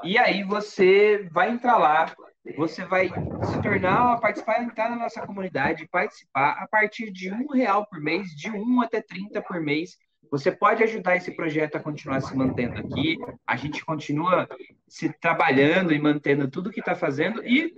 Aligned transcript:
E 0.04 0.18
aí 0.18 0.42
você 0.42 1.28
vai 1.30 1.50
entrar 1.50 1.76
lá, 1.78 2.12
você 2.56 2.84
vai 2.84 3.08
se 3.08 3.62
tornar, 3.62 4.20
participar, 4.20 4.62
entrar 4.62 4.90
na 4.90 4.96
nossa 4.96 5.24
comunidade, 5.26 5.88
participar 5.88 6.56
a 6.58 6.66
partir 6.66 7.10
de 7.12 7.32
um 7.32 7.46
real 7.48 7.86
por 7.86 8.00
mês, 8.00 8.28
de 8.30 8.50
um 8.50 8.80
até 8.80 9.00
30 9.00 9.40
por 9.42 9.60
mês. 9.60 9.96
Você 10.30 10.50
pode 10.50 10.82
ajudar 10.82 11.16
esse 11.16 11.30
projeto 11.30 11.76
a 11.76 11.80
continuar 11.80 12.20
se 12.22 12.34
mantendo 12.34 12.78
aqui. 12.78 13.18
A 13.46 13.54
gente 13.54 13.84
continua 13.84 14.48
se 14.88 15.12
trabalhando 15.20 15.92
e 15.92 16.00
mantendo 16.00 16.50
tudo 16.50 16.70
que 16.70 16.80
está 16.80 16.94
fazendo. 16.94 17.46
E 17.46 17.72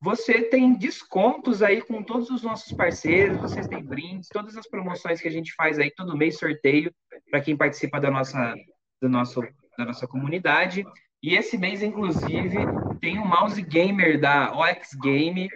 você 0.00 0.42
tem 0.42 0.78
descontos 0.78 1.60
aí 1.60 1.82
com 1.82 2.02
todos 2.02 2.30
os 2.30 2.42
nossos 2.42 2.72
parceiros. 2.72 3.40
Vocês 3.40 3.66
têm 3.66 3.82
brindes, 3.82 4.28
todas 4.28 4.56
as 4.56 4.68
promoções 4.68 5.20
que 5.20 5.26
a 5.26 5.32
gente 5.32 5.52
faz 5.54 5.78
aí 5.78 5.90
todo 5.90 6.16
mês 6.16 6.38
sorteio 6.38 6.94
para 7.30 7.40
quem 7.40 7.56
participa 7.56 8.00
da 8.00 8.10
nossa, 8.10 8.54
do 9.02 9.08
nosso, 9.08 9.42
da 9.76 9.84
nossa 9.84 10.06
comunidade. 10.06 10.84
E 11.22 11.34
esse 11.34 11.58
mês, 11.58 11.82
inclusive, 11.82 12.56
tem 13.00 13.18
um 13.18 13.26
mouse 13.26 13.60
gamer 13.60 14.20
da 14.20 14.52
OX 14.56 14.94
Game, 14.94 15.48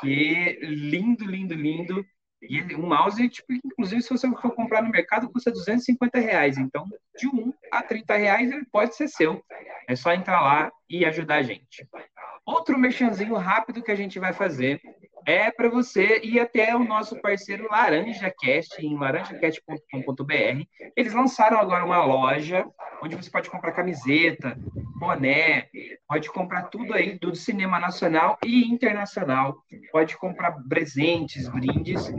que 0.00 0.34
é 0.34 0.66
lindo, 0.66 1.24
lindo, 1.24 1.54
lindo. 1.54 2.04
E 2.42 2.60
um 2.74 2.88
mouse, 2.88 3.28
tipo, 3.28 3.52
inclusive, 3.52 4.02
se 4.02 4.10
você 4.10 4.28
for 4.28 4.54
comprar 4.54 4.82
no 4.82 4.90
mercado, 4.90 5.30
custa 5.30 5.50
250 5.50 6.18
reais. 6.18 6.58
Então, 6.58 6.86
de 7.16 7.28
1 7.28 7.54
a 7.72 7.82
30 7.82 8.16
reais, 8.16 8.50
ele 8.50 8.66
pode 8.70 8.96
ser 8.96 9.08
seu. 9.08 9.42
É 9.88 9.94
só 9.94 10.12
entrar 10.12 10.40
lá 10.40 10.72
e 10.90 11.04
ajudar 11.04 11.36
a 11.36 11.42
gente. 11.42 11.88
Outro 12.44 12.78
merchanzinho 12.78 13.34
rápido 13.36 13.82
que 13.82 13.90
a 13.90 13.96
gente 13.96 14.18
vai 14.18 14.32
fazer 14.32 14.80
é 15.26 15.50
para 15.50 15.68
você 15.68 16.20
ir 16.22 16.40
até 16.40 16.74
o 16.76 16.84
nosso 16.84 17.20
parceiro 17.20 17.68
LaranjaCast, 17.70 18.84
em 18.84 18.98
laranjacast.com.br. 18.98 20.64
Eles 20.96 21.12
lançaram 21.12 21.58
agora 21.58 21.84
uma 21.84 22.04
loja 22.04 22.66
onde 23.02 23.16
você 23.16 23.30
pode 23.30 23.50
comprar 23.50 23.72
camiseta, 23.72 24.56
boné, 24.98 25.68
pode 26.08 26.30
comprar 26.30 26.64
tudo 26.64 26.94
aí 26.94 27.18
do 27.18 27.34
cinema 27.34 27.78
nacional 27.78 28.38
e 28.44 28.64
internacional. 28.66 29.56
Pode 29.92 30.16
comprar 30.16 30.52
presentes, 30.68 31.48
brindes, 31.48 32.10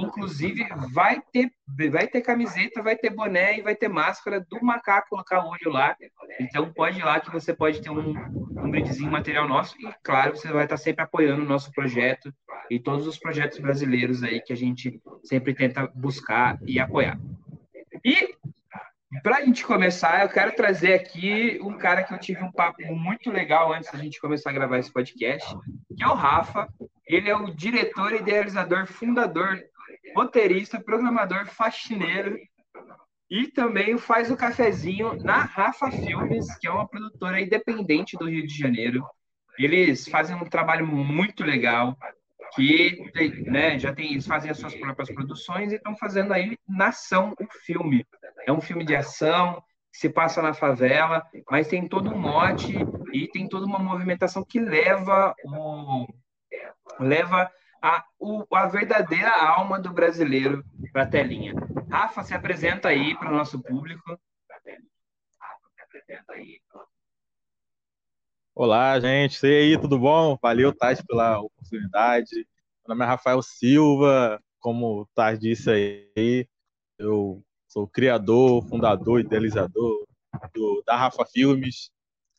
inclusive 0.00 0.66
vai 0.92 1.20
ter 1.32 1.50
vai 1.90 2.06
ter 2.06 2.20
camiseta, 2.20 2.82
vai 2.82 2.96
ter 2.96 3.10
boné 3.10 3.58
e 3.58 3.62
vai 3.62 3.74
ter 3.74 3.88
máscara 3.88 4.40
do 4.40 4.62
macaco 4.62 5.08
colocar 5.10 5.44
olho 5.44 5.70
lá. 5.70 5.96
Então 6.40 6.72
pode 6.72 6.98
ir 6.98 7.04
lá 7.04 7.20
que 7.20 7.30
você 7.30 7.54
pode 7.54 7.80
ter 7.80 7.90
um, 7.90 8.10
um 8.10 8.70
brindezinho 8.70 9.10
material 9.10 9.48
nosso 9.48 9.74
e 9.80 9.88
claro, 10.02 10.36
você 10.36 10.48
vai 10.48 10.64
estar 10.64 10.76
sempre 10.76 11.02
apoiando 11.02 11.42
o 11.42 11.48
nosso 11.48 11.72
projeto 11.72 12.32
e 12.70 12.78
todos 12.78 13.06
os 13.06 13.18
projetos 13.18 13.58
brasileiros 13.58 14.22
aí 14.22 14.40
que 14.40 14.52
a 14.52 14.56
gente 14.56 15.00
sempre 15.24 15.54
tenta 15.54 15.90
buscar 15.94 16.58
e 16.66 16.78
apoiar. 16.78 17.18
E 18.04 18.34
para 19.20 19.36
a 19.36 19.44
gente 19.44 19.64
começar, 19.64 20.22
eu 20.22 20.28
quero 20.30 20.54
trazer 20.56 20.94
aqui 20.94 21.60
um 21.62 21.76
cara 21.76 22.02
que 22.02 22.14
eu 22.14 22.18
tive 22.18 22.42
um 22.42 22.50
papo 22.50 22.82
muito 22.94 23.30
legal 23.30 23.72
antes 23.72 23.92
da 23.92 23.98
gente 23.98 24.20
começar 24.20 24.50
a 24.50 24.54
gravar 24.54 24.78
esse 24.78 24.90
podcast, 24.90 25.54
que 25.96 26.02
é 26.02 26.06
o 26.06 26.14
Rafa. 26.14 26.66
Ele 27.06 27.28
é 27.28 27.36
o 27.36 27.54
diretor, 27.54 28.14
idealizador, 28.14 28.86
fundador, 28.86 29.60
roteirista, 30.14 30.80
programador, 30.80 31.46
faxineiro 31.46 32.38
e 33.30 33.48
também 33.48 33.96
faz 33.96 34.30
o 34.30 34.36
cafezinho 34.36 35.14
na 35.22 35.38
Rafa 35.38 35.90
Filmes, 35.90 36.54
que 36.58 36.66
é 36.66 36.70
uma 36.70 36.86
produtora 36.86 37.40
independente 37.40 38.16
do 38.16 38.28
Rio 38.28 38.46
de 38.46 38.54
Janeiro. 38.54 39.02
Eles 39.58 40.06
fazem 40.06 40.36
um 40.36 40.44
trabalho 40.44 40.86
muito 40.86 41.42
legal, 41.42 41.96
que 42.54 43.10
né, 43.46 43.78
já 43.78 43.94
tem, 43.94 44.12
eles 44.12 44.26
fazem 44.26 44.50
as 44.50 44.58
suas 44.58 44.74
próprias 44.74 45.10
produções 45.10 45.72
e 45.72 45.76
estão 45.76 45.96
fazendo 45.96 46.32
aí 46.32 46.58
Nação, 46.68 47.34
o 47.40 47.46
filme. 47.64 48.06
É 48.46 48.52
um 48.52 48.60
filme 48.60 48.84
de 48.84 48.94
ação, 48.94 49.62
que 49.90 49.98
se 49.98 50.10
passa 50.10 50.42
na 50.42 50.52
favela, 50.52 51.22
mas 51.50 51.68
tem 51.68 51.88
todo 51.88 52.10
um 52.10 52.18
mote 52.18 52.74
e 53.12 53.28
tem 53.28 53.48
toda 53.48 53.64
uma 53.64 53.78
movimentação 53.78 54.44
que 54.44 54.60
leva 54.60 55.34
o 55.44 56.06
leva 57.00 57.50
a, 57.82 58.04
o, 58.18 58.46
a 58.54 58.66
verdadeira 58.66 59.30
alma 59.30 59.80
do 59.80 59.92
brasileiro 59.92 60.64
para 60.92 61.02
a 61.02 61.06
telinha. 61.06 61.52
Rafa, 61.90 62.22
se 62.22 62.32
apresenta 62.32 62.88
aí 62.88 63.18
para 63.18 63.28
o 63.28 63.36
nosso 63.36 63.60
público. 63.60 64.16
Olá, 68.54 69.00
gente. 69.00 69.44
E 69.44 69.74
aí, 69.74 69.80
tudo 69.80 69.98
bom? 69.98 70.38
Valeu, 70.40 70.72
Tati, 70.72 71.04
pela 71.04 71.40
oportunidade. 71.40 72.36
Meu 72.86 72.94
nome 72.94 73.04
é 73.04 73.08
Rafael 73.08 73.42
Silva. 73.42 74.40
Como 74.60 75.02
o 75.02 75.36
disse 75.36 75.70
aí, 76.16 76.48
eu 76.96 77.42
sou 77.66 77.88
criador, 77.88 78.64
fundador, 78.68 79.18
idealizador 79.18 80.06
do, 80.54 80.82
da 80.86 80.96
Rafa 80.96 81.24
Filmes. 81.24 81.90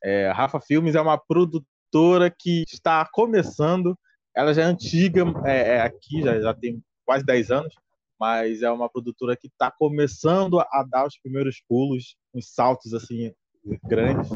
É, 0.01 0.31
Rafa 0.31 0.61
Filmes 0.61 0.95
é 0.95 1.01
uma 1.01 1.17
produtora 1.17 2.31
que 2.31 2.63
está 2.71 3.05
começando. 3.11 3.97
Ela 4.35 4.53
já 4.53 4.63
é 4.63 4.65
antiga, 4.65 5.23
é, 5.45 5.75
é 5.75 5.81
aqui, 5.81 6.21
já, 6.21 6.39
já 6.39 6.53
tem 6.53 6.81
quase 7.05 7.25
10 7.25 7.51
anos, 7.51 7.75
mas 8.19 8.61
é 8.61 8.71
uma 8.71 8.89
produtora 8.89 9.35
que 9.35 9.47
está 9.47 9.69
começando 9.69 10.59
a 10.59 10.85
dar 10.89 11.05
os 11.05 11.17
primeiros 11.17 11.61
pulos, 11.67 12.15
uns 12.33 12.53
saltos 12.53 12.93
assim 12.93 13.33
grandes 13.83 14.29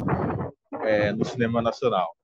é, 0.84 1.12
no 1.12 1.24
cinema 1.24 1.60
nacional. 1.60 2.14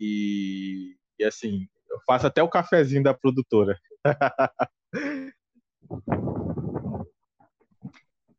E, 0.00 0.96
e, 1.18 1.24
assim, 1.24 1.66
eu 1.90 1.98
faço 2.06 2.26
até 2.26 2.42
o 2.42 2.48
cafezinho 2.48 3.02
da 3.02 3.14
produtora. 3.14 3.78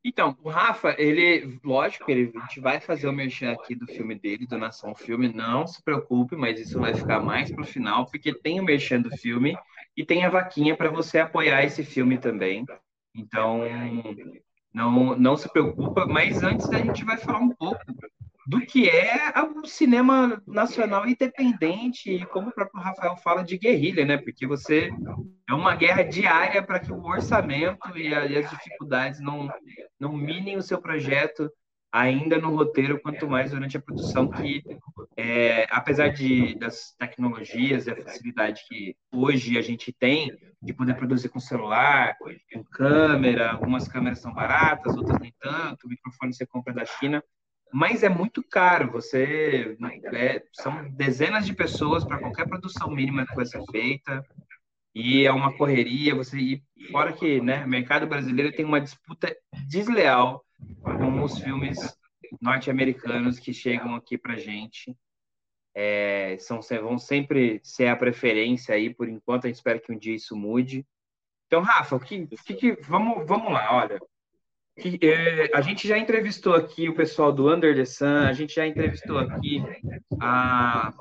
Então, 0.09 0.35
o 0.43 0.49
Rafa, 0.49 0.95
ele, 0.97 1.59
lógico, 1.63 2.09
ele, 2.09 2.31
a 2.35 2.39
gente 2.39 2.59
vai 2.59 2.79
fazer 2.79 3.07
o 3.07 3.13
merchan 3.13 3.51
aqui 3.51 3.75
do 3.75 3.85
filme 3.85 4.15
dele, 4.15 4.47
do 4.47 4.57
Nação 4.57 4.95
Filme, 4.95 5.31
não 5.31 5.67
se 5.67 5.83
preocupe, 5.83 6.35
mas 6.35 6.59
isso 6.59 6.79
vai 6.79 6.95
ficar 6.95 7.19
mais 7.19 7.51
para 7.51 7.61
o 7.61 7.67
final, 7.67 8.07
porque 8.07 8.33
tem 8.33 8.59
o 8.59 8.63
merchan 8.63 9.01
do 9.01 9.15
filme 9.15 9.55
e 9.95 10.03
tem 10.03 10.25
a 10.25 10.29
vaquinha 10.29 10.75
para 10.75 10.89
você 10.89 11.19
apoiar 11.19 11.63
esse 11.63 11.83
filme 11.83 12.17
também. 12.17 12.65
Então, 13.15 13.61
não, 14.73 15.15
não 15.15 15.37
se 15.37 15.47
preocupa, 15.47 16.07
mas 16.07 16.41
antes 16.41 16.67
a 16.71 16.79
gente 16.79 17.05
vai 17.05 17.17
falar 17.17 17.37
um 17.37 17.53
pouco 17.53 17.79
do 18.49 18.59
que 18.61 18.89
é 18.89 19.31
o 19.43 19.63
cinema 19.67 20.41
nacional 20.47 21.07
independente 21.07 22.11
e 22.11 22.25
como 22.25 22.49
o 22.49 22.51
próprio 22.51 22.81
Rafael 22.81 23.15
fala 23.17 23.43
de 23.43 23.59
guerrilha, 23.59 24.03
né? 24.03 24.17
Porque 24.17 24.47
você 24.47 24.89
é 25.47 25.53
uma 25.53 25.75
guerra 25.75 26.01
diária 26.01 26.63
para 26.63 26.79
que 26.79 26.91
o 26.91 27.05
orçamento 27.05 27.95
e, 27.95 28.11
as 28.11 28.49
dificuldades 28.49 29.21
não 29.21 29.47
não 29.99 30.17
minem 30.17 30.57
o 30.57 30.63
seu 30.63 30.81
projeto 30.81 31.47
ainda 31.91 32.39
no 32.39 32.55
roteiro, 32.55 32.99
quanto 32.99 33.27
mais 33.27 33.51
durante 33.51 33.77
a 33.77 33.81
produção, 33.81 34.27
que 34.27 34.63
é, 35.15 35.67
apesar 35.69 36.07
de, 36.09 36.57
das 36.57 36.95
tecnologias 36.97 37.85
e 37.85 37.91
a 37.91 37.95
facilidade 37.95 38.63
que 38.67 38.95
hoje 39.11 39.59
a 39.59 39.61
gente 39.61 39.93
tem 39.93 40.35
de 40.59 40.73
poder 40.73 40.95
produzir 40.95 41.29
com 41.29 41.39
celular, 41.39 42.15
com 42.51 42.63
câmera, 42.63 43.51
algumas 43.51 43.87
câmeras 43.87 44.19
são 44.19 44.33
baratas, 44.33 44.95
outras 44.95 45.19
nem 45.19 45.33
tanto, 45.39 45.85
o 45.85 45.89
microfone 45.89 46.33
você 46.33 46.47
compra 46.47 46.73
da 46.73 46.85
China, 46.85 47.23
mas 47.71 48.03
é 48.03 48.09
muito 48.09 48.43
caro. 48.43 48.91
Você 48.91 49.77
é, 50.13 50.43
são 50.53 50.89
dezenas 50.91 51.45
de 51.45 51.53
pessoas 51.53 52.03
para 52.03 52.19
qualquer 52.19 52.47
produção 52.47 52.89
mínima 52.89 53.25
que 53.25 53.35
vai 53.35 53.45
ser 53.45 53.63
feita 53.71 54.25
e 54.93 55.25
é 55.25 55.31
uma 55.31 55.55
correria. 55.55 56.15
Você 56.15 56.37
e 56.39 56.63
fora 56.91 57.13
que, 57.13 57.39
né, 57.41 57.63
o 57.63 57.67
mercado 57.67 58.07
brasileiro 58.07 58.51
tem 58.51 58.65
uma 58.65 58.81
disputa 58.81 59.35
desleal 59.67 60.43
com 60.83 61.23
os 61.23 61.39
filmes 61.39 61.77
norte-americanos 62.41 63.39
que 63.39 63.53
chegam 63.53 63.95
aqui 63.95 64.17
para 64.17 64.37
gente. 64.37 64.95
É, 65.75 66.35
são 66.39 66.59
vão 66.81 66.97
sempre 66.97 67.61
ser 67.63 67.87
a 67.87 67.95
preferência 67.95 68.73
aí 68.75 68.93
por 68.93 69.07
enquanto. 69.07 69.45
A 69.45 69.47
gente 69.47 69.57
espera 69.57 69.79
que 69.79 69.91
um 69.91 69.97
dia 69.97 70.15
isso 70.15 70.35
mude. 70.35 70.85
Então, 71.47 71.61
Rafa, 71.61 71.99
que, 71.99 72.27
que, 72.45 72.53
que 72.53 72.71
vamos 72.81 73.27
vamos 73.27 73.51
lá, 73.51 73.75
olha 73.75 73.99
que, 74.79 74.99
é, 75.05 75.51
a 75.53 75.61
gente 75.61 75.87
já 75.87 75.97
entrevistou 75.97 76.55
aqui 76.55 76.89
o 76.89 76.95
pessoal 76.95 77.31
do 77.31 77.53
Under 77.53 77.75
the 77.75 77.85
Sun, 77.85 78.27
a 78.27 78.33
gente 78.33 78.55
já 78.55 78.65
entrevistou 78.65 79.17
aqui 79.17 79.63
a. 80.19 80.93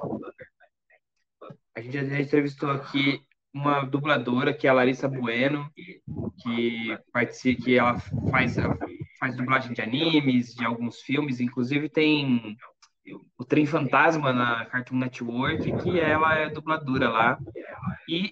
A 1.75 1.81
gente 1.81 1.93
já 1.93 2.21
entrevistou 2.21 2.71
aqui 2.71 3.23
uma 3.55 3.85
dubladora 3.85 4.53
que 4.53 4.67
é 4.67 4.71
a 4.71 4.73
Larissa 4.73 5.09
Bueno, 5.09 5.71
que 6.43 6.99
participa, 7.13 7.63
que 7.63 7.79
ela 7.79 7.99
faz, 8.31 8.57
faz 9.19 9.37
dublagem 9.37 9.73
de 9.73 9.81
animes, 9.81 10.55
de 10.55 10.65
alguns 10.65 11.01
filmes, 11.01 11.41
inclusive 11.41 11.89
tem 11.89 12.57
o 13.39 13.45
Trem 13.45 13.65
Fantasma 13.65 14.33
na 14.33 14.67
Cartoon 14.67 14.99
Network, 14.99 15.73
que 15.83 16.01
ela 16.01 16.35
é 16.35 16.51
dubladora 16.51 17.09
lá. 17.09 17.39
E 18.09 18.31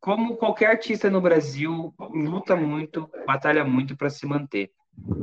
como 0.00 0.36
qualquer 0.36 0.70
artista 0.70 1.10
no 1.10 1.20
Brasil, 1.20 1.94
luta 1.98 2.54
muito, 2.54 3.10
batalha 3.26 3.64
muito 3.64 3.96
para 3.96 4.10
se 4.10 4.26
manter. 4.26 4.70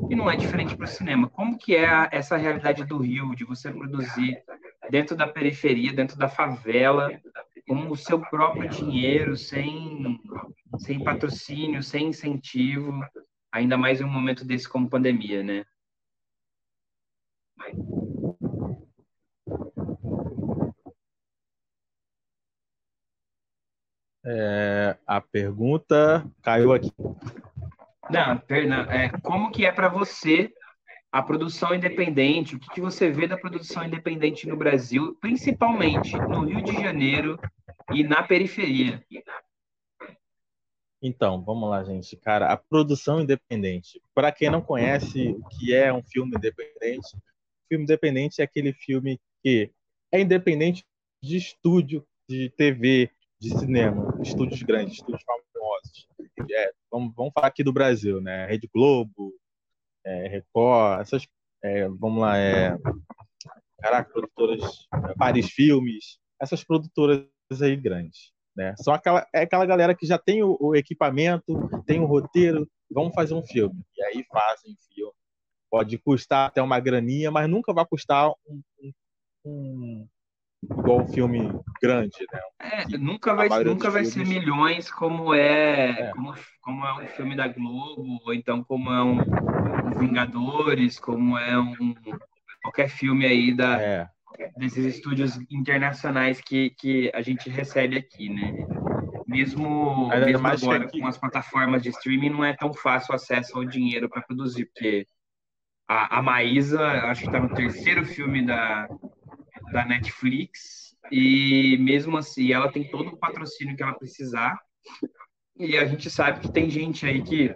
E 0.10 0.16
não 0.16 0.30
é 0.30 0.36
diferente 0.36 0.76
para 0.76 0.86
o 0.86 0.88
cinema. 0.88 1.30
Como 1.30 1.58
que 1.58 1.76
é 1.76 1.88
a, 1.88 2.10
essa 2.12 2.38
realidade 2.38 2.84
do 2.86 2.98
Rio, 2.98 3.36
de 3.36 3.44
você 3.44 3.72
produzir 3.72 4.44
dentro 4.90 5.16
da 5.16 5.28
periferia, 5.28 5.94
dentro 5.94 6.18
da 6.18 6.28
favela, 6.28 7.10
com 7.68 7.90
o 7.90 7.96
seu 7.96 8.20
próprio 8.20 8.70
dinheiro, 8.70 9.36
sem, 9.38 10.20
sem 10.78 11.04
patrocínio, 11.04 11.82
sem 11.82 12.08
incentivo, 12.08 13.02
ainda 13.52 13.78
mais 13.78 14.02
em 14.02 14.04
um 14.04 14.12
momento 14.12 14.46
desse 14.46 14.68
como 14.68 14.90
pandemia, 14.90 15.44
né? 15.44 15.66
É, 24.26 24.98
a 25.06 25.20
pergunta 25.20 26.26
caiu 26.42 26.74
aqui. 26.74 26.92
Não, 28.10 28.38
perdão. 28.38 28.82
É, 28.92 29.10
como 29.22 29.52
que 29.52 29.66
é 29.66 29.72
para 29.72 29.90
você 29.90 30.52
a 31.12 31.22
produção 31.22 31.76
independente? 31.76 32.56
O 32.56 32.60
que, 32.60 32.70
que 32.70 32.82
você 32.82 33.12
vê 33.12 33.28
da 33.28 33.38
produção 33.38 33.84
independente 33.84 34.48
no 34.48 34.58
Brasil, 34.58 35.18
principalmente 35.20 36.16
no 36.18 36.46
Rio 36.46 36.62
de 36.62 36.74
Janeiro 36.74 37.40
e 37.92 38.04
na 38.04 38.24
periferia? 38.24 39.04
Então, 41.02 41.44
vamos 41.44 41.70
lá, 41.70 41.84
gente. 41.84 42.16
Cara, 42.16 42.48
a 42.48 42.56
produção 42.56 43.20
independente. 43.20 44.02
Para 44.16 44.32
quem 44.32 44.50
não 44.50 44.62
conhece 44.62 45.30
o 45.30 45.44
que 45.50 45.76
é 45.76 45.94
um 45.94 46.02
filme 46.02 46.34
independente, 46.38 47.18
filme 47.68 47.84
independente 47.84 48.42
é 48.42 48.46
aquele 48.46 48.72
filme 48.72 49.20
que 49.42 49.70
é 50.12 50.22
independente 50.22 50.86
de 51.22 51.38
estúdio, 51.38 52.06
de 52.30 52.50
TV, 52.52 53.12
de 53.44 53.60
cinema, 53.60 54.18
estúdios 54.22 54.64
grandes, 54.64 54.94
estúdios 54.94 55.22
famosos. 55.24 56.08
É, 56.50 56.72
vamos, 56.90 57.14
vamos 57.14 57.34
falar 57.34 57.48
aqui 57.48 57.62
do 57.62 57.74
Brasil, 57.74 58.22
né? 58.22 58.46
Rede 58.46 58.70
Globo, 58.74 59.34
é, 60.06 60.30
Record, 60.30 61.02
essas. 61.02 61.28
É, 61.62 61.90
vamos 61.90 62.22
lá, 62.22 62.38
é. 62.38 62.78
Caraca, 63.82 64.10
produtoras. 64.14 64.88
Paris 65.18 65.52
Filmes, 65.52 66.20
essas 66.40 66.64
produtoras 66.64 67.28
aí 67.62 67.76
grandes. 67.76 68.32
Né? 68.56 68.74
São 68.78 68.94
aquela, 68.94 69.28
é 69.34 69.42
aquela 69.42 69.66
galera 69.66 69.94
que 69.94 70.06
já 70.06 70.18
tem 70.18 70.42
o, 70.42 70.56
o 70.58 70.74
equipamento, 70.74 71.68
tem 71.86 72.00
o 72.00 72.06
roteiro, 72.06 72.66
vamos 72.90 73.14
fazer 73.14 73.34
um 73.34 73.44
filme. 73.44 73.84
E 73.98 74.04
aí 74.04 74.24
fazem 74.32 74.78
filme. 74.94 75.12
Pode 75.70 75.98
custar 75.98 76.48
até 76.48 76.62
uma 76.62 76.80
graninha, 76.80 77.30
mas 77.30 77.50
nunca 77.50 77.74
vai 77.74 77.86
custar 77.86 78.30
um, 78.48 78.62
um, 79.44 80.08
igual 80.72 81.02
um 81.02 81.08
filme 81.08 81.52
grande, 81.82 82.18
né? 82.32 82.40
É, 82.60 82.98
nunca 82.98 83.34
vai, 83.34 83.48
nunca 83.64 83.90
vai 83.90 84.06
filmes... 84.06 84.30
ser 84.30 84.40
milhões 84.40 84.92
como 84.92 85.34
é, 85.34 85.90
é, 85.90 86.12
Como, 86.12 86.34
como 86.62 86.86
é 86.86 87.04
um 87.04 87.08
filme 87.08 87.36
da 87.36 87.48
Globo, 87.48 88.20
ou 88.26 88.34
então 88.34 88.64
como 88.64 88.92
é 88.92 89.04
um, 89.04 89.20
um 89.20 90.00
Vingadores, 90.00 91.00
como 91.00 91.38
é 91.38 91.60
um 91.60 91.94
qualquer 92.64 92.90
filme 92.90 93.26
aí 93.26 93.54
da, 93.54 93.82
é. 93.82 94.10
desses 94.58 94.86
estúdios 94.86 95.38
internacionais 95.52 96.40
que, 96.40 96.70
que 96.72 97.12
a 97.14 97.22
gente 97.22 97.50
recebe 97.50 97.98
aqui, 97.98 98.30
né? 98.30 98.66
Mesmo, 99.28 100.10
mesmo 100.10 100.48
agora 100.48 100.90
com 100.90 101.08
as 101.08 101.18
plataformas 101.18 101.82
de 101.82 101.90
streaming 101.90 102.30
não 102.30 102.44
é 102.44 102.54
tão 102.54 102.74
fácil 102.74 103.14
o 103.14 103.16
acesso 103.16 103.58
ao 103.58 103.66
dinheiro 103.66 104.10
para 104.10 104.22
produzir, 104.22 104.66
porque 104.66 105.08
a, 105.88 106.20
a 106.20 106.22
Maísa, 106.22 106.82
acho 106.82 107.22
que 107.22 107.28
está 107.28 107.40
no 107.40 107.54
terceiro 107.54 108.06
filme 108.06 108.46
da, 108.46 108.88
da 109.74 109.86
Netflix 109.86 110.96
e 111.12 111.78
mesmo 111.80 112.16
assim 112.18 112.54
ela 112.54 112.72
tem 112.72 112.90
todo 112.90 113.10
o 113.10 113.18
patrocínio 113.18 113.76
que 113.76 113.84
ela 113.84 113.98
precisar. 113.98 114.58
E 115.58 115.78
a 115.78 115.86
gente 115.86 116.10
sabe 116.10 116.40
que 116.40 116.52
tem 116.52 116.70
gente 116.70 117.06
aí 117.06 117.22
que 117.22 117.54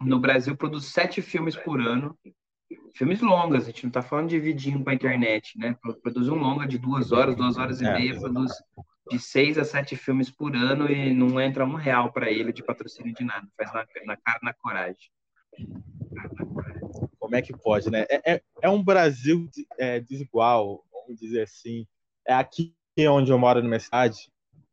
no 0.00 0.18
Brasil 0.18 0.56
produz 0.56 0.86
sete 0.86 1.22
filmes 1.22 1.56
por 1.56 1.80
ano, 1.80 2.18
filmes 2.94 3.20
longas, 3.20 3.64
a 3.64 3.66
gente 3.66 3.84
não 3.84 3.88
está 3.88 4.02
falando 4.02 4.28
de 4.28 4.38
vidinho 4.38 4.82
para 4.82 4.94
internet, 4.94 5.58
né? 5.58 5.76
Produz 6.02 6.28
um 6.28 6.34
longa 6.34 6.66
de 6.66 6.78
duas 6.78 7.12
horas, 7.12 7.36
duas 7.36 7.56
horas 7.56 7.80
e 7.80 7.86
é, 7.86 7.92
meia, 7.92 8.18
produz 8.18 8.52
de 9.10 9.18
seis 9.18 9.56
a 9.56 9.64
sete 9.64 9.96
filmes 9.96 10.30
por 10.30 10.54
ano 10.56 10.90
e 10.90 11.14
não 11.14 11.40
entra 11.40 11.64
um 11.64 11.74
real 11.74 12.12
para 12.12 12.30
ele 12.30 12.52
de 12.52 12.62
patrocínio 12.62 13.14
de 13.14 13.24
nada, 13.24 13.46
faz 13.56 13.72
na, 13.72 13.86
na 14.04 14.16
cara 14.16 14.40
na 14.42 14.52
coragem. 14.52 15.10
Como 17.18 17.34
é 17.34 17.42
que 17.42 17.56
pode, 17.56 17.90
né? 17.90 18.06
É, 18.10 18.34
é, 18.34 18.42
é 18.62 18.68
um 18.68 18.82
Brasil 18.82 19.48
é, 19.78 20.00
desigual, 20.00 20.84
vamos 21.06 21.20
dizer 21.20 21.42
assim, 21.42 21.86
é 22.26 22.34
aqui 22.34 22.74
onde 23.08 23.30
eu 23.30 23.38
moro, 23.38 23.62
minha 23.62 23.78
cidade, 23.78 24.30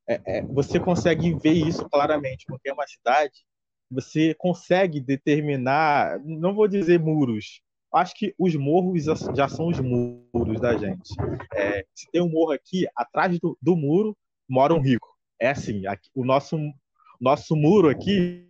é, 0.07 0.21
é, 0.25 0.41
você 0.41 0.79
consegue 0.79 1.33
ver 1.35 1.53
isso 1.53 1.87
claramente, 1.89 2.45
porque 2.47 2.69
é 2.69 2.73
uma 2.73 2.87
cidade, 2.87 3.45
você 3.91 4.33
consegue 4.33 4.99
determinar, 4.99 6.19
não 6.23 6.55
vou 6.55 6.67
dizer 6.67 6.99
muros, 6.99 7.61
acho 7.93 8.15
que 8.15 8.33
os 8.39 8.55
morros 8.55 9.03
já 9.35 9.47
são 9.47 9.67
os 9.67 9.79
muros 9.79 10.59
da 10.59 10.75
gente. 10.77 11.13
É, 11.53 11.85
se 11.93 12.09
tem 12.11 12.21
um 12.21 12.29
morro 12.29 12.51
aqui, 12.51 12.87
atrás 12.95 13.39
do, 13.39 13.57
do 13.61 13.75
muro 13.75 14.17
mora 14.49 14.73
um 14.73 14.81
rico. 14.81 15.07
É 15.39 15.49
assim, 15.49 15.85
aqui, 15.85 16.09
o 16.15 16.25
nosso, 16.25 16.57
nosso 17.21 17.55
muro 17.55 17.89
aqui 17.89 18.47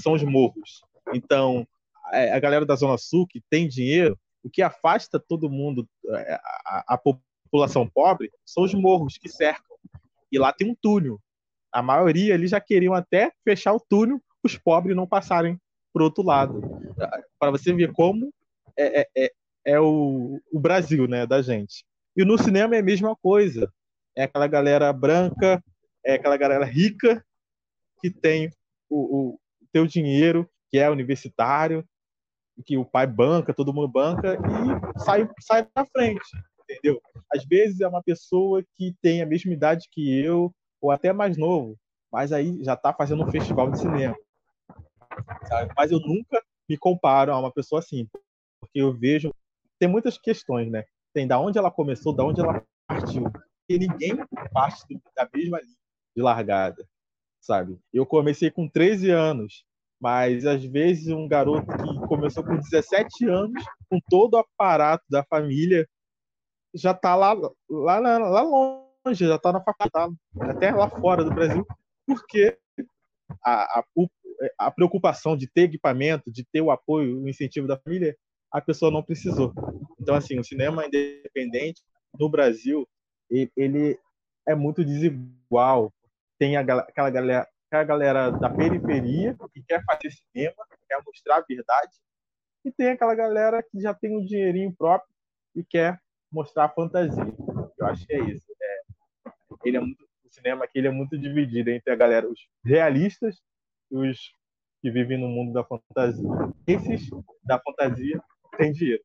são 0.00 0.14
os 0.14 0.24
morros. 0.24 0.80
Então, 1.14 1.66
é, 2.12 2.32
a 2.32 2.40
galera 2.40 2.66
da 2.66 2.74
Zona 2.74 2.98
Sul 2.98 3.26
que 3.28 3.40
tem 3.48 3.68
dinheiro, 3.68 4.18
o 4.42 4.50
que 4.50 4.62
afasta 4.62 5.18
todo 5.18 5.50
mundo, 5.50 5.88
é, 6.08 6.34
a, 6.64 6.94
a, 6.94 6.98
população 6.98 7.88
pobre, 7.88 8.30
são 8.44 8.64
os 8.64 8.74
morros 8.74 9.18
que 9.18 9.28
cercam. 9.28 9.76
E 10.30 10.38
lá 10.38 10.52
tem 10.52 10.70
um 10.70 10.74
túnel. 10.74 11.20
A 11.72 11.82
maioria 11.82 12.34
eles 12.34 12.50
já 12.50 12.60
queriam 12.60 12.94
até 12.94 13.32
fechar 13.44 13.72
o 13.72 13.80
túnel, 13.80 14.20
os 14.42 14.56
pobres 14.56 14.96
não 14.96 15.06
passarem 15.06 15.58
para 15.92 16.04
outro 16.04 16.22
lado. 16.22 16.60
Para 17.38 17.50
você 17.50 17.72
ver 17.72 17.92
como 17.92 18.32
é, 18.76 19.00
é, 19.00 19.08
é, 19.16 19.32
é 19.64 19.80
o, 19.80 20.40
o 20.52 20.60
Brasil 20.60 21.06
né, 21.06 21.26
da 21.26 21.42
gente. 21.42 21.84
E 22.16 22.24
no 22.24 22.38
cinema 22.38 22.76
é 22.76 22.78
a 22.78 22.82
mesma 22.82 23.14
coisa. 23.16 23.72
É 24.16 24.24
aquela 24.24 24.46
galera 24.46 24.92
branca, 24.92 25.62
é 26.04 26.14
aquela 26.14 26.36
galera 26.36 26.64
rica 26.64 27.24
que 28.00 28.10
tem 28.10 28.50
o, 28.88 29.34
o 29.34 29.38
teu 29.72 29.86
dinheiro, 29.86 30.48
que 30.70 30.78
é 30.78 30.88
universitário, 30.90 31.84
que 32.64 32.76
o 32.76 32.84
pai 32.84 33.06
banca, 33.06 33.54
todo 33.54 33.72
mundo 33.72 33.88
banca 33.88 34.34
e 34.34 35.00
sai, 35.00 35.28
sai 35.40 35.66
na 35.74 35.84
frente, 35.86 36.24
entendeu? 36.62 37.00
Às 37.32 37.44
vezes 37.44 37.80
é 37.80 37.88
uma 37.88 38.02
pessoa 38.02 38.62
que 38.74 38.94
tem 39.00 39.22
a 39.22 39.26
mesma 39.26 39.52
idade 39.52 39.88
que 39.90 40.18
eu, 40.18 40.52
ou 40.80 40.90
até 40.90 41.12
mais 41.12 41.36
novo, 41.36 41.76
mas 42.10 42.32
aí 42.32 42.62
já 42.62 42.74
está 42.74 42.92
fazendo 42.92 43.24
um 43.24 43.30
festival 43.30 43.70
de 43.70 43.78
cinema. 43.78 44.16
Sabe? 45.46 45.72
Mas 45.76 45.90
eu 45.90 46.00
nunca 46.00 46.42
me 46.68 46.76
comparo 46.76 47.32
a 47.32 47.38
uma 47.38 47.52
pessoa 47.52 47.80
assim, 47.80 48.06
porque 48.60 48.80
eu 48.80 48.92
vejo 48.92 49.30
tem 49.78 49.88
muitas 49.88 50.18
questões, 50.18 50.70
né? 50.70 50.84
Tem 51.14 51.26
da 51.26 51.38
onde 51.38 51.58
ela 51.58 51.70
começou, 51.70 52.12
da 52.12 52.24
onde 52.24 52.40
ela 52.40 52.62
partiu. 52.86 53.30
E 53.68 53.78
ninguém 53.78 54.16
parte 54.52 54.82
da 55.14 55.28
mesma 55.32 55.60
linha 55.60 55.76
de 56.16 56.22
largada, 56.22 56.86
sabe? 57.40 57.78
Eu 57.92 58.04
comecei 58.04 58.50
com 58.50 58.68
13 58.68 59.10
anos 59.10 59.64
mas 60.00 60.46
às 60.46 60.64
vezes 60.64 61.08
um 61.08 61.26
garoto 61.26 61.66
que 61.66 62.06
começou 62.06 62.44
com 62.44 62.56
17 62.56 63.28
anos, 63.28 63.64
com 63.90 63.98
todo 64.08 64.34
o 64.34 64.38
aparato 64.38 65.04
da 65.10 65.24
família, 65.24 65.88
já 66.74 66.92
está 66.92 67.14
lá, 67.14 67.32
lá, 67.68 67.98
lá 67.98 68.42
longe, 68.42 69.26
já 69.26 69.36
está 69.36 69.52
na 69.52 69.62
faculdade, 69.62 70.14
até 70.40 70.70
lá 70.70 70.88
fora 70.88 71.24
do 71.24 71.34
Brasil, 71.34 71.66
porque 72.06 72.56
a, 73.44 73.80
a, 73.80 73.84
a 74.58 74.70
preocupação 74.70 75.36
de 75.36 75.48
ter 75.48 75.62
equipamento, 75.62 76.30
de 76.30 76.44
ter 76.44 76.60
o 76.60 76.70
apoio, 76.70 77.20
o 77.20 77.28
incentivo 77.28 77.66
da 77.66 77.78
família, 77.78 78.16
a 78.50 78.60
pessoa 78.60 78.90
não 78.90 79.02
precisou. 79.02 79.52
Então, 80.00 80.14
assim, 80.14 80.38
o 80.38 80.44
cinema 80.44 80.86
independente 80.86 81.82
no 82.18 82.28
Brasil, 82.28 82.86
ele 83.30 83.98
é 84.46 84.54
muito 84.54 84.84
desigual. 84.84 85.92
Tem 86.38 86.56
aquela 86.56 87.10
galera, 87.10 87.46
que 87.68 87.76
é 87.76 87.78
a 87.78 87.84
galera 87.84 88.30
da 88.30 88.48
periferia 88.48 89.36
que 89.52 89.62
quer 89.62 89.84
fazer 89.84 90.10
cinema, 90.10 90.54
quer 90.88 91.02
mostrar 91.04 91.36
a 91.36 91.44
verdade, 91.46 91.92
e 92.64 92.72
tem 92.72 92.88
aquela 92.88 93.14
galera 93.14 93.62
que 93.62 93.80
já 93.80 93.94
tem 93.94 94.16
um 94.16 94.24
dinheirinho 94.24 94.74
próprio 94.76 95.12
e 95.54 95.62
quer 95.62 96.00
mostrar 96.30 96.64
a 96.64 96.68
fantasia. 96.68 97.34
Eu 97.78 97.86
acho 97.86 98.06
que 98.06 98.14
é 98.14 98.20
isso. 98.20 98.44
É, 98.60 98.80
ele 99.64 99.76
é 99.76 99.80
muito, 99.80 100.02
o 100.24 100.30
cinema 100.30 100.64
aqui 100.64 100.78
ele 100.78 100.88
é 100.88 100.90
muito 100.90 101.16
dividido 101.16 101.70
entre 101.70 101.92
a 101.92 101.96
galera, 101.96 102.28
os 102.28 102.40
realistas 102.64 103.40
e 103.90 103.96
os 103.96 104.32
que 104.80 104.90
vivem 104.90 105.18
no 105.18 105.28
mundo 105.28 105.52
da 105.52 105.64
fantasia. 105.64 106.28
Esses 106.66 107.08
da 107.44 107.60
fantasia 107.60 108.22
têm 108.56 108.72
dinheiro. 108.72 109.04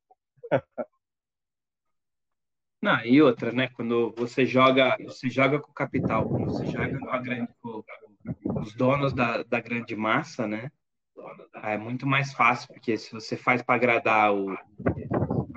Não, 2.82 3.00
e 3.06 3.22
outra, 3.22 3.54
né? 3.54 3.70
Quando 3.70 4.14
você 4.18 4.46
joga, 4.46 4.98
você 5.06 5.30
joga 5.30 5.58
com 5.58 5.72
o 5.72 5.74
capital, 5.74 6.28
quando 6.28 6.52
você 6.52 6.66
joga 6.66 7.00
com, 7.00 7.10
a 7.10 7.18
grande, 7.18 7.50
com 7.62 7.82
os 8.44 8.74
donos 8.74 9.14
da, 9.14 9.44
da 9.44 9.60
grande 9.60 9.96
massa, 9.96 10.48
né? 10.48 10.72
É 11.64 11.78
muito 11.78 12.06
mais 12.08 12.34
fácil, 12.34 12.68
porque 12.68 12.98
se 12.98 13.12
você 13.12 13.38
faz 13.38 13.62
para 13.62 13.76
agradar 13.76 14.34
o 14.34 14.58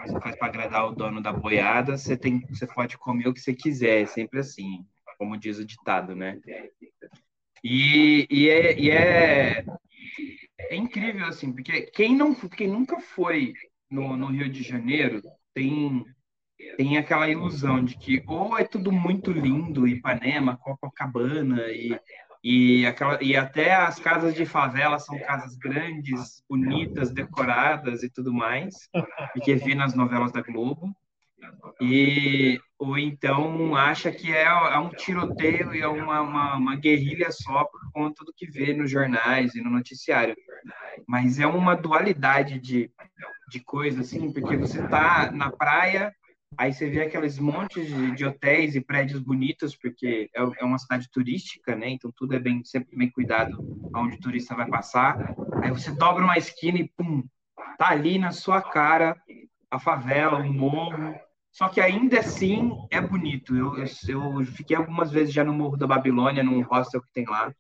você 0.07 0.21
faz 0.21 0.37
para 0.37 0.47
agradar 0.47 0.87
o 0.87 0.95
dono 0.95 1.21
da 1.21 1.33
boiada, 1.33 1.97
você 1.97 2.17
tem, 2.17 2.41
você 2.49 2.67
pode 2.67 2.97
comer 2.97 3.29
o 3.29 3.35
que 3.35 3.41
você 3.41 3.53
quiser, 3.53 4.03
é 4.03 4.07
sempre 4.07 4.39
assim, 4.39 4.87
como 5.19 5.37
diz 5.37 5.59
o 5.59 5.65
ditado, 5.65 6.15
né? 6.15 6.39
E, 7.65 8.27
e, 8.31 8.49
é, 8.49 8.79
e 8.79 8.91
é, 8.91 9.65
é 10.59 10.77
incrível 10.77 11.27
assim, 11.27 11.53
porque 11.53 11.83
quem 11.91 12.15
não, 12.15 12.35
quem 12.35 12.69
nunca 12.69 13.01
foi 13.01 13.53
no, 13.91 14.17
no 14.17 14.27
Rio 14.27 14.49
de 14.49 14.63
Janeiro 14.63 15.23
tem 15.53 16.05
tem 16.77 16.97
aquela 16.97 17.29
ilusão 17.29 17.85
de 17.85 17.99
que 17.99 18.23
ou 18.27 18.59
é 18.59 18.65
tudo 18.65 18.91
muito 18.91 19.31
lindo, 19.31 19.87
Ipanema, 19.87 20.57
Copacabana 20.57 21.71
e, 21.71 21.99
e, 22.49 22.87
aquela, 22.87 23.19
e 23.21 23.37
até 23.37 23.75
as 23.75 23.99
casas 23.99 24.33
de 24.33 24.47
favela 24.47 25.01
são 25.01 25.19
casas 25.19 25.57
grandes, 25.57 26.45
bonitas, 26.49 27.11
decoradas 27.11 28.05
e 28.05 28.09
tudo 28.09 28.33
mais, 28.33 28.89
porque 29.35 29.57
vê 29.57 29.75
nas 29.75 29.97
novelas 29.97 30.31
da 30.31 30.43
Globo. 30.43 30.95
E, 31.81 32.61
ou 32.79 32.97
então 32.97 33.75
acha 33.75 34.13
que 34.13 34.33
é, 34.33 34.45
é 34.45 34.79
um 34.79 34.91
tiroteio 34.91 35.75
e 35.75 35.81
é 35.81 35.89
uma, 35.89 36.21
uma, 36.21 36.57
uma, 36.57 36.77
guerrilha 36.77 37.33
só 37.33 37.65
por 37.65 37.81
conta 37.93 38.25
do 38.25 38.33
que 38.33 38.47
vê 38.47 38.73
nos 38.73 38.89
jornais 38.89 39.57
e 39.57 39.61
no 39.61 39.69
noticiário. 39.69 40.37
Mas 41.05 41.41
é 41.41 41.49
uma 41.49 41.75
dualidade 41.75 42.61
de, 42.61 42.89
de 43.51 43.59
coisa, 43.59 44.03
assim, 44.03 44.33
porque 44.33 44.57
você 44.57 44.85
está 44.85 45.33
na 45.33 45.51
praia 45.51 46.15
Aí 46.59 46.73
você 46.73 46.89
vê 46.89 47.03
aqueles 47.03 47.39
montes 47.39 47.87
de, 47.87 48.13
de 48.13 48.25
hotéis 48.25 48.75
e 48.75 48.81
prédios 48.81 49.21
bonitos, 49.21 49.77
porque 49.77 50.31
é, 50.35 50.41
é, 50.41 50.65
uma 50.65 50.79
cidade 50.79 51.09
turística, 51.11 51.77
né? 51.77 51.91
Então 51.91 52.11
tudo 52.15 52.35
é 52.35 52.39
bem 52.39 52.65
sempre 52.65 52.97
bem 52.97 53.11
cuidado 53.11 53.59
aonde 53.93 54.17
o 54.17 54.21
turista 54.21 54.55
vai 54.55 54.67
passar. 54.69 55.35
Aí 55.63 55.71
você 55.71 55.91
dobra 55.91 56.25
uma 56.25 56.39
esquina 56.39 56.79
e 56.79 56.89
pum, 56.97 57.23
tá 57.77 57.91
ali 57.91 58.19
na 58.19 58.33
sua 58.33 58.63
cara 58.63 59.17
a 59.71 59.79
favela, 59.79 60.39
o 60.39 60.53
morro. 60.53 61.15
Só 61.53 61.69
que 61.69 61.81
ainda 61.81 62.21
assim 62.21 62.71
é 62.91 63.01
bonito. 63.01 63.57
Eu, 63.57 63.77
eu, 63.79 64.41
eu 64.41 64.47
fiquei 64.47 64.77
algumas 64.77 65.11
vezes 65.11 65.33
já 65.33 65.43
no 65.43 65.55
Morro 65.55 65.77
da 65.77 65.87
Babilônia, 65.87 66.43
num 66.43 66.63
hostel 66.63 67.01
que 67.01 67.13
tem 67.13 67.25
lá. 67.27 67.51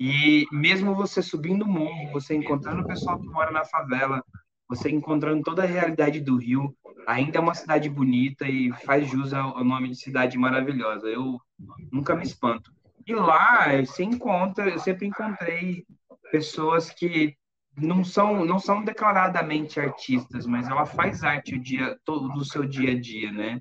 E 0.00 0.46
mesmo 0.52 0.94
você 0.94 1.22
subindo 1.22 1.62
o 1.62 1.68
morro, 1.68 2.12
você 2.12 2.34
encontrando 2.34 2.82
o 2.82 2.86
pessoal 2.86 3.18
que 3.20 3.28
mora 3.28 3.50
na 3.50 3.64
favela, 3.64 4.22
você 4.68 4.90
encontrando 4.90 5.42
toda 5.42 5.62
a 5.62 5.66
realidade 5.66 6.20
do 6.20 6.36
Rio, 6.36 6.74
ainda 7.06 7.38
é 7.38 7.40
uma 7.40 7.54
cidade 7.54 7.88
bonita 7.88 8.48
e 8.48 8.72
faz 8.84 9.08
jus 9.08 9.32
ao 9.32 9.62
nome 9.64 9.90
de 9.90 9.96
cidade 9.96 10.36
maravilhosa. 10.36 11.06
Eu 11.06 11.40
nunca 11.92 12.14
me 12.14 12.24
espanto. 12.24 12.72
E 13.06 13.14
lá 13.14 13.68
você 13.84 14.02
encontra, 14.02 14.68
eu 14.68 14.78
sempre 14.80 15.06
encontrei 15.06 15.84
pessoas 16.32 16.90
que 16.90 17.36
não 17.76 18.02
são 18.02 18.44
não 18.44 18.58
são 18.58 18.82
declaradamente 18.82 19.78
artistas, 19.78 20.46
mas 20.46 20.68
ela 20.68 20.86
faz 20.86 21.22
arte 21.22 21.54
o 21.54 21.60
dia 21.60 21.96
todo 22.04 22.28
do 22.30 22.44
seu 22.44 22.64
dia 22.64 22.92
a 22.92 23.00
dia, 23.00 23.30
né? 23.30 23.60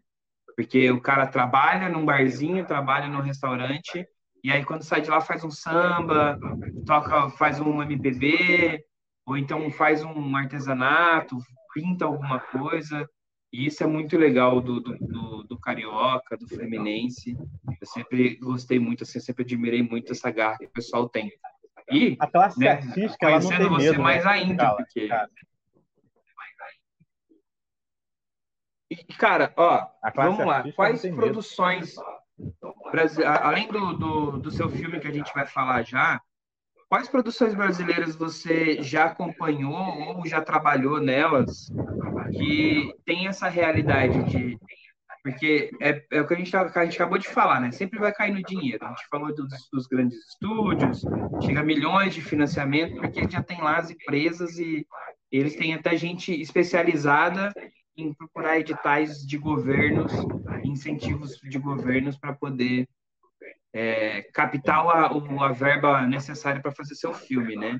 Porque 0.55 0.89
o 0.89 1.01
cara 1.01 1.27
trabalha 1.27 1.89
num 1.89 2.05
barzinho, 2.05 2.65
trabalha 2.65 3.07
num 3.07 3.19
restaurante, 3.19 4.07
e 4.43 4.51
aí 4.51 4.63
quando 4.63 4.83
sai 4.83 5.01
de 5.01 5.09
lá 5.09 5.19
faz 5.19 5.43
um 5.43 5.51
samba, 5.51 6.39
toca, 6.85 7.29
faz 7.31 7.59
um 7.59 7.83
MPB, 7.83 8.83
ou 9.25 9.37
então 9.37 9.69
faz 9.71 10.03
um 10.03 10.35
artesanato, 10.35 11.37
pinta 11.73 12.05
alguma 12.05 12.39
coisa. 12.39 13.09
E 13.51 13.65
isso 13.65 13.83
é 13.83 13.87
muito 13.87 14.17
legal 14.17 14.61
do, 14.61 14.79
do, 14.79 14.97
do, 14.97 15.43
do, 15.43 15.59
carioca, 15.59 16.37
do 16.37 16.47
fluminense. 16.47 17.37
Eu 17.79 17.87
sempre 17.87 18.35
gostei 18.35 18.79
muito, 18.79 19.03
assim, 19.03 19.19
sempre 19.19 19.43
admirei 19.43 19.81
muito 19.81 20.11
essa 20.11 20.29
garra 20.29 20.57
que 20.57 20.65
o 20.65 20.71
pessoal 20.71 21.07
tem. 21.07 21.31
E 21.89 22.17
a 22.19 22.27
classe 22.27 22.59
né, 22.59 22.69
artística, 22.69 23.27
ela 23.27 23.39
não 23.39 23.49
tem 23.49 23.69
você 23.69 23.91
medo, 23.91 24.01
mais 24.01 24.25
né? 24.25 24.31
ainda, 24.31 24.63
cara, 24.63 24.75
porque. 24.75 25.07
Cara. 25.07 25.29
E, 28.89 28.95
cara, 29.13 29.53
ó, 29.57 29.87
vamos 30.15 30.45
lá. 30.45 30.63
Quais 30.73 31.01
produções, 31.01 31.95
além 33.41 33.67
do, 33.67 33.93
do, 33.93 34.31
do 34.37 34.51
seu 34.51 34.69
filme 34.69 34.99
que 34.99 35.07
a 35.07 35.11
gente 35.11 35.33
vai 35.33 35.45
falar 35.45 35.83
já, 35.83 36.21
Quais 36.95 37.09
produções 37.09 37.53
brasileiras 37.53 38.15
você 38.15 38.81
já 38.81 39.07
acompanhou 39.07 39.75
ou 40.15 40.25
já 40.25 40.39
trabalhou 40.39 41.01
nelas 41.01 41.69
que 42.31 42.89
tem 43.05 43.27
essa 43.27 43.49
realidade 43.49 44.23
de. 44.23 44.57
Porque 45.21 45.71
é, 45.81 46.01
é 46.09 46.21
o 46.21 46.25
que 46.25 46.33
a 46.33 46.37
gente, 46.37 46.49
tá, 46.49 46.61
a 46.61 46.85
gente 46.85 46.95
acabou 46.95 47.17
de 47.17 47.27
falar, 47.27 47.59
né? 47.59 47.69
Sempre 47.71 47.99
vai 47.99 48.13
cair 48.13 48.31
no 48.33 48.41
dinheiro. 48.41 48.85
A 48.85 48.91
gente 48.91 49.05
falou 49.09 49.35
dos, 49.35 49.49
dos 49.73 49.87
grandes 49.87 50.17
estúdios, 50.25 51.03
chega 51.45 51.61
milhões 51.61 52.13
de 52.13 52.21
financiamento, 52.21 52.95
porque 52.95 53.29
já 53.29 53.43
tem 53.43 53.59
lá 53.59 53.75
as 53.75 53.91
empresas 53.91 54.57
e 54.57 54.87
eles 55.29 55.57
têm 55.57 55.73
até 55.73 55.97
gente 55.97 56.31
especializada 56.31 57.51
em 57.97 58.13
procurar 58.13 58.57
editais 58.57 59.17
de 59.27 59.37
governos, 59.37 60.13
incentivos 60.63 61.35
de 61.43 61.59
governos 61.59 62.17
para 62.17 62.31
poder 62.31 62.87
é, 63.75 64.21
captar 64.33 64.87
a, 64.87 65.07
a 65.07 65.51
verba 65.51 66.07
necessária 66.07 66.61
para 66.61 66.71
fazer 66.71 66.95
seu 66.95 67.13
filme, 67.13 67.57
né? 67.57 67.77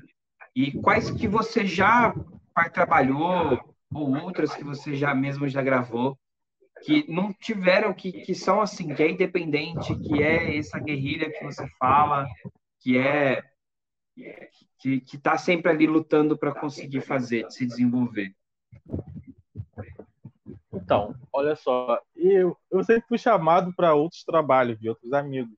E 0.54 0.70
quais 0.82 1.10
que 1.10 1.26
você 1.26 1.66
já 1.66 2.14
trabalhou 2.74 3.58
ou 3.94 4.14
outras 4.22 4.54
que 4.54 4.62
você 4.62 4.94
já 4.94 5.14
mesmo 5.14 5.48
já 5.48 5.62
gravou 5.62 6.18
que 6.82 7.10
não 7.10 7.32
tiveram 7.32 7.94
que, 7.94 8.12
que 8.12 8.34
são 8.34 8.60
assim 8.60 8.94
que 8.94 9.02
é 9.02 9.10
independente 9.10 9.94
que 9.96 10.22
é 10.22 10.58
essa 10.58 10.78
guerrilha 10.78 11.30
que 11.30 11.42
você 11.42 11.66
fala 11.78 12.26
que 12.80 12.98
é 12.98 13.42
que 14.78 15.00
que 15.00 15.16
está 15.16 15.38
sempre 15.38 15.70
ali 15.70 15.86
lutando 15.86 16.36
para 16.36 16.54
conseguir 16.54 17.00
fazer 17.00 17.50
se 17.50 17.66
desenvolver 17.66 18.34
então 20.72 21.14
olha 21.32 21.54
só 21.56 22.00
eu 22.14 22.56
eu 22.70 22.84
sempre 22.84 23.08
fui 23.08 23.18
chamado 23.18 23.72
para 23.74 23.94
outros 23.94 24.24
trabalhos 24.24 24.78
de 24.78 24.88
outros 24.88 25.12
amigos 25.12 25.56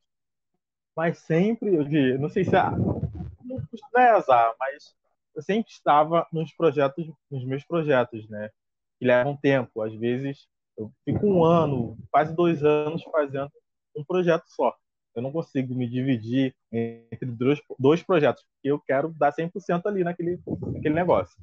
mas 0.98 1.18
sempre, 1.18 1.76
eu 1.76 1.84
diria, 1.84 2.18
não 2.18 2.28
sei 2.28 2.42
se 2.42 2.56
é, 2.56 2.70
não 2.72 4.02
é 4.02 4.10
azar, 4.10 4.52
mas 4.58 4.96
eu 5.32 5.40
sempre 5.40 5.70
estava 5.70 6.26
nos 6.32 6.52
projetos, 6.52 7.08
nos 7.30 7.44
meus 7.44 7.62
projetos, 7.62 8.28
né? 8.28 8.50
Que 8.98 9.06
levam 9.06 9.36
tempo. 9.36 9.80
Às 9.80 9.94
vezes 9.94 10.48
eu 10.76 10.90
fico 11.04 11.24
um 11.24 11.44
ano, 11.44 11.96
quase 12.10 12.34
dois 12.34 12.64
anos 12.64 13.04
fazendo 13.12 13.48
um 13.96 14.02
projeto 14.02 14.42
só. 14.48 14.74
Eu 15.14 15.22
não 15.22 15.30
consigo 15.30 15.72
me 15.72 15.88
dividir 15.88 16.52
entre 16.72 17.26
dois, 17.26 17.60
dois 17.78 18.02
projetos, 18.02 18.42
porque 18.42 18.68
eu 18.68 18.80
quero 18.80 19.14
dar 19.16 19.32
100% 19.32 19.86
ali 19.86 20.02
naquele, 20.02 20.40
naquele 20.74 20.96
negócio. 20.96 21.40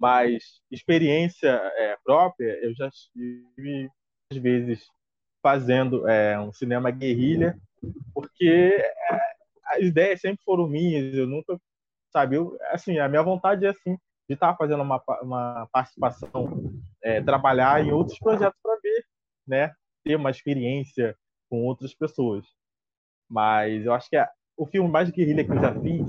Mas 0.00 0.60
experiência 0.68 1.50
é, 1.76 1.96
própria, 2.04 2.58
eu 2.60 2.74
já 2.74 2.90
tive, 2.90 3.88
às 4.32 4.38
vezes, 4.38 4.84
fazendo 5.40 6.08
é, 6.08 6.36
um 6.40 6.52
cinema 6.52 6.90
guerrilha 6.90 7.56
porque 8.14 8.82
as 9.64 9.82
ideias 9.82 10.20
sempre 10.20 10.42
foram 10.44 10.68
minhas, 10.68 11.14
eu 11.14 11.26
nunca, 11.26 11.58
sabe, 12.12 12.36
eu, 12.36 12.56
assim, 12.70 12.98
a 12.98 13.08
minha 13.08 13.22
vontade 13.22 13.66
é, 13.66 13.70
assim, 13.70 13.96
de 14.28 14.34
estar 14.34 14.52
tá 14.52 14.56
fazendo 14.56 14.82
uma, 14.82 15.02
uma 15.22 15.68
participação, 15.72 16.72
é, 17.02 17.22
trabalhar 17.22 17.84
em 17.84 17.92
outros 17.92 18.18
projetos 18.18 18.58
para 18.62 18.78
ver, 18.82 19.04
né, 19.46 19.72
ter 20.04 20.16
uma 20.16 20.30
experiência 20.30 21.16
com 21.48 21.64
outras 21.64 21.94
pessoas. 21.94 22.44
Mas 23.28 23.84
eu 23.84 23.92
acho 23.92 24.08
que 24.08 24.16
é, 24.16 24.28
o 24.56 24.66
filme 24.66 24.88
mais 24.88 25.10
guerrilha 25.10 25.44
que 25.44 25.52
eu 25.52 25.60
já 25.60 25.74
fiz, 25.80 26.08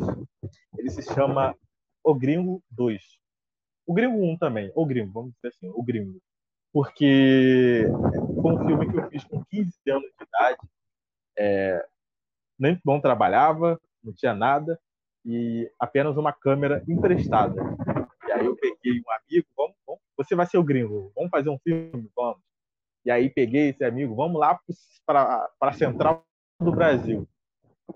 ele 0.78 0.90
se 0.90 1.02
chama 1.14 1.56
O 2.04 2.14
Gringo 2.14 2.64
2. 2.72 3.02
O 3.86 3.94
Gringo 3.94 4.18
1 4.18 4.38
também, 4.38 4.72
O 4.76 4.86
Gringo, 4.86 5.12
vamos 5.12 5.34
dizer 5.34 5.50
assim, 5.50 5.70
O 5.70 5.84
Gringo. 5.84 6.20
Porque 6.72 7.86
foi 8.42 8.54
um 8.54 8.66
filme 8.66 8.92
que 8.92 8.98
eu 8.98 9.10
fiz 9.10 9.24
com 9.24 9.44
15 9.46 9.72
anos 9.90 10.12
de 10.18 10.26
idade, 10.26 10.58
é, 11.38 11.86
nem 12.60 12.80
não 12.86 13.00
trabalhava, 13.00 13.80
não 14.04 14.14
tinha 14.14 14.34
nada 14.34 14.80
e 15.26 15.70
apenas 15.80 16.16
uma 16.18 16.32
câmera 16.32 16.84
emprestada. 16.88 17.62
E 18.28 18.32
aí 18.32 18.46
eu 18.46 18.56
peguei 18.56 19.00
um 19.00 19.12
amigo, 19.12 19.48
vamos, 19.56 19.76
vamos, 19.86 20.02
você 20.16 20.36
vai 20.36 20.46
ser 20.46 20.58
o 20.58 20.64
gringo, 20.64 21.12
vamos 21.16 21.30
fazer 21.30 21.50
um 21.50 21.60
filme, 21.60 22.10
vamos. 22.16 22.42
E 23.06 23.12
aí 23.12 23.30
peguei 23.30 23.70
esse 23.70 23.84
amigo, 23.84 24.16
vamos 24.16 24.40
lá 24.40 24.60
para 25.06 25.50
a 25.62 25.74
central 25.74 26.26
do 26.62 26.72
Brasil. 26.72 27.28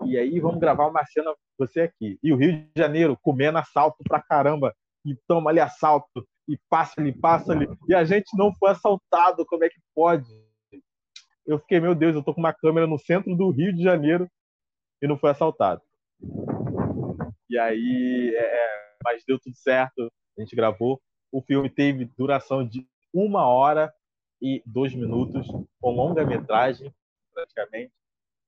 E 0.04 0.16
aí 0.16 0.40
vamos 0.40 0.60
gravar 0.60 0.86
uma 0.86 1.04
cena 1.06 1.34
você 1.58 1.82
aqui. 1.82 2.18
E 2.22 2.32
o 2.32 2.36
Rio 2.36 2.52
de 2.52 2.70
Janeiro 2.76 3.18
comendo 3.20 3.58
assalto 3.58 4.02
pra 4.04 4.22
caramba 4.22 4.74
e 5.04 5.16
toma 5.26 5.50
ali 5.50 5.60
assalto 5.60 6.26
e 6.48 6.58
passa 6.68 7.00
ali, 7.00 7.12
passa 7.12 7.52
ali. 7.52 7.68
E 7.88 7.94
a 7.94 8.04
gente 8.04 8.36
não 8.36 8.52
foi 8.54 8.70
assaltado, 8.70 9.44
como 9.46 9.64
é 9.64 9.68
que 9.68 9.80
pode? 9.94 10.28
Eu 11.46 11.58
fiquei, 11.58 11.80
meu 11.80 11.94
Deus, 11.94 12.14
eu 12.14 12.22
tô 12.22 12.34
com 12.34 12.40
uma 12.40 12.52
câmera 12.52 12.86
no 12.86 12.98
centro 12.98 13.34
do 13.36 13.50
Rio 13.50 13.72
de 13.72 13.82
Janeiro 13.82 14.28
e 15.00 15.06
não 15.06 15.18
foi 15.18 15.30
assaltado. 15.30 15.82
E 17.50 17.58
aí, 17.58 18.34
é, 18.36 18.44
é, 18.44 18.94
mas 19.04 19.24
deu 19.26 19.38
tudo 19.38 19.56
certo, 19.56 20.10
a 20.38 20.40
gente 20.40 20.54
gravou. 20.54 21.00
O 21.30 21.42
filme 21.42 21.68
teve 21.68 22.04
duração 22.16 22.66
de 22.66 22.86
uma 23.12 23.46
hora 23.46 23.92
e 24.40 24.62
dois 24.66 24.94
minutos, 24.94 25.46
com 25.80 25.90
longa-metragem, 25.90 26.92
praticamente. 27.32 27.92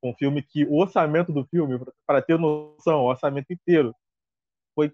Um 0.03 0.15
filme 0.15 0.43
que 0.43 0.65
o 0.65 0.77
orçamento 0.77 1.33
do 1.33 1.45
filme, 1.47 1.79
para 2.07 2.21
ter 2.21 2.39
noção, 2.39 3.01
o 3.01 3.09
orçamento 3.09 3.53
inteiro 3.53 3.95
foi 4.75 4.93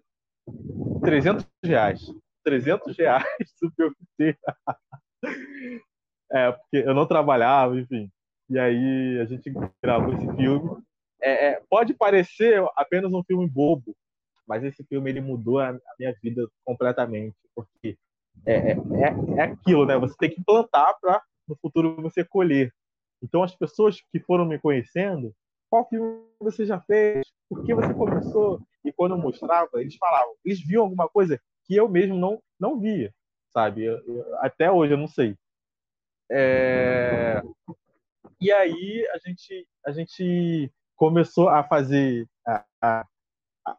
300 1.02 1.46
reais. 1.64 2.00
300 2.44 2.96
reais 2.96 3.26
o 3.62 3.70
filme 3.70 3.96
inteiro. 4.00 4.38
É, 6.32 6.52
porque 6.52 6.76
eu 6.76 6.94
não 6.94 7.06
trabalhava, 7.06 7.78
enfim. 7.78 8.10
E 8.48 8.58
aí 8.58 9.18
a 9.20 9.24
gente 9.24 9.52
gravou 9.82 10.14
esse 10.14 10.26
filme. 10.36 10.82
É, 11.20 11.48
é, 11.48 11.62
pode 11.68 11.94
parecer 11.94 12.64
apenas 12.76 13.12
um 13.12 13.22
filme 13.22 13.48
bobo, 13.48 13.94
mas 14.46 14.64
esse 14.64 14.82
filme 14.84 15.10
ele 15.10 15.20
mudou 15.20 15.58
a, 15.58 15.70
a 15.70 15.94
minha 15.98 16.14
vida 16.22 16.48
completamente, 16.64 17.36
porque 17.54 17.96
é, 18.46 18.72
é, 18.72 18.72
é, 18.72 19.38
é 19.38 19.42
aquilo, 19.42 19.84
né? 19.84 19.98
Você 19.98 20.14
tem 20.16 20.30
que 20.30 20.42
plantar 20.42 20.94
para 21.00 21.22
no 21.46 21.56
futuro 21.56 22.00
você 22.00 22.24
colher. 22.24 22.72
Então 23.22 23.42
as 23.42 23.54
pessoas 23.54 24.00
que 24.10 24.18
foram 24.20 24.44
me 24.46 24.58
conhecendo, 24.58 25.34
qual 25.68 25.88
filme 25.88 26.24
você 26.40 26.64
já 26.64 26.80
fez? 26.80 27.26
Por 27.48 27.64
que 27.64 27.74
você 27.74 27.92
começou? 27.92 28.60
E 28.84 28.92
quando 28.92 29.12
eu 29.12 29.18
mostrava, 29.18 29.68
eles 29.74 29.96
falavam, 29.96 30.34
eles 30.44 30.60
viam 30.60 30.82
alguma 30.82 31.08
coisa 31.08 31.40
que 31.66 31.76
eu 31.76 31.88
mesmo 31.88 32.16
não 32.16 32.42
não 32.58 32.80
via, 32.80 33.12
sabe? 33.52 33.84
Eu, 33.84 33.98
eu, 34.06 34.38
até 34.38 34.70
hoje 34.70 34.94
eu 34.94 34.98
não 34.98 35.08
sei. 35.08 35.36
É... 36.30 37.42
E 38.40 38.50
aí 38.52 39.06
a 39.12 39.18
gente, 39.18 39.68
a 39.84 39.90
gente 39.90 40.72
começou 40.96 41.48
a 41.48 41.62
fazer 41.62 42.26
a, 42.46 42.64
a, 42.82 43.06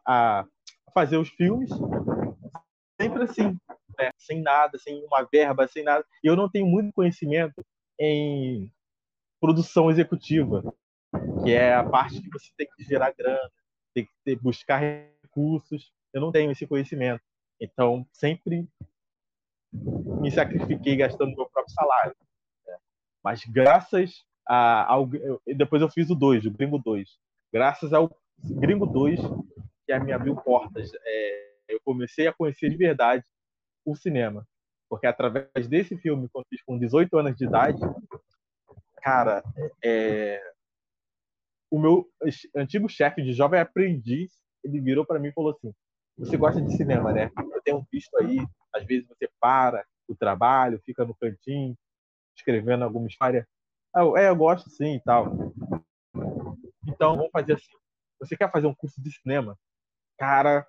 a 0.06 0.46
fazer 0.94 1.16
os 1.16 1.28
filmes 1.30 1.70
sempre 3.00 3.24
assim, 3.24 3.58
né? 3.98 4.10
sem 4.16 4.40
nada, 4.40 4.78
sem 4.78 5.04
uma 5.04 5.26
verba, 5.30 5.66
sem 5.66 5.82
nada. 5.82 6.04
E 6.22 6.26
eu 6.26 6.36
não 6.36 6.48
tenho 6.48 6.66
muito 6.66 6.92
conhecimento 6.92 7.64
em 7.98 8.70
produção 9.40 9.90
executiva, 9.90 10.62
que 11.42 11.52
é 11.52 11.74
a 11.74 11.84
parte 11.84 12.22
que 12.22 12.30
você 12.30 12.50
tem 12.56 12.68
que 12.76 12.84
gerar 12.84 13.12
grana, 13.12 13.50
tem 13.94 14.04
que 14.04 14.12
ter, 14.24 14.36
buscar 14.36 14.78
recursos. 14.78 15.92
Eu 16.12 16.20
não 16.20 16.30
tenho 16.30 16.52
esse 16.52 16.66
conhecimento. 16.66 17.22
Então, 17.60 18.06
sempre 18.12 18.68
me 19.72 20.30
sacrifiquei 20.30 20.96
gastando 20.96 21.34
meu 21.34 21.48
próprio 21.48 21.74
salário. 21.74 22.14
Mas 23.22 23.44
graças 23.44 24.24
a, 24.46 24.92
ao. 24.92 25.08
Depois 25.46 25.82
eu 25.82 25.90
fiz 25.90 26.10
o 26.10 26.14
2, 26.14 26.46
o 26.46 26.50
Gringo 26.50 26.78
2. 26.78 27.08
Graças 27.52 27.92
ao 27.92 28.10
Gringo 28.42 28.86
2, 28.86 29.20
que 29.86 29.98
me 30.00 30.12
abriu 30.12 30.34
portas. 30.36 30.90
É, 31.04 31.52
eu 31.68 31.80
comecei 31.84 32.26
a 32.26 32.32
conhecer 32.32 32.70
de 32.70 32.76
verdade 32.76 33.24
o 33.84 33.94
cinema. 33.94 34.46
Porque 34.88 35.06
através 35.06 35.68
desse 35.68 35.96
filme, 35.96 36.28
quando 36.30 36.46
fiz 36.48 36.62
com 36.62 36.78
18 36.78 37.16
anos 37.16 37.36
de 37.36 37.44
idade, 37.44 37.80
cara, 38.96 39.42
é, 39.82 40.40
o 41.70 41.78
meu 41.78 42.06
antigo 42.54 42.88
chefe 42.88 43.22
de 43.22 43.32
jovem 43.32 43.58
aprendiz, 43.58 44.30
ele 44.62 44.80
virou 44.80 45.06
para 45.06 45.18
mim 45.18 45.28
e 45.28 45.32
falou 45.32 45.52
assim: 45.52 45.72
Você 46.18 46.36
gosta 46.36 46.60
de 46.60 46.76
cinema, 46.76 47.12
né? 47.12 47.30
Eu 47.38 47.62
tenho 47.62 47.86
visto 47.90 48.14
aí, 48.18 48.38
às 48.74 48.84
vezes 48.84 49.06
você 49.08 49.28
para 49.40 49.84
o 50.06 50.14
trabalho, 50.14 50.82
fica 50.84 51.04
no 51.04 51.14
cantinho, 51.14 51.74
escrevendo 52.36 52.84
alguma 52.84 53.06
história. 53.06 53.46
Eu, 53.94 54.16
é, 54.16 54.28
eu 54.28 54.36
gosto 54.36 54.70
sim 54.70 54.96
e 54.96 55.00
tal. 55.00 55.52
Então, 56.86 57.16
vamos 57.16 57.30
fazer 57.30 57.54
assim. 57.54 57.72
Você 58.20 58.36
quer 58.36 58.50
fazer 58.50 58.66
um 58.66 58.74
curso 58.74 59.00
de 59.00 59.10
cinema? 59.10 59.58
Cara, 60.18 60.66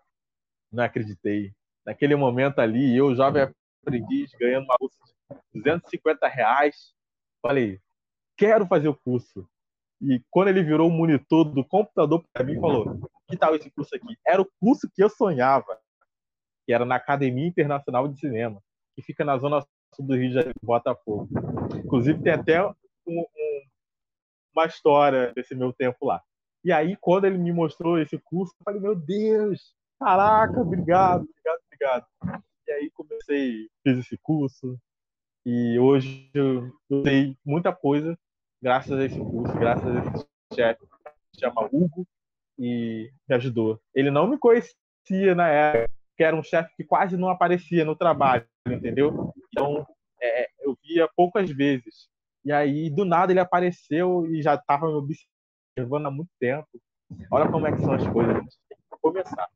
não 0.72 0.84
acreditei. 0.84 1.54
Naquele 1.86 2.16
momento 2.16 2.60
ali, 2.60 2.96
eu, 2.96 3.16
jovem 3.16 3.48
aprendiz, 3.82 4.32
ganhando 4.40 4.66
uma 4.66 4.76
bolsa 4.80 4.98
de 5.54 5.62
250 5.62 6.28
reais, 6.28 6.94
falei, 7.42 7.80
quero 8.38 8.66
fazer 8.66 8.88
o 8.88 8.96
curso. 8.96 9.48
E 10.02 10.22
quando 10.30 10.50
ele 10.50 10.64
virou 10.64 10.90
o 10.90 10.92
monitor 10.92 11.46
do 11.46 11.64
computador 11.64 12.24
para 12.34 12.44
mim, 12.44 12.60
falou: 12.60 13.00
que 13.28 13.38
tal 13.38 13.56
esse 13.56 13.70
curso 13.72 13.96
aqui? 13.96 14.18
Era 14.26 14.42
o 14.42 14.50
curso 14.60 14.90
que 14.94 15.04
eu 15.04 15.10
sonhava, 15.10 15.80
que 16.66 16.74
era 16.74 16.86
na 16.86 16.96
Academia 16.96 17.48
Internacional 17.48 18.08
de 18.08 18.20
Cinema, 18.20 18.62
que 18.96 19.02
fica 19.02 19.24
na 19.24 19.38
zona 19.38 19.66
do 20.02 20.16
Rio 20.16 20.30
de 20.30 20.36
Janeiro, 20.36 20.56
Botafogo. 20.62 21.30
Inclusive, 21.84 22.22
tem 22.22 22.34
até 22.34 22.66
um, 22.66 22.74
um, 23.08 23.26
uma 24.56 24.66
história 24.66 25.34
desse 25.34 25.54
meu 25.54 25.74
tempo 25.74 26.06
lá. 26.06 26.22
E 26.64 26.72
aí, 26.72 26.96
quando 27.00 27.26
ele 27.26 27.38
me 27.38 27.52
mostrou 27.52 28.00
esse 28.00 28.18
curso, 28.18 28.54
eu 28.60 28.64
falei: 28.64 28.80
meu 28.80 28.96
Deus, 28.96 29.76
caraca, 30.00 30.60
obrigado, 30.62 31.28
obrigado, 31.30 31.62
obrigado. 31.68 32.44
E 32.68 32.72
aí 32.72 32.92
comecei, 32.92 33.70
fiz 33.84 34.00
esse 34.00 34.18
curso, 34.18 34.80
e 35.46 35.78
hoje 35.78 36.30
eu 36.34 36.72
sei 37.04 37.38
muita 37.46 37.74
coisa 37.74 38.18
graças 38.62 38.98
a 38.98 39.04
esse 39.04 39.20
curso, 39.20 39.54
graças 39.58 39.86
a 39.86 40.00
esse 40.00 40.26
chefe 40.56 40.80
que 40.88 41.36
se 41.36 41.42
chama 41.42 41.68
Hugo 41.70 42.08
e 42.58 43.12
me 43.28 43.36
ajudou. 43.36 43.78
Ele 43.94 44.10
não 44.10 44.26
me 44.26 44.38
conhecia 44.38 45.36
na 45.36 45.50
época, 45.50 45.94
que 46.16 46.24
era 46.24 46.34
um 46.34 46.42
chefe 46.42 46.74
que 46.78 46.84
quase 46.86 47.18
não 47.18 47.28
aparecia 47.28 47.84
no 47.84 47.94
trabalho, 47.94 48.48
entendeu? 48.66 49.34
Então, 49.54 49.86
é, 50.20 50.50
eu 50.62 50.76
via 50.84 51.08
poucas 51.16 51.50
vezes. 51.52 52.10
E 52.44 52.52
aí, 52.52 52.90
do 52.90 53.06
nada, 53.06 53.32
ele 53.32 53.40
apareceu 53.40 54.26
e 54.34 54.42
já 54.42 54.56
estava 54.56 54.88
me 54.88 54.96
observando 54.96 56.08
há 56.08 56.12
muito 56.12 56.32
tempo. 56.40 56.68
Olha 57.32 57.50
como 57.50 57.68
é 57.68 57.72
que 57.72 57.80
são 57.80 57.94
as 57.94 58.06
coisas. 58.08 58.36
Gente 58.36 58.58
tem 58.68 58.78
que 58.78 58.98
começar. 59.00 59.48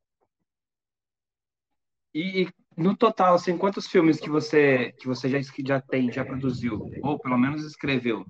E, 2.14 2.44
e, 2.44 2.50
no 2.78 2.96
total, 2.96 3.34
assim, 3.34 3.58
quantos 3.58 3.88
filmes 3.88 4.20
que 4.20 4.30
você 4.30 4.92
que 4.94 5.08
você 5.08 5.28
já, 5.30 5.40
já 5.66 5.82
tem, 5.82 6.12
já 6.12 6.24
produziu? 6.24 6.90
Ou 7.04 7.20
pelo 7.20 7.38
menos 7.38 7.66
escreveu? 7.66 8.26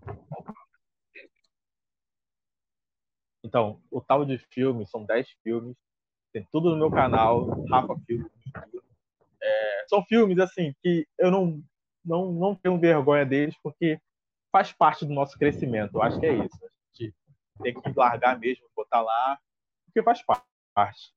Então, 3.43 3.81
o 3.91 4.01
tal 4.01 4.25
de 4.25 4.37
filmes 4.37 4.89
são 4.89 5.05
10 5.05 5.27
filmes. 5.43 5.75
Tem 6.33 6.47
tudo 6.51 6.71
no 6.71 6.77
meu 6.77 6.91
canal, 6.91 7.45
Rafa 7.69 7.95
Filmes. 8.05 8.31
É, 9.41 9.76
são 9.87 10.03
filmes, 10.03 10.39
assim, 10.39 10.73
que 10.81 11.07
eu 11.17 11.31
não, 11.31 11.61
não, 12.03 12.31
não 12.31 12.55
tenho 12.55 12.79
vergonha 12.79 13.25
deles, 13.25 13.55
porque 13.61 13.99
faz 14.51 14.71
parte 14.71 15.05
do 15.05 15.13
nosso 15.13 15.37
crescimento. 15.37 15.95
Eu 15.95 16.01
acho 16.01 16.19
que 16.19 16.25
é 16.25 16.33
isso. 16.33 16.57
A 16.63 17.03
gente 17.03 17.15
tem 17.61 17.73
que 17.73 17.93
largar 17.95 18.39
mesmo, 18.39 18.65
botar 18.75 19.01
lá, 19.01 19.37
porque 19.85 20.03
faz 20.03 20.23
parte. 20.23 21.13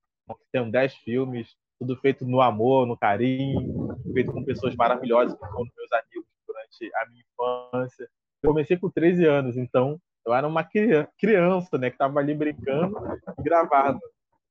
Tem 0.52 0.70
10 0.70 0.94
filmes, 0.96 1.56
tudo 1.78 1.96
feito 1.96 2.26
no 2.26 2.40
amor, 2.40 2.87
no 2.87 2.96
carinho, 2.96 3.96
feito 4.12 4.33
com 4.33 4.44
pessoas 4.44 4.76
maravilhosas 4.76 5.35
que 5.35 5.46
foram 5.46 5.70
meus 5.76 5.92
amigos 5.92 6.28
durante 6.46 6.94
a 6.94 7.06
minha 7.09 7.22
infância. 7.22 8.09
Eu 8.42 8.50
comecei 8.50 8.76
com 8.76 8.90
13 8.90 9.24
anos, 9.26 9.56
então 9.56 10.00
eu 10.26 10.35
era 10.35 10.46
uma 10.46 10.62
criança, 10.62 11.78
né, 11.78 11.90
que 11.90 11.94
estava 11.94 12.20
ali 12.20 12.35
brincando 12.35 12.96
e 13.38 13.42
gravando. 13.42 14.00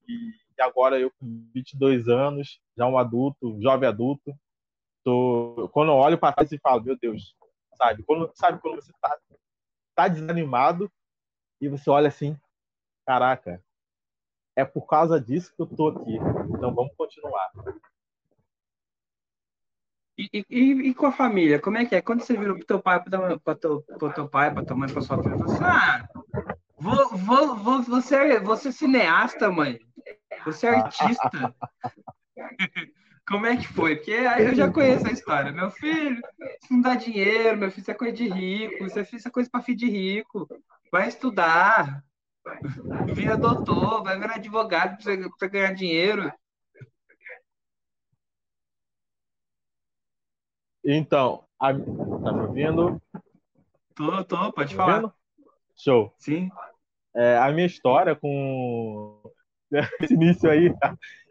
E 0.08 0.32
agora 0.62 1.00
eu 1.00 1.12
com 1.20 1.50
22 1.54 2.08
anos, 2.08 2.60
já 2.78 2.88
um 2.88 2.98
adulto, 2.98 3.60
jovem 3.62 3.88
adulto, 3.88 4.34
tô, 5.04 5.70
quando 5.74 5.90
eu 5.90 5.96
olho 5.96 6.18
para 6.18 6.34
trás 6.34 6.52
e 6.52 6.60
falo, 6.60 6.84
meu 6.84 6.98
Deus, 6.98 7.36
sabe? 7.76 8.04
Quando, 8.04 8.32
sabe 8.36 8.60
quando 8.62 8.76
você 8.76 8.92
tá, 9.02 9.18
tá 9.96 10.08
desanimado 10.08 10.92
e 11.62 11.68
você 11.68 11.90
olha 11.90 12.08
assim, 12.08 12.38
caraca, 13.06 13.64
é 14.56 14.66
por 14.66 14.86
causa 14.86 15.20
disso 15.20 15.54
que 15.56 15.62
eu 15.62 15.68
tô 15.68 15.88
aqui. 15.88 16.16
Então 16.50 16.74
vamos 16.74 16.94
continuar. 16.96 17.52
E, 20.18 20.46
e, 20.50 20.90
e, 20.90 20.94
com 20.94 21.06
a 21.06 21.14
família, 21.14 21.62
como 21.62 21.78
é 21.78 21.86
que 21.86 21.96
é? 21.96 22.02
Quando 22.02 22.22
você 22.22 22.36
virou 22.36 22.58
pro 22.58 22.66
teu 22.66 22.82
pai, 22.82 23.02
para 23.02 23.56
teu, 23.56 23.82
pro 23.82 24.14
teu 24.14 24.28
pai, 24.28 24.54
para 24.54 24.66
tua 24.66 24.76
mãe, 24.76 24.92
para 24.92 25.02
sua 25.02 25.24
filha, 25.24 25.38
você 25.38 25.56
assim, 25.56 25.64
ah, 25.64 26.06
vou, 26.78 27.10
vou, 27.18 27.56
vou, 27.56 27.82
você, 27.84 28.38
você 28.42 28.68
é 28.68 28.72
cineasta, 28.72 29.50
mãe. 29.50 29.80
Você 30.46 30.68
é 30.68 30.70
artista. 30.72 31.56
como 33.28 33.46
é 33.46 33.58
que 33.58 33.68
foi? 33.68 33.96
Porque 33.96 34.12
aí 34.12 34.46
eu 34.46 34.56
já 34.56 34.72
conheço 34.72 35.08
a 35.08 35.12
história. 35.12 35.52
Meu 35.52 35.70
filho, 35.70 36.20
isso 36.62 36.74
não 36.74 36.82
dá 36.82 36.96
dinheiro, 36.96 37.58
meu 37.58 37.70
filho, 37.70 37.82
isso 37.82 37.92
é 37.92 37.94
coisa 37.94 38.14
de 38.14 38.28
rico, 38.28 38.86
isso 38.86 39.00
é, 39.00 39.02
isso 39.02 39.28
é 39.28 39.32
coisa 39.32 39.50
para 39.50 39.62
filho 39.62 39.78
de 39.78 39.90
rico. 39.90 40.48
Vai 40.92 41.08
estudar, 41.08 42.04
vira 43.14 43.38
doutor, 43.38 44.04
vai 44.04 44.18
virar 44.18 44.36
advogado 44.36 44.98
para 45.38 45.48
ganhar 45.48 45.74
dinheiro. 45.74 46.32
Então, 50.84 51.46
a... 51.60 51.72
tá 51.72 52.34
me 52.34 52.42
ouvindo? 52.42 53.02
Tô, 53.94 54.24
tô, 54.24 54.52
pode 54.54 54.76
tá 54.76 54.86
falar. 54.86 55.14
Show. 55.76 56.14
Sim. 56.18 56.50
É, 57.16 57.38
a 57.38 57.52
minha 57.52 57.68
história 57.68 58.16
com 58.16 59.22
esse 60.02 60.14
início 60.14 60.50
aí, 60.50 60.74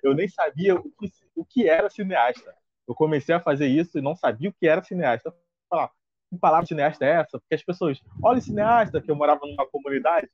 eu 0.03 0.15
nem 0.15 0.29
sabia 0.29 0.75
o 0.75 0.83
que, 0.83 1.11
o 1.35 1.45
que 1.45 1.69
era 1.69 1.91
cineasta. 1.91 2.55
Eu 2.87 2.95
comecei 2.95 3.35
a 3.35 3.41
fazer 3.41 3.67
isso 3.67 3.99
e 3.99 4.03
não 4.03 4.17
sabia 4.17 4.49
o 4.49 4.53
que 4.53 4.67
era 4.67 4.83
cineasta. 4.83 5.35
Falar, 5.69 5.91
que 6.31 6.39
palavra 6.39 6.67
cineasta 6.67 7.05
é 7.05 7.11
essa? 7.21 7.39
Porque 7.39 7.55
as 7.55 7.63
pessoas, 7.63 8.01
olha 8.23 8.39
o 8.39 8.43
cineasta, 8.43 9.01
que 9.01 9.11
eu 9.11 9.17
morava 9.17 9.41
numa 9.47 9.67
comunidade, 9.67 10.29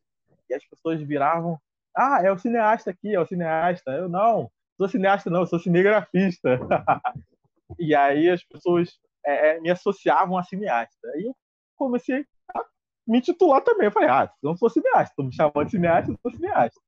e 0.48 0.54
as 0.54 0.64
pessoas 0.64 1.00
viravam 1.00 1.58
Ah, 1.96 2.20
é 2.22 2.30
o 2.30 2.38
cineasta 2.38 2.90
aqui, 2.90 3.14
é 3.14 3.20
o 3.20 3.26
cineasta. 3.26 3.90
Eu 3.92 4.08
não, 4.08 4.50
sou 4.76 4.88
cineasta 4.88 5.30
não, 5.30 5.46
sou 5.46 5.58
cinegrafista. 5.58 6.58
e 7.78 7.94
aí 7.94 8.28
as 8.28 8.44
pessoas 8.44 8.98
é, 9.24 9.50
é, 9.50 9.60
me 9.60 9.70
associavam 9.70 10.36
a 10.36 10.42
cineasta. 10.42 11.08
Aí 11.14 11.24
eu 11.24 11.36
comecei 11.76 12.26
a 12.54 12.64
me 13.06 13.20
titular 13.20 13.62
também. 13.62 13.86
Eu 13.86 13.92
falei, 13.92 14.08
ah, 14.08 14.30
não 14.42 14.56
sou 14.56 14.68
cineasta, 14.68 15.12
estou 15.12 15.24
me 15.24 15.34
chamando 15.34 15.64
de 15.64 15.70
cineasta, 15.72 16.12
eu 16.12 16.18
sou 16.22 16.30
cineasta. 16.30 16.80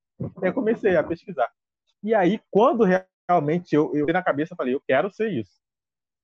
Eu 0.42 0.54
comecei 0.54 0.96
a 0.96 1.04
pesquisar. 1.04 1.50
E 2.02 2.14
aí, 2.14 2.40
quando 2.50 2.84
realmente 3.28 3.74
eu, 3.74 3.94
eu 3.94 4.06
na 4.06 4.22
cabeça, 4.22 4.56
falei, 4.56 4.74
eu 4.74 4.80
quero 4.80 5.10
ser 5.10 5.30
isso. 5.30 5.60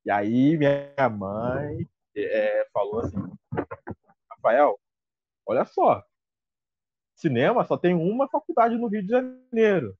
E 0.04 0.10
aí 0.10 0.56
minha 0.56 1.08
mãe 1.08 1.88
é, 2.16 2.66
falou 2.72 3.00
assim, 3.00 3.18
Rafael, 4.30 4.78
olha 5.46 5.64
só, 5.64 6.04
cinema 7.14 7.64
só 7.64 7.76
tem 7.76 7.94
uma 7.94 8.28
faculdade 8.28 8.76
no 8.76 8.88
Rio 8.88 9.02
de 9.02 9.08
Janeiro. 9.08 9.96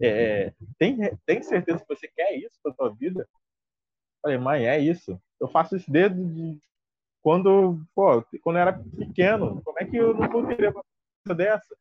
É, 0.00 0.52
tem, 0.78 0.96
tem 1.26 1.42
certeza 1.42 1.80
que 1.80 1.88
você 1.88 2.08
quer 2.08 2.34
isso 2.36 2.58
para 2.62 2.72
sua 2.72 2.94
vida? 2.94 3.28
Falei, 4.22 4.38
mãe, 4.38 4.66
é 4.66 4.78
isso. 4.78 5.20
Eu 5.38 5.48
faço 5.48 5.76
isso 5.76 5.90
desde 5.90 6.24
de 6.24 6.58
quando, 7.20 7.80
pô, 7.94 8.22
quando 8.42 8.56
eu 8.56 8.62
era 8.62 8.72
pequeno. 8.72 9.60
Como 9.62 9.78
é 9.78 9.84
que 9.84 9.96
eu 9.96 10.14
não 10.14 10.28
vou 10.28 10.46
querer 10.46 10.70
uma 10.70 10.84
coisa 11.24 11.36
dessa? 11.36 11.76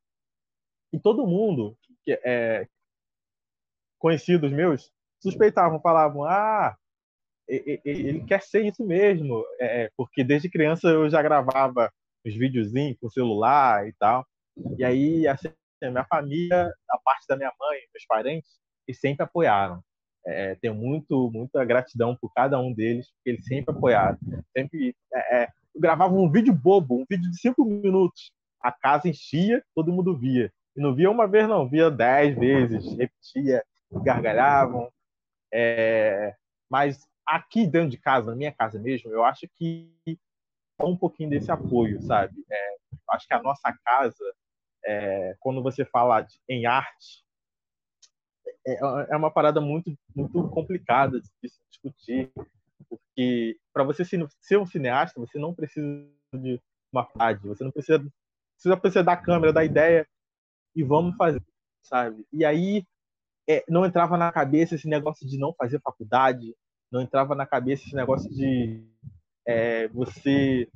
E 0.93 0.99
todo 0.99 1.27
mundo, 1.27 1.77
que 2.03 2.19
é, 2.23 2.67
conhecidos 3.99 4.51
meus, 4.51 4.91
suspeitavam, 5.21 5.79
falavam, 5.79 6.23
ah, 6.25 6.75
ele 7.47 8.23
quer 8.25 8.41
ser 8.41 8.65
isso 8.65 8.85
mesmo, 8.85 9.43
é, 9.59 9.89
porque 9.95 10.23
desde 10.23 10.49
criança 10.49 10.87
eu 10.87 11.09
já 11.09 11.21
gravava 11.21 11.91
os 12.25 12.35
videozinhos 12.35 12.97
com 12.99 13.09
celular 13.09 13.87
e 13.87 13.93
tal. 13.93 14.25
E 14.77 14.83
aí, 14.83 15.27
assim, 15.27 15.49
minha 15.81 16.05
família, 16.05 16.73
a 16.89 16.97
parte 16.99 17.25
da 17.27 17.35
minha 17.35 17.51
mãe, 17.59 17.79
meus 17.93 18.05
parentes, 18.05 18.59
eles 18.87 18.99
sempre 18.99 19.23
apoiaram. 19.23 19.81
É, 20.25 20.55
tenho 20.55 20.75
muito, 20.75 21.31
muita 21.31 21.65
gratidão 21.65 22.15
por 22.15 22.31
cada 22.33 22.59
um 22.59 22.71
deles, 22.73 23.07
porque 23.11 23.31
eles 23.31 23.45
sempre 23.45 23.75
apoiaram. 23.75 24.17
Sempre 24.55 24.95
é, 25.13 25.43
é, 25.43 25.47
gravava 25.75 26.13
um 26.13 26.31
vídeo 26.31 26.53
bobo, 26.53 27.01
um 27.01 27.05
vídeo 27.09 27.29
de 27.29 27.39
cinco 27.39 27.65
minutos. 27.65 28.31
A 28.61 28.71
casa 28.71 29.09
enchia, 29.09 29.63
todo 29.73 29.91
mundo 29.91 30.15
via. 30.15 30.51
E 30.75 30.81
não 30.81 30.93
via 30.95 31.09
uma 31.11 31.27
vez, 31.27 31.47
não, 31.47 31.67
via 31.67 31.91
dez 31.91 32.37
vezes, 32.37 32.85
repetia, 32.95 33.63
gargalhavam. 33.91 34.91
É, 35.53 36.35
mas 36.69 37.05
aqui 37.25 37.67
dentro 37.67 37.89
de 37.89 37.97
casa, 37.97 38.31
na 38.31 38.37
minha 38.37 38.51
casa 38.51 38.79
mesmo, 38.79 39.11
eu 39.11 39.23
acho 39.23 39.47
que 39.57 39.91
um 40.81 40.97
pouquinho 40.97 41.29
desse 41.29 41.51
apoio, 41.51 42.01
sabe? 42.01 42.33
É, 42.49 42.75
acho 43.09 43.27
que 43.27 43.33
a 43.33 43.41
nossa 43.41 43.71
casa, 43.85 44.23
é, 44.85 45.35
quando 45.39 45.61
você 45.61 45.85
fala 45.85 46.21
de, 46.21 46.39
em 46.49 46.65
arte, 46.65 47.23
é, 48.65 48.79
é, 49.11 49.15
uma 49.15 49.31
parada 49.31 49.59
muito, 49.59 49.93
muito 50.15 50.49
complicada 50.49 51.19
de 51.19 51.49
se 51.49 51.59
discutir, 51.69 52.31
porque 52.89 53.57
para 53.73 53.83
você 53.83 54.03
ser 54.05 54.57
um 54.57 54.65
cineasta, 54.65 55.19
você 55.19 55.37
não 55.39 55.53
precisa 55.53 56.07
de 56.33 56.59
uma 56.91 57.03
faculdade, 57.03 57.47
você 57.47 57.63
não 57.63 57.71
precisa, 57.71 57.99
precisa, 58.53 58.77
precisa 58.77 59.03
da 59.03 59.17
câmera, 59.17 59.53
da 59.53 59.63
ideia, 59.63 60.07
e 60.75 60.83
vamos 60.83 61.15
fazer, 61.15 61.43
sabe? 61.83 62.25
E 62.31 62.45
aí 62.45 62.85
é, 63.49 63.63
não 63.67 63.85
entrava 63.85 64.17
na 64.17 64.31
cabeça 64.31 64.75
esse 64.75 64.87
negócio 64.87 65.27
de 65.27 65.37
não 65.37 65.53
fazer 65.53 65.79
faculdade, 65.81 66.55
não 66.91 67.01
entrava 67.01 67.35
na 67.35 67.45
cabeça 67.45 67.83
esse 67.83 67.95
negócio 67.95 68.29
de 68.29 68.83
é, 69.47 69.87
você 69.89 70.69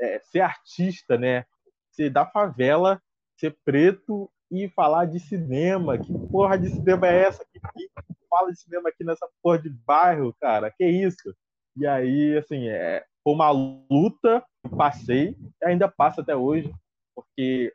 é, 0.00 0.18
ser 0.20 0.40
artista, 0.40 1.16
né? 1.18 1.44
Ser 1.92 2.10
da 2.10 2.26
favela, 2.26 3.00
ser 3.36 3.56
preto 3.64 4.30
e 4.50 4.68
falar 4.70 5.06
de 5.06 5.20
cinema. 5.20 5.98
Que 5.98 6.12
porra 6.30 6.58
de 6.58 6.70
cinema 6.70 7.06
é 7.06 7.24
essa? 7.24 7.44
Que, 7.52 7.60
que 7.60 7.90
fala 8.28 8.50
de 8.50 8.60
cinema 8.60 8.88
aqui 8.88 9.04
nessa 9.04 9.28
porra 9.42 9.58
de 9.58 9.70
bairro, 9.70 10.34
cara? 10.40 10.70
Que 10.70 10.86
isso? 10.86 11.34
E 11.76 11.86
aí, 11.86 12.36
assim, 12.36 12.68
é, 12.68 13.04
foi 13.22 13.34
uma 13.34 13.50
luta, 13.50 14.44
passei, 14.76 15.36
e 15.62 15.66
ainda 15.66 15.88
passa 15.88 16.20
até 16.20 16.34
hoje, 16.34 16.72
porque 17.14 17.72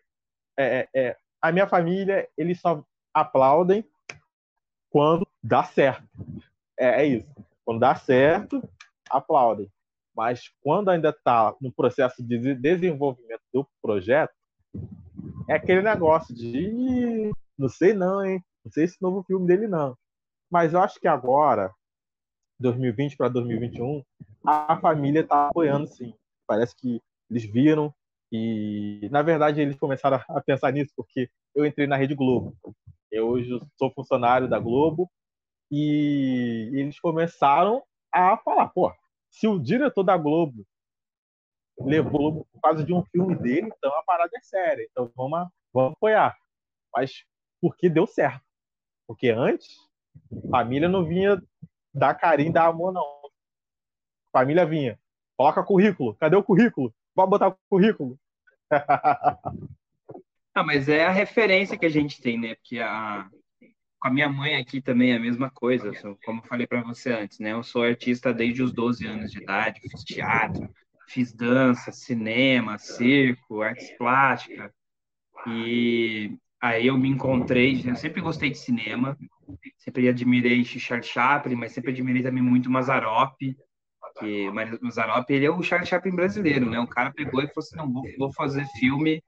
é, 0.57 0.79
é, 0.79 0.89
é, 0.95 1.17
a 1.43 1.51
minha 1.51 1.67
família, 1.67 2.29
eles 2.37 2.61
só 2.61 2.81
aplaudem 3.13 3.85
quando 4.89 5.27
dá 5.43 5.61
certo. 5.61 6.07
É, 6.79 7.01
é 7.01 7.05
isso. 7.05 7.27
Quando 7.65 7.81
dá 7.81 7.93
certo, 7.95 8.63
aplaudem. 9.09 9.69
Mas 10.15 10.49
quando 10.61 10.89
ainda 10.89 11.09
está 11.09 11.53
no 11.59 11.69
processo 11.69 12.23
de 12.23 12.55
desenvolvimento 12.55 13.41
do 13.53 13.67
projeto, 13.81 14.33
é 15.49 15.55
aquele 15.55 15.81
negócio 15.81 16.33
de 16.33 17.29
não 17.57 17.67
sei 17.67 17.93
não, 17.93 18.23
hein? 18.23 18.41
Não 18.63 18.71
sei 18.71 18.85
esse 18.85 19.01
novo 19.01 19.21
filme 19.23 19.45
dele 19.45 19.67
não. 19.67 19.97
Mas 20.49 20.73
eu 20.73 20.79
acho 20.79 20.97
que 20.97 21.09
agora, 21.09 21.73
2020 22.57 23.17
para 23.17 23.27
2021, 23.27 24.01
a 24.45 24.77
família 24.77 25.19
está 25.19 25.49
apoiando 25.49 25.87
sim. 25.87 26.13
Parece 26.47 26.73
que 26.73 27.01
eles 27.29 27.43
viram 27.43 27.93
e, 28.35 29.07
na 29.11 29.21
verdade, 29.21 29.61
eles 29.61 29.77
começaram 29.77 30.19
a 30.27 30.41
pensar 30.41 30.71
nisso 30.71 30.91
porque 30.97 31.29
eu 31.53 31.63
entrei 31.67 31.85
na 31.85 31.95
Rede 31.95 32.15
Globo. 32.15 32.57
Eu 33.11 33.27
hoje 33.27 33.47
sou 33.77 33.91
funcionário 33.91 34.49
da 34.49 34.57
Globo 34.57 35.07
e 35.71 36.71
eles 36.73 36.99
começaram 36.99 37.83
a 38.11 38.35
falar, 38.37 38.69
pô, 38.69 38.91
se 39.29 39.47
o 39.47 39.59
diretor 39.59 40.01
da 40.01 40.17
Globo 40.17 40.65
levou 41.79 42.47
por 42.51 42.59
causa 42.59 42.83
de 42.83 42.91
um 42.91 43.03
filme 43.03 43.35
dele, 43.35 43.69
então 43.77 43.95
a 43.95 44.03
parada 44.03 44.31
é 44.35 44.41
séria. 44.41 44.87
Então 44.89 45.11
vamos, 45.15 45.47
vamos 45.71 45.93
apoiar. 45.93 46.35
Mas 46.91 47.23
porque 47.61 47.87
deu 47.87 48.07
certo. 48.07 48.43
Porque 49.05 49.29
antes, 49.29 49.77
família 50.49 50.89
não 50.89 51.05
vinha 51.05 51.39
dar 51.93 52.15
carinho, 52.15 52.51
dar 52.51 52.65
amor, 52.65 52.91
não. 52.91 53.05
Família 54.31 54.65
vinha. 54.65 54.99
Coloca 55.37 55.63
currículo. 55.63 56.15
Cadê 56.15 56.35
o 56.35 56.43
currículo? 56.43 56.91
Vamos 57.15 57.29
botar 57.29 57.49
o 57.49 57.57
currículo. 57.69 58.17
ah, 60.55 60.63
mas 60.63 60.89
é 60.89 61.05
a 61.05 61.11
referência 61.11 61.77
que 61.77 61.85
a 61.85 61.89
gente 61.89 62.21
tem, 62.21 62.39
né? 62.39 62.55
Porque 62.55 62.79
a, 62.79 63.27
com 63.99 64.07
a 64.07 64.11
minha 64.11 64.29
mãe 64.29 64.55
aqui 64.55 64.81
também 64.81 65.11
é 65.11 65.15
a 65.15 65.19
mesma 65.19 65.49
coisa, 65.49 65.91
como 66.25 66.41
eu 66.41 66.47
falei 66.47 66.67
para 66.67 66.81
você 66.81 67.13
antes, 67.13 67.39
né? 67.39 67.53
Eu 67.53 67.63
sou 67.63 67.83
artista 67.83 68.33
desde 68.33 68.61
os 68.61 68.73
12 68.73 69.05
anos 69.07 69.31
de 69.31 69.41
idade, 69.41 69.79
fiz 69.79 70.03
teatro, 70.03 70.69
fiz 71.07 71.33
dança, 71.33 71.91
cinema, 71.91 72.77
circo, 72.77 73.61
artes 73.61 73.91
plásticas. 73.97 74.71
E 75.47 76.37
aí 76.61 76.87
eu 76.87 76.97
me 76.97 77.09
encontrei, 77.09 77.81
eu 77.85 77.95
sempre 77.95 78.21
gostei 78.21 78.49
de 78.49 78.57
cinema, 78.57 79.17
sempre 79.77 80.07
admirei 80.07 80.63
Charles 80.65 81.07
Chaplin, 81.07 81.55
mas 81.55 81.71
sempre 81.71 81.91
admirei 81.91 82.23
também 82.23 82.43
muito 82.43 82.69
Mazarop, 84.51 84.77
que 84.77 84.83
Mazarop, 84.83 85.29
ele 85.29 85.45
é 85.45 85.51
o 85.51 85.61
Charles 85.61 85.89
Chaplin 85.89 86.15
brasileiro, 86.15 86.69
né? 86.69 86.79
O 86.79 86.87
cara 86.87 87.11
pegou 87.11 87.41
e 87.41 87.47
falou 87.47 87.59
assim, 87.59 87.75
não, 87.75 87.91
vou, 87.91 88.03
vou 88.17 88.33
fazer 88.33 88.65
filme 88.79 89.23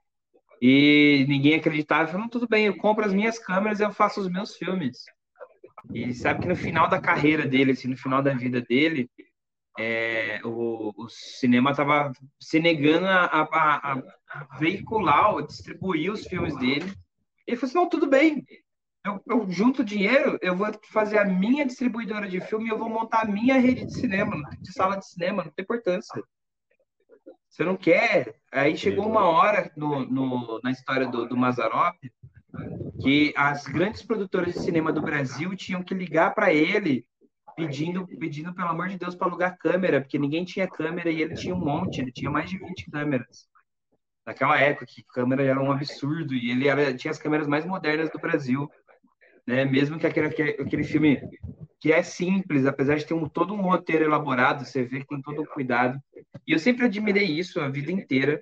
e 0.61 1.25
ninguém 1.27 1.55
acreditava. 1.55 2.11
Falou, 2.11 2.29
tudo 2.29 2.47
bem, 2.47 2.65
eu 2.65 2.77
compro 2.77 3.05
as 3.05 3.13
minhas 3.13 3.37
câmeras 3.37 3.79
e 3.79 3.83
eu 3.83 3.91
faço 3.91 4.21
os 4.21 4.29
meus 4.29 4.55
filmes. 4.55 5.03
E 5.93 6.13
sabe 6.13 6.41
que 6.41 6.47
no 6.47 6.55
final 6.55 6.89
da 6.89 6.99
carreira 6.99 7.45
dele, 7.45 7.71
assim, 7.71 7.87
no 7.87 7.97
final 7.97 8.21
da 8.21 8.33
vida 8.33 8.61
dele, 8.61 9.09
é, 9.77 10.41
o, 10.43 10.93
o, 10.95 11.09
cinema 11.09 11.71
estava 11.71 12.11
se 12.39 12.59
negando 12.59 13.05
a, 13.07 13.25
a, 13.25 13.93
a, 13.93 14.57
veicular, 14.57 15.37
a 15.37 15.41
distribuir 15.41 16.11
os 16.11 16.25
filmes 16.25 16.57
dele. 16.57 16.91
Ele 17.45 17.57
falou 17.57 17.69
assim, 17.69 17.77
não, 17.77 17.89
tudo 17.89 18.07
bem, 18.07 18.43
eu, 19.05 19.21
eu 19.27 19.49
junto 19.49 19.83
dinheiro, 19.83 20.37
eu 20.41 20.55
vou 20.55 20.67
fazer 20.91 21.19
a 21.19 21.25
minha 21.25 21.65
distribuidora 21.65 22.27
de 22.27 22.41
filme 22.41 22.69
eu 22.69 22.77
vou 22.77 22.89
montar 22.89 23.21
a 23.21 23.25
minha 23.25 23.59
rede 23.59 23.85
de 23.85 23.93
cinema, 23.93 24.35
de 24.59 24.73
sala 24.73 24.97
de 24.97 25.07
cinema, 25.07 25.43
não 25.43 25.51
tem 25.51 25.63
importância. 25.63 26.23
Você 27.47 27.63
não 27.63 27.77
quer. 27.77 28.35
Aí 28.51 28.75
chegou 28.75 29.07
uma 29.07 29.29
hora 29.29 29.71
no, 29.77 30.05
no 30.05 30.59
na 30.63 30.71
história 30.71 31.07
do, 31.07 31.27
do 31.27 31.37
Mazarop 31.37 31.95
que 33.01 33.33
as 33.35 33.67
grandes 33.67 34.01
produtoras 34.01 34.53
de 34.53 34.59
cinema 34.59 34.91
do 34.91 35.01
Brasil 35.01 35.55
tinham 35.55 35.83
que 35.83 35.93
ligar 35.93 36.33
para 36.33 36.53
ele 36.53 37.05
pedindo, 37.55 38.05
pedindo, 38.07 38.53
pelo 38.53 38.69
amor 38.69 38.89
de 38.89 38.97
Deus, 38.97 39.15
para 39.15 39.27
alugar 39.27 39.57
câmera, 39.57 40.01
porque 40.01 40.19
ninguém 40.19 40.43
tinha 40.43 40.67
câmera 40.67 41.09
e 41.09 41.21
ele 41.21 41.35
tinha 41.35 41.55
um 41.55 41.63
monte, 41.63 42.01
ele 42.01 42.11
tinha 42.11 42.29
mais 42.29 42.49
de 42.49 42.57
20 42.57 42.91
câmeras. 42.91 43.47
Naquela 44.25 44.59
época, 44.59 44.85
que 44.85 45.03
câmera 45.03 45.43
era 45.43 45.61
um 45.61 45.71
absurdo, 45.71 46.33
e 46.33 46.49
ele 46.49 46.67
era, 46.67 46.93
tinha 46.93 47.11
as 47.11 47.19
câmeras 47.19 47.47
mais 47.47 47.65
modernas 47.65 48.09
do 48.09 48.19
Brasil 48.19 48.69
né? 49.45 49.65
Mesmo 49.65 49.99
que 49.99 50.07
aquele, 50.07 50.27
aquele 50.27 50.83
filme 50.83 51.21
que 51.79 51.91
é 51.91 52.01
simples, 52.01 52.65
apesar 52.65 52.95
de 52.95 53.05
ter 53.05 53.13
um, 53.13 53.27
todo 53.27 53.53
um 53.53 53.61
roteiro 53.61 54.03
elaborado, 54.03 54.65
você 54.65 54.83
vê 54.83 55.03
tem 55.03 55.21
todo 55.21 55.41
o 55.43 55.47
cuidado. 55.47 55.99
E 56.47 56.51
eu 56.51 56.59
sempre 56.59 56.85
admirei 56.85 57.25
isso 57.25 57.59
a 57.59 57.69
vida 57.69 57.91
inteira, 57.91 58.41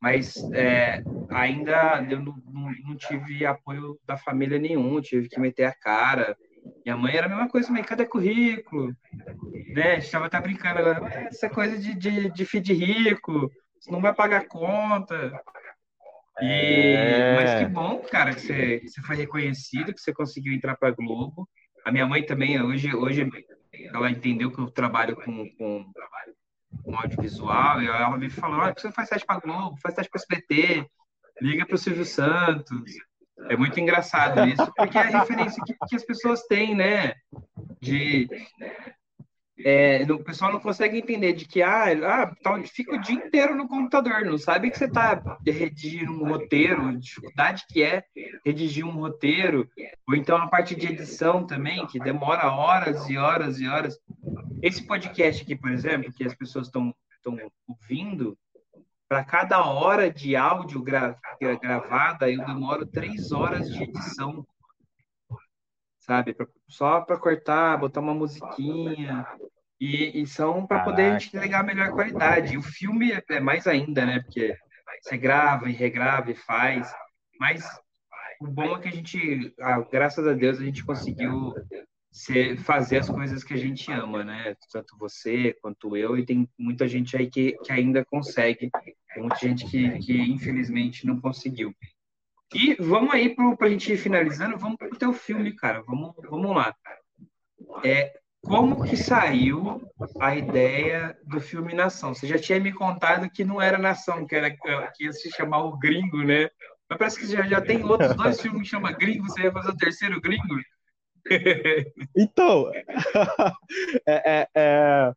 mas 0.00 0.36
é, 0.52 1.02
ainda 1.30 2.06
eu 2.08 2.20
não, 2.20 2.36
não, 2.46 2.72
não, 2.84 2.96
tive 2.96 3.44
apoio 3.44 3.98
da 4.06 4.16
família 4.16 4.58
nenhum, 4.58 5.00
tive 5.00 5.28
que 5.28 5.40
meter 5.40 5.64
a 5.64 5.74
cara. 5.74 6.36
Minha 6.84 6.96
mãe 6.96 7.16
era 7.16 7.26
a 7.26 7.28
mesma 7.28 7.48
coisa, 7.48 7.70
mas 7.72 7.84
cadê 7.84 8.06
currículo? 8.06 8.94
Né? 9.74 9.98
Estava 9.98 10.26
até 10.26 10.40
brincando 10.40 10.78
agora, 10.78 11.26
essa 11.26 11.48
coisa 11.50 11.76
de, 11.76 11.94
de, 11.94 12.30
de 12.30 12.44
filho 12.44 12.74
rico, 12.74 13.50
você 13.80 13.90
não 13.90 14.00
vai 14.00 14.14
pagar 14.14 14.46
conta. 14.46 15.32
E, 16.40 16.46
é... 16.46 17.36
Mas 17.36 17.58
que 17.60 17.66
bom, 17.66 17.98
cara, 18.10 18.34
que 18.34 18.40
você, 18.40 18.80
que 18.80 18.88
você 18.88 19.02
foi 19.02 19.16
reconhecido, 19.16 19.92
que 19.92 20.00
você 20.00 20.12
conseguiu 20.12 20.52
entrar 20.52 20.76
para 20.76 20.90
Globo. 20.90 21.48
A 21.84 21.92
minha 21.92 22.06
mãe 22.06 22.24
também, 22.24 22.60
hoje, 22.60 22.94
hoje 22.94 23.28
ela 23.92 24.10
entendeu 24.10 24.50
que 24.50 24.58
eu 24.58 24.70
trabalho 24.70 25.16
com, 25.16 25.48
com, 25.56 25.92
com 26.82 26.96
audiovisual, 26.96 27.82
e 27.82 27.86
ela 27.86 28.16
me 28.16 28.30
falou, 28.30 28.60
ah, 28.60 28.74
você 28.76 28.90
faz 28.90 29.08
teste 29.08 29.26
para 29.26 29.40
Globo, 29.40 29.76
faz 29.80 29.94
teste 29.94 30.10
para 30.10 30.20
SBT, 30.20 30.86
liga 31.40 31.66
para 31.66 31.74
o 31.74 31.78
Silvio 31.78 32.04
Santos. 32.04 32.92
É 33.48 33.56
muito 33.56 33.78
engraçado 33.78 34.46
isso, 34.46 34.72
porque 34.76 34.96
é 34.96 35.02
a 35.02 35.20
referência 35.20 35.62
que, 35.66 35.74
que 35.74 35.96
as 35.96 36.04
pessoas 36.04 36.42
têm, 36.46 36.74
né? 36.74 37.14
De, 37.80 38.28
é, 39.58 40.02
o 40.10 40.22
pessoal 40.22 40.52
não 40.52 40.58
consegue 40.58 40.98
entender 40.98 41.32
de 41.32 41.46
que 41.46 41.62
ah, 41.62 41.86
ah 42.04 42.34
tá, 42.42 42.60
fica 42.64 42.96
o 42.96 43.00
dia 43.00 43.14
inteiro 43.14 43.54
no 43.54 43.68
computador, 43.68 44.24
não 44.24 44.36
sabe 44.36 44.70
que 44.70 44.78
você 44.78 44.86
está 44.86 45.22
redigindo 45.46 46.12
um 46.12 46.28
roteiro, 46.28 46.98
dificuldade 46.98 47.64
que 47.68 47.82
é 47.82 48.04
redigir 48.44 48.84
um 48.84 48.92
roteiro, 48.92 49.68
ou 50.08 50.16
então 50.16 50.36
a 50.36 50.48
parte 50.48 50.74
de 50.74 50.88
edição 50.88 51.46
também, 51.46 51.86
que 51.86 52.00
demora 52.00 52.50
horas 52.50 53.08
e 53.08 53.16
horas 53.16 53.60
e 53.60 53.68
horas. 53.68 53.96
Esse 54.60 54.84
podcast 54.84 55.42
aqui, 55.42 55.54
por 55.54 55.70
exemplo, 55.70 56.12
que 56.12 56.24
as 56.24 56.34
pessoas 56.34 56.66
estão 56.66 56.92
ouvindo, 57.68 58.36
para 59.08 59.22
cada 59.22 59.64
hora 59.64 60.10
de 60.10 60.34
áudio 60.34 60.82
gra, 60.82 61.16
gravada, 61.62 62.28
eu 62.28 62.44
demoro 62.44 62.86
três 62.86 63.30
horas 63.30 63.70
de 63.70 63.84
edição 63.84 64.44
sabe? 66.06 66.34
Pra, 66.34 66.46
só 66.68 67.00
para 67.00 67.18
cortar, 67.18 67.78
botar 67.78 68.00
uma 68.00 68.14
musiquinha. 68.14 69.26
E, 69.80 70.22
e 70.22 70.26
são 70.26 70.66
para 70.66 70.84
poder 70.84 71.02
a 71.02 71.18
gente 71.18 71.36
entregar 71.36 71.60
a 71.60 71.64
melhor 71.64 71.90
qualidade. 71.90 72.54
E 72.54 72.58
o 72.58 72.62
filme 72.62 73.12
é, 73.12 73.22
é 73.30 73.40
mais 73.40 73.66
ainda, 73.66 74.06
né? 74.06 74.20
Porque 74.20 74.56
você 75.02 75.16
grava 75.16 75.68
e 75.68 75.72
regrava 75.72 76.30
e 76.30 76.34
faz. 76.34 76.92
Mas 77.38 77.64
o 78.40 78.46
bom 78.46 78.76
é 78.76 78.80
que 78.80 78.88
a 78.88 78.92
gente, 78.92 79.54
ah, 79.60 79.80
graças 79.90 80.26
a 80.26 80.32
Deus, 80.32 80.58
a 80.58 80.64
gente 80.64 80.84
conseguiu 80.84 81.52
ser, 82.12 82.56
fazer 82.58 82.98
as 82.98 83.08
coisas 83.08 83.42
que 83.42 83.54
a 83.54 83.58
gente 83.58 83.90
ama, 83.90 84.22
né? 84.22 84.54
Tanto 84.72 84.96
você 84.98 85.54
quanto 85.60 85.96
eu, 85.96 86.16
e 86.16 86.24
tem 86.24 86.48
muita 86.58 86.86
gente 86.86 87.16
aí 87.16 87.28
que, 87.28 87.52
que 87.64 87.72
ainda 87.72 88.04
consegue, 88.04 88.70
tem 88.70 89.22
muita 89.22 89.36
gente 89.36 89.66
que, 89.66 89.98
que 89.98 90.16
infelizmente 90.16 91.06
não 91.06 91.20
conseguiu. 91.20 91.74
E 92.54 92.76
vamos 92.78 93.12
aí 93.12 93.34
para 93.34 93.66
a 93.66 93.70
gente 93.70 93.92
ir 93.92 93.96
finalizando, 93.96 94.56
vamos 94.56 94.76
para 94.76 94.88
o 94.88 94.96
teu 94.96 95.12
filme, 95.12 95.54
cara. 95.54 95.82
Vamos, 95.82 96.14
vamos 96.30 96.54
lá. 96.54 96.74
É, 97.84 98.12
como 98.42 98.84
que 98.84 98.96
saiu 98.96 99.82
a 100.20 100.36
ideia 100.36 101.18
do 101.24 101.40
filme 101.40 101.74
Nação? 101.74 102.14
Você 102.14 102.26
já 102.26 102.38
tinha 102.38 102.60
me 102.60 102.72
contado 102.72 103.28
que 103.28 103.44
não 103.44 103.60
era 103.60 103.76
Nação, 103.76 104.26
que, 104.26 104.36
era, 104.36 104.50
que 104.50 105.04
ia 105.04 105.12
se 105.12 105.30
chamar 105.32 105.64
o 105.64 105.76
Gringo, 105.76 106.22
né? 106.22 106.48
Mas 106.88 106.98
parece 106.98 107.18
que 107.18 107.26
já, 107.26 107.42
já 107.42 107.60
tem 107.60 107.82
outros 107.82 108.14
dois 108.14 108.40
filmes 108.40 108.62
que 108.62 108.68
chama 108.68 108.92
Gringo, 108.92 109.24
você 109.24 109.42
ia 109.42 109.52
fazer 109.52 109.70
o 109.70 109.76
terceiro 109.76 110.20
Gringo? 110.20 110.56
Então, 112.14 112.70
é, 114.06 114.42
é, 114.42 114.48
é, 114.54 115.12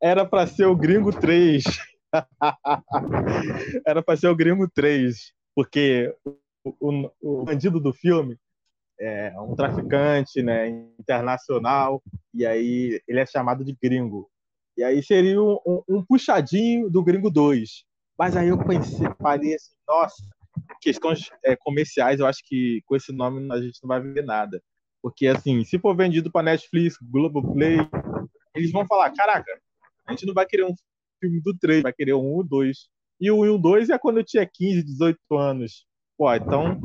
era 0.00 0.24
para 0.24 0.46
ser 0.46 0.66
o 0.66 0.76
Gringo 0.76 1.12
3. 1.12 1.64
era 3.84 4.00
para 4.00 4.16
ser 4.16 4.28
o 4.28 4.36
Gringo 4.36 4.70
3, 4.70 5.32
porque 5.56 6.14
o, 6.80 7.10
o, 7.20 7.44
bandido 7.44 7.80
do 7.80 7.92
filme 7.92 8.36
é 9.00 9.32
um 9.40 9.54
traficante 9.54 10.42
né, 10.42 10.68
internacional, 10.98 12.02
e 12.34 12.44
aí 12.44 13.00
ele 13.06 13.20
é 13.20 13.26
chamado 13.26 13.64
de 13.64 13.76
gringo. 13.80 14.28
E 14.76 14.82
aí 14.82 15.02
seria 15.02 15.40
um, 15.42 15.58
um, 15.66 15.82
um 15.88 16.04
puxadinho 16.04 16.88
do 16.88 17.02
Gringo 17.02 17.30
2. 17.30 17.84
Mas 18.18 18.36
aí 18.36 18.48
eu 18.48 18.58
pensei, 18.58 19.08
falei 19.20 19.54
assim, 19.54 19.72
nossa, 19.86 20.22
questões 20.80 21.30
é, 21.44 21.56
comerciais, 21.56 22.20
eu 22.20 22.26
acho 22.26 22.42
que 22.44 22.82
com 22.86 22.96
esse 22.96 23.12
nome 23.12 23.52
a 23.52 23.60
gente 23.60 23.80
não 23.82 23.88
vai 23.88 24.00
ver 24.00 24.24
nada. 24.24 24.62
Porque, 25.02 25.26
assim, 25.26 25.64
se 25.64 25.78
for 25.78 25.96
vendido 25.96 26.30
para 26.30 26.44
Netflix, 26.44 26.96
Globoplay, 27.00 27.78
eles 28.54 28.70
vão 28.70 28.86
falar, 28.86 29.10
caraca, 29.12 29.50
a 30.06 30.12
gente 30.12 30.26
não 30.26 30.34
vai 30.34 30.46
querer 30.46 30.64
um 30.64 30.74
filme 31.20 31.40
do 31.40 31.56
3, 31.56 31.82
vai 31.82 31.92
querer 31.92 32.14
um 32.14 32.40
1 32.40 32.46
2. 32.46 32.88
E 33.20 33.30
o 33.30 33.40
1 33.40 33.56
e 33.56 33.58
2 33.60 33.90
é 33.90 33.98
quando 33.98 34.18
eu 34.18 34.24
tinha 34.24 34.46
15, 34.46 34.82
18 34.82 35.18
anos. 35.36 35.86
Pô, 36.18 36.34
então, 36.34 36.80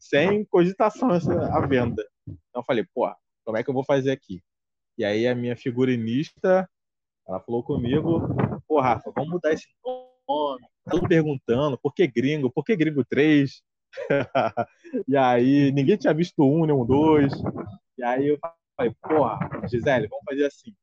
sem 0.00 0.46
cogitação 0.46 1.10
à 1.10 1.66
venda. 1.66 2.02
Então 2.26 2.62
eu 2.62 2.64
falei, 2.64 2.86
pô, 2.94 3.06
como 3.44 3.58
é 3.58 3.62
que 3.62 3.68
eu 3.68 3.74
vou 3.74 3.84
fazer 3.84 4.10
aqui? 4.10 4.42
E 4.96 5.04
aí 5.04 5.28
a 5.28 5.34
minha 5.34 5.54
figurinista, 5.54 6.66
ela 7.28 7.38
falou 7.38 7.62
comigo, 7.62 8.26
pô, 8.66 8.80
Rafa, 8.80 9.12
vamos 9.14 9.30
mudar 9.30 9.52
esse 9.52 9.66
nome. 9.84 10.66
Todo 10.90 11.06
perguntando, 11.06 11.78
por 11.78 11.92
que 11.92 12.06
gringo? 12.06 12.50
Por 12.50 12.64
que 12.64 12.74
gringo 12.74 13.04
3? 13.04 13.62
e 15.06 15.14
aí, 15.14 15.70
ninguém 15.70 15.98
tinha 15.98 16.14
visto 16.14 16.42
um, 16.42 16.64
nem 16.64 16.74
um 16.74 16.86
dois. 16.86 17.34
E 17.98 18.02
aí 18.02 18.28
eu 18.28 18.38
falei, 18.74 18.94
porra, 19.02 19.38
Gisele, 19.68 20.08
vamos 20.08 20.24
fazer 20.24 20.46
assim. 20.46 20.74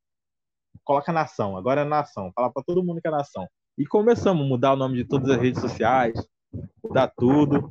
Coloca 0.84 1.12
nação, 1.12 1.56
agora 1.56 1.80
é 1.80 1.84
nação. 1.84 2.30
Fala 2.36 2.52
para 2.52 2.62
todo 2.62 2.84
mundo 2.84 3.00
que 3.00 3.08
é 3.08 3.10
nação. 3.10 3.48
E 3.76 3.84
começamos 3.84 4.46
a 4.46 4.48
mudar 4.48 4.74
o 4.74 4.76
nome 4.76 4.96
de 4.96 5.04
todas 5.04 5.28
as 5.28 5.42
redes 5.42 5.60
sociais, 5.60 6.14
mudar 6.84 7.12
tudo 7.16 7.68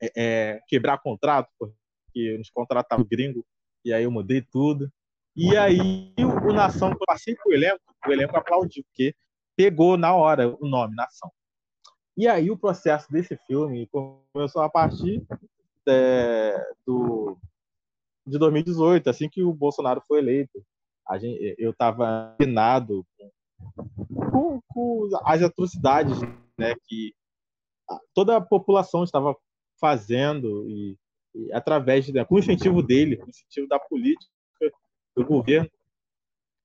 é, 0.00 0.12
é, 0.16 0.60
quebrar 0.66 0.98
contrato, 0.98 1.48
porque 1.58 2.36
nos 2.38 2.50
contratavam 2.50 3.06
gringo, 3.08 3.44
e 3.84 3.92
aí 3.92 4.04
eu 4.04 4.10
mudei 4.10 4.42
tudo. 4.42 4.90
E 5.36 5.56
aí 5.56 6.12
o, 6.18 6.52
Nação, 6.52 6.90
eu 6.90 6.98
passei 7.06 7.34
pro 7.34 7.52
elenco, 7.52 7.80
o 8.06 8.12
elenco 8.12 8.36
aplaudiu, 8.36 8.84
porque 8.84 9.14
pegou 9.56 9.96
na 9.96 10.14
hora 10.14 10.48
o 10.60 10.66
nome 10.66 10.94
Nação. 10.94 11.30
E 12.16 12.26
aí 12.28 12.50
o 12.50 12.58
processo 12.58 13.10
desse 13.10 13.36
filme 13.46 13.88
começou 14.32 14.62
a 14.62 14.68
partir 14.68 15.22
é, 15.88 16.54
do, 16.86 17.38
de 18.26 18.38
2018, 18.38 19.08
assim 19.08 19.28
que 19.28 19.42
o 19.42 19.52
Bolsonaro 19.52 20.02
foi 20.06 20.18
eleito. 20.18 20.62
A 21.08 21.18
gente, 21.18 21.54
eu 21.58 21.70
estava 21.70 22.34
penado 22.38 23.04
com, 24.06 24.60
com, 24.68 25.08
as 25.24 25.42
atrocidades 25.42 26.20
né, 26.58 26.74
que 26.86 27.14
toda 28.14 28.36
a 28.36 28.40
população 28.40 29.02
estava 29.02 29.36
fazendo 29.80 30.68
e, 30.68 30.96
e 31.34 31.52
através 31.52 32.08
né, 32.08 32.24
com 32.24 32.36
o 32.36 32.38
incentivo 32.38 32.82
dele, 32.82 33.16
com 33.16 33.26
o 33.26 33.30
incentivo 33.30 33.66
da 33.66 33.78
política 33.78 34.30
do 35.16 35.24
governo. 35.24 35.70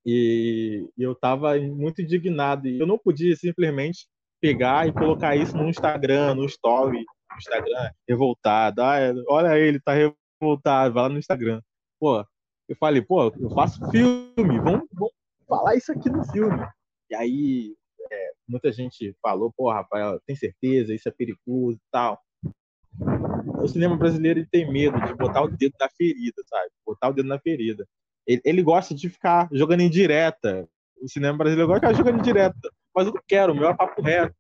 E, 0.06 0.88
e 0.95 1.01
eu 1.01 1.13
estava 1.13 1.58
muito 1.58 2.01
indignado 2.01 2.67
e 2.67 2.80
eu 2.80 2.86
não 2.86 2.97
podia 2.97 3.36
simplesmente 3.36 4.08
pegar 4.39 4.88
e 4.88 4.93
colocar 4.93 5.36
isso 5.36 5.58
no 5.58 5.67
Instagram, 5.67 6.36
no 6.36 6.45
story, 6.45 6.99
no 6.99 7.38
Instagram, 7.38 7.89
revoltado. 8.08 8.84
Ah, 8.84 8.99
é, 8.99 9.13
olha 9.28 9.58
ele, 9.58 9.80
tá 9.80 9.93
revoltado, 9.93 10.93
vai 10.93 11.04
lá 11.04 11.10
no 11.10 11.17
Instagram. 11.17 11.60
Pô, 11.99 12.23
eu 12.67 12.75
falei, 12.75 13.01
pô, 13.01 13.34
eu 13.39 13.49
faço 13.49 13.80
filme, 13.89 14.60
vamos, 14.60 14.88
vamos 14.93 15.13
falar 15.47 15.75
isso 15.75 15.91
aqui 15.91 16.10
no 16.10 16.23
filme. 16.25 16.63
E 17.10 17.15
aí, 17.15 17.75
é, 18.12 18.32
muita 18.47 18.71
gente 18.71 19.15
falou, 19.21 19.51
pô, 19.56 19.71
Rafael, 19.71 20.19
tem 20.28 20.36
certeza, 20.36 20.93
isso 20.93 21.10
é 21.10 21.12
perigoso 21.12 21.78
e 21.78 21.91
tal 21.91 22.19
o 23.66 23.68
cinema 23.68 23.98
brasileiro 23.98 24.40
ele 24.40 24.48
tem 24.48 24.72
medo 24.72 25.00
de 25.06 25.14
botar 25.16 25.42
o 25.42 25.48
dedo 25.48 25.74
na 25.80 25.90
ferida, 25.90 26.42
sabe? 26.48 26.70
Botar 26.86 27.10
o 27.10 27.14
dedo 27.14 27.28
na 27.28 27.40
ferida. 27.40 27.88
Ele, 28.26 28.42
ele 28.46 28.64
gosta 28.64 28.94
de 28.94 29.10
ficar 29.10 29.50
jogando 29.52 29.82
em 29.82 29.90
direta. 29.90 30.68
O 31.02 31.08
cinema 31.08 31.38
brasileiro 31.38 31.68
gosta 31.68 31.82
de 31.82 31.88
ficar 31.88 31.98
jogando 31.98 32.20
em 32.20 32.24
direta. 32.24 32.70
Mas 32.96 33.08
eu 33.08 33.14
não 33.14 33.22
quero, 33.28 33.54
o 33.54 33.56
meu 33.56 33.70
é 33.70 33.76
papo 33.76 34.02
reto. 34.02 34.36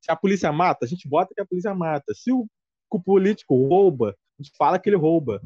Se 0.00 0.10
a 0.10 0.16
polícia 0.16 0.52
mata, 0.52 0.84
a 0.84 0.88
gente 0.88 1.08
bota 1.08 1.34
que 1.34 1.40
a 1.40 1.46
polícia 1.46 1.74
mata. 1.74 2.12
Se 2.14 2.32
o, 2.32 2.46
o 2.90 3.00
político 3.00 3.56
rouba, 3.56 4.16
a 4.38 4.42
gente 4.42 4.54
fala 4.56 4.78
que 4.78 4.88
ele 4.88 4.96
rouba. 4.96 5.40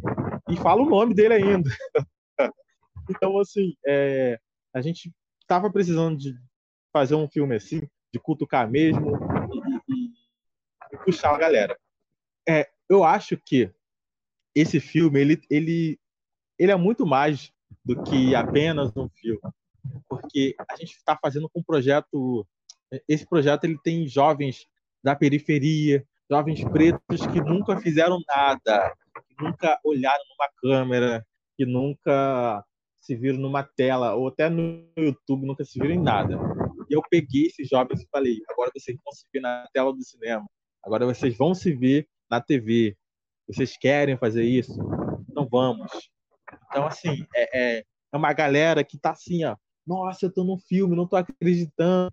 E 0.48 0.56
fala 0.56 0.82
o 0.82 0.88
nome 0.88 1.14
dele 1.14 1.34
ainda. 1.34 1.70
então, 3.10 3.38
assim, 3.38 3.74
é, 3.86 4.38
a 4.74 4.80
gente 4.80 5.12
tava 5.46 5.70
precisando 5.70 6.16
de 6.16 6.34
fazer 6.92 7.14
um 7.14 7.28
filme 7.28 7.56
assim, 7.56 7.80
de 8.12 8.18
cutucar 8.20 8.68
mesmo 8.70 9.16
e, 9.52 9.94
e, 9.94 10.10
e 10.92 10.98
puxar 11.04 11.34
a 11.34 11.38
galera. 11.38 11.76
É, 12.48 12.66
eu 12.88 13.04
acho 13.04 13.36
que 13.36 13.70
esse 14.54 14.80
filme 14.80 15.20
ele, 15.20 15.40
ele, 15.50 16.00
ele 16.58 16.72
é 16.72 16.76
muito 16.76 17.06
mais 17.06 17.52
do 17.84 18.02
que 18.02 18.34
apenas 18.34 18.96
um 18.96 19.08
filme, 19.10 19.40
porque 20.08 20.54
a 20.58 20.76
gente 20.76 20.92
está 20.92 21.16
fazendo 21.20 21.48
com 21.48 21.60
um 21.60 21.62
projeto. 21.62 22.46
Esse 23.06 23.26
projeto 23.26 23.64
ele 23.64 23.78
tem 23.82 24.06
jovens 24.06 24.66
da 25.04 25.14
periferia, 25.14 26.04
jovens 26.30 26.64
pretos 26.64 27.26
que 27.26 27.40
nunca 27.40 27.78
fizeram 27.80 28.18
nada, 28.26 28.94
que 29.28 29.44
nunca 29.44 29.78
olharam 29.84 30.24
numa 30.30 30.48
câmera, 30.56 31.26
que 31.56 31.66
nunca 31.66 32.64
se 33.00 33.14
viram 33.14 33.38
numa 33.38 33.62
tela, 33.62 34.14
ou 34.14 34.28
até 34.28 34.48
no 34.48 34.86
YouTube 34.96 35.46
nunca 35.46 35.64
se 35.64 35.78
viram 35.78 35.94
em 35.94 36.02
nada. 36.02 36.38
E 36.90 36.94
eu 36.94 37.02
peguei 37.10 37.46
esses 37.46 37.68
jovens 37.68 38.02
e 38.02 38.08
falei: 38.10 38.38
agora 38.48 38.70
vocês 38.74 38.96
vão 39.04 39.12
se 39.12 39.24
ver 39.32 39.40
na 39.40 39.66
tela 39.72 39.92
do 39.92 40.02
cinema, 40.02 40.46
agora 40.82 41.06
vocês 41.06 41.36
vão 41.36 41.54
se 41.54 41.72
ver 41.72 42.08
na 42.30 42.40
TV. 42.40 42.96
Vocês 43.46 43.76
querem 43.76 44.16
fazer 44.16 44.44
isso? 44.44 44.72
Então 45.28 45.48
vamos. 45.50 45.90
Então, 46.70 46.86
assim, 46.86 47.26
é, 47.34 47.78
é, 47.78 47.84
é 48.12 48.16
uma 48.16 48.32
galera 48.32 48.84
que 48.84 48.98
tá 48.98 49.10
assim, 49.10 49.44
ó. 49.44 49.56
Nossa, 49.86 50.26
eu 50.26 50.32
tô 50.32 50.44
num 50.44 50.58
filme, 50.58 50.94
não 50.94 51.06
tô 51.06 51.16
acreditando. 51.16 52.12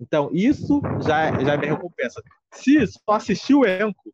Então, 0.00 0.30
isso 0.32 0.80
já, 1.06 1.32
já 1.44 1.56
me 1.56 1.66
recompensa. 1.66 2.20
Se 2.52 2.84
só 2.86 3.12
assistir 3.12 3.54
o 3.54 3.64
elenco, 3.64 4.12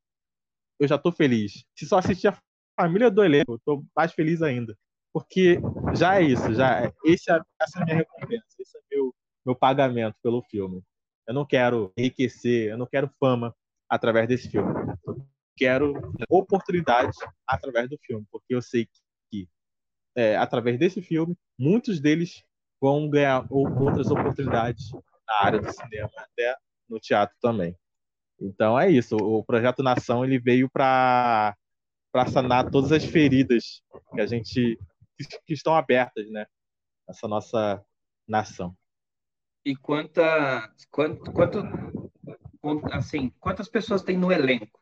eu 0.79 0.87
já 0.87 0.99
tô 0.99 1.11
feliz. 1.11 1.65
Se 1.75 1.87
só 1.87 1.99
assistir 1.99 2.29
a 2.29 2.39
família 2.79 3.11
do 3.11 3.25
elenco, 3.25 3.55
eu 3.55 3.61
tô 3.65 3.85
mais 3.97 4.13
feliz 4.13 4.43
ainda. 4.43 4.77
Porque 5.13 5.59
já 5.95 6.21
é 6.21 6.23
isso, 6.23 6.53
já 6.55 6.85
é, 6.85 6.93
esse 7.05 7.33
é, 7.33 7.41
essa 7.61 7.79
é 7.79 7.83
a 7.83 7.85
minha 7.87 7.97
recompensa, 7.97 8.45
esse 8.59 8.77
é 8.77 8.81
meu, 8.91 9.15
meu 9.45 9.57
pagamento 9.57 10.17
pelo 10.23 10.43
filme. 10.43 10.83
Eu 11.27 11.35
não 11.35 11.47
quero 11.47 11.93
enriquecer, 11.97 12.71
eu 12.71 12.79
não 12.79 12.87
quero 12.87 13.11
fama 13.19 13.55
através 13.89 14.29
desse 14.29 14.51
filme. 14.51 14.71
Quero 15.59 15.93
oportunidade 16.29 17.17
através 17.47 17.91
do 17.91 17.99
filme, 17.99 18.25
porque 18.31 18.55
eu 18.55 18.63
sei 18.63 18.89
que 19.31 19.49
é, 20.17 20.37
através 20.37 20.79
desse 20.79 21.03
filme, 21.03 21.37
muitos 21.59 22.01
deles 22.01 22.45
vão 22.81 23.11
ganhar 23.11 23.47
outras 23.51 24.11
oportunidades 24.11 24.91
na 25.27 25.35
área 25.43 25.61
do 25.61 25.71
cinema, 25.71 26.11
até 26.17 26.57
no 26.89 26.99
teatro 26.99 27.37
também. 27.41 27.77
Então 28.41 28.79
é 28.79 28.91
isso. 28.91 29.17
O 29.17 29.45
projeto 29.45 29.83
Nação 29.83 30.25
ele 30.25 30.39
veio 30.39 30.71
para 30.71 31.57
para 32.11 32.27
sanar 32.27 32.71
todas 32.71 32.91
as 32.91 33.05
feridas 33.05 33.83
que 34.15 34.21
a 34.21 34.27
gente 34.27 34.79
que 35.45 35.53
estão 35.53 35.75
abertas, 35.75 36.31
né? 36.31 36.47
Essa 37.09 37.29
nossa 37.29 37.85
nação. 38.27 38.75
E 39.65 39.77
quanta, 39.77 40.73
quanto, 40.91 41.33
quanto, 41.33 41.59
assim, 42.93 43.31
quantas 43.41 43.69
pessoas 43.69 44.03
tem 44.03 44.17
no 44.17 44.33
elenco? 44.33 44.81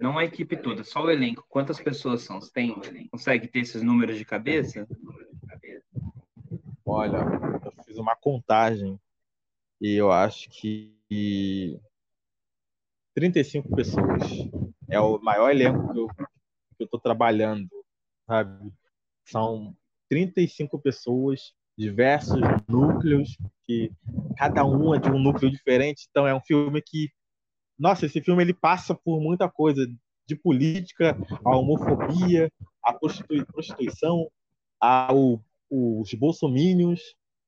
Não 0.00 0.18
a 0.18 0.24
equipe 0.24 0.56
toda, 0.56 0.82
só 0.82 1.04
o 1.04 1.10
elenco. 1.10 1.44
Quantas 1.48 1.78
pessoas 1.78 2.22
são? 2.22 2.40
Você 2.40 2.50
tem, 2.52 2.74
consegue 3.10 3.46
ter 3.46 3.60
esses 3.60 3.82
números 3.82 4.16
de 4.16 4.24
cabeça? 4.24 4.88
Olha, 6.84 7.18
eu 7.18 7.84
fiz 7.84 7.98
uma 7.98 8.16
contagem 8.16 8.98
e 9.80 9.94
eu 9.94 10.10
acho 10.10 10.48
que 10.50 11.78
35 13.14 13.76
pessoas. 13.76 14.22
É 14.88 14.98
o 14.98 15.18
maior 15.20 15.50
elenco 15.50 15.92
que 15.92 16.00
eu 16.80 16.84
estou 16.84 16.98
trabalhando, 16.98 17.68
sabe? 18.26 18.72
São 19.24 19.76
35 20.08 20.78
pessoas, 20.80 21.54
diversos 21.78 22.40
núcleos, 22.66 23.36
que 23.64 23.92
cada 24.36 24.64
um 24.64 24.94
é 24.94 24.98
de 24.98 25.08
um 25.10 25.18
núcleo 25.18 25.50
diferente. 25.50 26.08
Então 26.10 26.26
é 26.26 26.34
um 26.34 26.40
filme 26.40 26.82
que, 26.82 27.10
nossa, 27.80 28.04
esse 28.04 28.20
filme 28.20 28.42
ele 28.42 28.52
passa 28.52 28.94
por 28.94 29.20
muita 29.20 29.48
coisa, 29.48 29.86
de 30.28 30.36
política, 30.36 31.16
a 31.44 31.56
homofobia, 31.56 32.48
a 32.84 32.92
prostituição, 32.92 34.30
ao, 34.78 35.42
os 35.68 36.14
bolsomínios, 36.14 37.00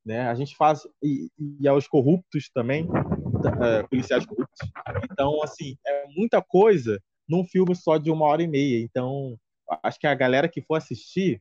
né? 0.04 0.28
A 0.28 0.34
gente 0.34 0.56
faz 0.56 0.82
e, 1.00 1.30
e 1.60 1.68
aos 1.68 1.86
corruptos 1.86 2.50
também, 2.52 2.84
uh, 2.84 3.88
policiais 3.88 4.26
corruptos. 4.26 4.68
Então, 5.04 5.40
assim, 5.44 5.76
é 5.86 6.06
muita 6.08 6.42
coisa 6.42 7.00
num 7.28 7.44
filme 7.44 7.74
só 7.76 7.98
de 7.98 8.10
uma 8.10 8.26
hora 8.26 8.42
e 8.42 8.48
meia. 8.48 8.82
Então, 8.82 9.38
acho 9.82 10.00
que 10.00 10.06
a 10.08 10.14
galera 10.14 10.48
que 10.48 10.60
for 10.60 10.74
assistir 10.74 11.40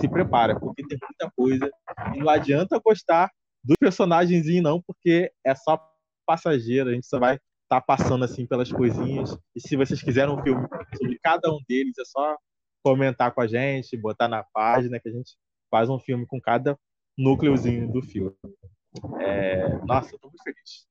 se 0.00 0.08
prepara, 0.08 0.58
porque 0.58 0.82
tem 0.88 0.98
muita 1.00 1.30
coisa. 1.36 1.70
E 2.14 2.18
não 2.18 2.28
adianta 2.28 2.80
gostar 2.84 3.30
do 3.62 3.74
personagemzinho, 3.78 4.62
não, 4.62 4.82
porque 4.82 5.30
é 5.46 5.54
só 5.54 5.80
passageiro. 6.26 6.90
A 6.90 6.94
gente 6.94 7.06
só 7.06 7.20
vai 7.20 7.38
tá 7.70 7.80
passando 7.80 8.24
assim 8.24 8.44
pelas 8.44 8.72
coisinhas. 8.72 9.38
E 9.54 9.60
se 9.60 9.76
vocês 9.76 10.02
quiserem 10.02 10.34
um 10.34 10.42
filme 10.42 10.66
sobre 10.98 11.16
cada 11.22 11.52
um 11.52 11.60
deles, 11.68 11.96
é 11.98 12.04
só 12.04 12.36
comentar 12.82 13.32
com 13.32 13.40
a 13.40 13.46
gente, 13.46 13.96
botar 13.96 14.26
na 14.26 14.42
página 14.42 14.98
que 14.98 15.08
a 15.08 15.12
gente 15.12 15.36
faz 15.70 15.88
um 15.88 15.98
filme 15.98 16.26
com 16.26 16.40
cada 16.40 16.76
núcleozinho 17.16 17.90
do 17.92 18.02
filme. 18.02 18.34
É... 19.20 19.78
Nossa, 19.84 20.16
eu 20.16 20.18
tô 20.18 20.26
muito 20.26 20.42
feliz. 20.42 20.88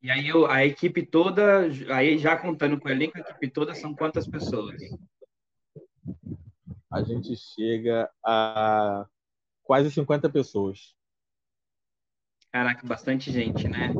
E 0.00 0.10
aí 0.10 0.30
a 0.48 0.64
equipe 0.64 1.04
toda, 1.04 1.68
aí 1.94 2.16
já 2.16 2.34
contando 2.34 2.80
com 2.80 2.88
o 2.88 2.90
elenco, 2.90 3.18
a 3.18 3.20
equipe 3.20 3.50
toda 3.50 3.74
são 3.74 3.94
quantas 3.94 4.26
pessoas? 4.26 4.80
A 6.90 7.02
gente 7.02 7.36
chega 7.36 8.10
a 8.24 9.06
quase 9.62 9.90
50 9.90 10.30
pessoas. 10.30 10.96
Caraca, 12.50 12.86
bastante 12.86 13.30
gente, 13.30 13.68
né? 13.68 13.94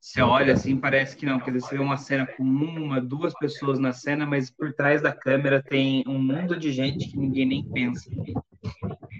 Você 0.00 0.22
olha 0.22 0.54
assim, 0.54 0.78
parece 0.78 1.14
que 1.14 1.26
não, 1.26 1.38
dizer, 1.38 1.60
você 1.60 1.76
vê 1.76 1.82
uma 1.82 1.98
cena 1.98 2.26
com 2.26 2.42
uma, 2.42 3.00
duas 3.00 3.34
pessoas 3.34 3.78
na 3.78 3.92
cena, 3.92 4.24
mas 4.24 4.50
por 4.50 4.72
trás 4.72 5.02
da 5.02 5.12
câmera 5.12 5.62
tem 5.62 6.02
um 6.06 6.18
mundo 6.18 6.58
de 6.58 6.72
gente 6.72 7.06
que 7.08 7.18
ninguém 7.18 7.46
nem 7.46 7.70
pensa. 7.70 8.10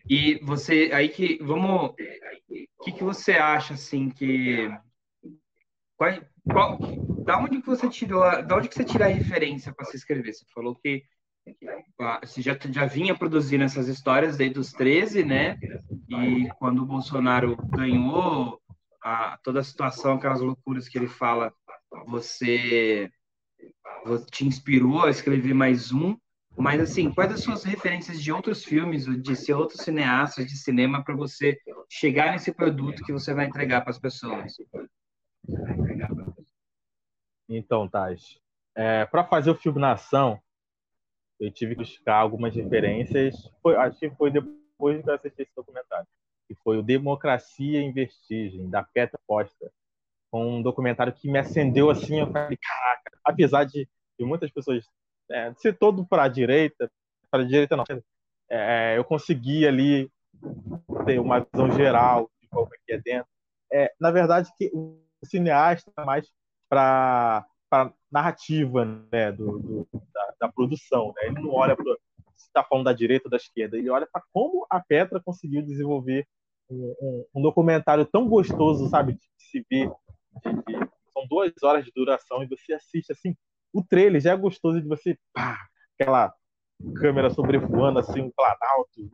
E 0.08 0.40
você, 0.42 0.90
aí 0.92 1.10
que, 1.10 1.38
vamos, 1.42 1.90
o 1.90 2.84
que, 2.84 2.92
que 2.92 3.04
você 3.04 3.32
acha, 3.32 3.74
assim, 3.74 4.08
que, 4.08 4.70
qual, 5.98 6.12
qual, 6.50 6.78
da 7.24 7.38
onde 7.38 7.60
que 7.60 7.66
você 7.66 7.86
tirou, 7.88 8.22
da 8.42 8.56
onde 8.56 8.68
que 8.68 8.74
você 8.74 8.84
tira 8.84 9.04
a 9.04 9.08
referência 9.08 9.74
para 9.74 9.84
se 9.84 9.96
escrever? 9.96 10.32
Você 10.32 10.46
falou 10.54 10.74
que 10.74 11.04
você 12.22 12.40
já, 12.40 12.56
já 12.70 12.86
vinha 12.86 13.14
produzindo 13.14 13.64
essas 13.64 13.86
histórias 13.86 14.36
desde 14.36 14.58
os 14.58 14.72
13, 14.72 15.24
né? 15.24 15.58
E 16.08 16.48
quando 16.58 16.82
o 16.82 16.86
Bolsonaro 16.86 17.56
ganhou 17.68 18.59
a, 19.02 19.38
toda 19.42 19.60
a 19.60 19.64
situação, 19.64 20.14
aquelas 20.14 20.40
loucuras 20.40 20.88
que 20.88 20.98
ele 20.98 21.08
fala, 21.08 21.52
você, 22.06 23.10
te 24.30 24.46
inspirou 24.46 25.04
a 25.04 25.10
escrever 25.10 25.54
mais 25.54 25.92
um. 25.92 26.16
Mas, 26.56 26.80
assim, 26.80 27.12
quais 27.12 27.32
as 27.32 27.40
suas 27.40 27.64
referências 27.64 28.20
de 28.20 28.32
outros 28.32 28.64
filmes, 28.64 29.04
de 29.04 29.52
outros 29.52 29.82
cineastas 29.82 30.46
de 30.46 30.56
cinema, 30.56 31.02
para 31.02 31.14
você 31.14 31.56
chegar 31.88 32.32
nesse 32.32 32.52
produto 32.52 33.04
que 33.04 33.12
você 33.12 33.32
vai 33.32 33.46
entregar 33.46 33.80
para 33.82 33.90
as 33.90 33.98
pessoas? 33.98 34.54
Então, 37.48 37.88
Tati, 37.88 38.40
é, 38.74 39.06
para 39.06 39.24
fazer 39.24 39.50
o 39.50 39.54
filme 39.54 39.80
na 39.80 39.92
ação, 39.92 40.40
eu 41.38 41.50
tive 41.50 41.74
que 41.74 41.80
buscar 41.80 42.16
algumas 42.16 42.54
referências. 42.54 43.34
Foi, 43.62 43.74
acho 43.76 43.98
que 43.98 44.10
foi 44.10 44.30
depois 44.30 45.02
que 45.02 45.08
eu 45.08 45.14
assisti 45.14 45.42
esse 45.42 45.52
documentário. 45.56 46.06
Que 46.50 46.54
foi 46.64 46.78
o 46.78 46.82
Democracia 46.82 47.80
em 47.80 47.92
Vestigem, 47.92 48.68
da 48.68 48.82
Petra 48.82 49.20
Costa. 49.24 49.70
Um 50.32 50.60
documentário 50.60 51.12
que 51.12 51.30
me 51.30 51.38
acendeu 51.38 51.90
assim. 51.90 52.18
Eu 52.18 52.32
falei, 52.32 52.58
caraca, 52.60 53.18
apesar 53.24 53.64
de, 53.64 53.88
de 54.18 54.24
muitas 54.24 54.50
pessoas 54.50 54.84
é, 55.30 55.54
ser 55.54 55.78
todo 55.78 56.04
para 56.04 56.24
a 56.24 56.28
direita, 56.28 56.90
para 57.30 57.44
a 57.44 57.46
direita 57.46 57.76
não, 57.76 57.84
é, 58.48 58.98
eu 58.98 59.04
consegui 59.04 59.64
ali 59.64 60.10
ter 61.06 61.20
uma 61.20 61.38
visão 61.38 61.70
geral 61.70 62.28
de 62.42 62.48
como 62.48 62.74
é 62.74 62.78
que 62.84 62.92
é 62.94 62.98
dentro. 62.98 63.28
É, 63.72 63.92
na 64.00 64.10
verdade, 64.10 64.50
que 64.58 64.68
o 64.74 65.00
cineasta 65.24 65.92
é 65.96 66.04
mais 66.04 66.28
para 66.68 67.46
para 67.70 67.94
narrativa 68.10 68.84
né, 69.12 69.30
do, 69.30 69.60
do 69.60 69.88
da, 70.12 70.34
da, 70.40 70.48
produção. 70.48 71.14
Né? 71.14 71.28
Ele 71.28 71.40
não 71.40 71.52
olha 71.52 71.76
para 71.76 71.84
se 72.34 72.46
está 72.46 72.64
falando 72.64 72.86
da 72.86 72.92
direita 72.92 73.28
ou 73.28 73.30
da 73.30 73.36
esquerda, 73.36 73.76
ele 73.76 73.90
olha 73.90 74.08
para 74.10 74.24
como 74.32 74.66
a 74.68 74.80
Petra 74.80 75.20
conseguiu 75.20 75.62
desenvolver 75.62 76.26
um, 76.70 76.94
um, 77.00 77.24
um, 77.34 77.42
documentário 77.42 78.06
tão 78.06 78.28
gostoso, 78.28 78.88
sabe, 78.88 79.14
de 79.14 79.20
se 79.38 79.66
ver. 79.68 79.90
De, 80.42 80.52
de, 80.52 80.90
são 81.12 81.26
duas 81.28 81.52
horas 81.62 81.84
de 81.84 81.92
duração 81.94 82.42
e 82.42 82.46
você 82.46 82.72
assiste 82.74 83.12
assim. 83.12 83.36
O 83.72 83.82
trailer 83.82 84.20
já 84.20 84.32
é 84.32 84.36
gostoso 84.36 84.80
de 84.80 84.88
você, 84.88 85.18
pá, 85.32 85.58
aquela 85.94 86.34
câmera 86.96 87.30
sobrevoando 87.30 87.98
assim 87.98 88.20
o 88.20 88.32
planalto, 88.32 89.10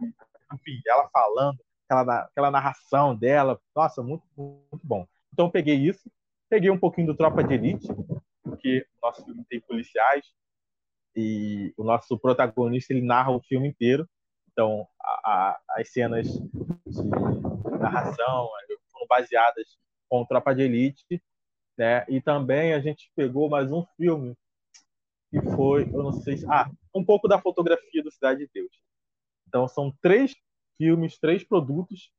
enfim, 0.55 0.81
ela 0.87 1.09
falando, 1.09 1.59
aquela, 1.85 2.21
aquela 2.23 2.51
narração 2.51 3.17
dela, 3.17 3.61
nossa, 3.75 4.03
muito, 4.03 4.25
muito 4.37 4.87
bom. 4.87 5.07
Então 5.33 5.51
peguei 5.51 5.77
isso, 5.77 6.11
peguei 6.49 6.71
um 6.71 6.79
pouquinho 6.79 7.09
do 7.09 7.17
Tropa 7.17 7.43
de 7.43 7.55
Elite, 7.55 7.89
porque 8.43 8.87
o 9.03 9.07
nosso 9.07 9.25
filme 9.25 9.45
tem 9.49 9.61
policiais 9.61 10.25
e 11.15 11.73
o 11.77 11.85
nosso 11.85 12.19
protagonista 12.19 12.93
ele 12.93 13.03
narra 13.03 13.31
o 13.31 13.41
filme 13.41 13.69
inteiro. 13.69 14.09
Então, 14.57 14.89
a, 14.99 15.11
a, 15.31 15.61
as 15.81 15.93
cenas 15.93 16.27
de 16.29 17.79
narração 17.79 18.49
foram 18.91 19.07
baseadas 19.07 19.79
com 20.09 20.25
Tropa 20.25 20.55
de 20.55 20.63
Elite, 20.63 21.23
né? 21.77 22.07
E 22.09 22.23
também 22.23 22.73
a 22.73 22.81
gente 22.81 23.13
pegou 23.15 23.51
mais 23.51 23.71
um 23.71 23.85
filme 23.99 24.35
que 25.31 25.43
foi, 25.55 25.83
eu 25.83 26.03
não 26.03 26.13
sei 26.13 26.39
se, 26.39 26.47
ah, 26.49 26.71
um 26.95 27.05
pouco 27.05 27.29
da 27.29 27.39
fotografia 27.39 28.03
do 28.03 28.11
Cidade 28.11 28.47
de 28.47 28.51
Deus. 28.55 28.71
Então, 29.47 29.69
são 29.69 29.93
três 30.01 30.35
filmes, 30.79 31.19
três 31.19 31.45
produtos 31.45 32.11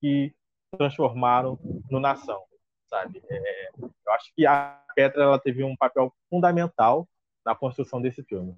que 0.00 0.34
transformaram 0.76 1.58
no 1.90 1.98
Nação 1.98 2.44
sabe? 2.88 3.22
É, 3.30 3.70
eu 3.78 4.12
acho 4.12 4.32
que 4.34 4.46
a 4.46 4.82
Petra 4.94 5.22
ela 5.22 5.38
teve 5.38 5.62
um 5.62 5.76
papel 5.76 6.12
fundamental 6.28 7.08
na 7.44 7.54
construção 7.54 8.00
desse 8.00 8.22
filme. 8.24 8.56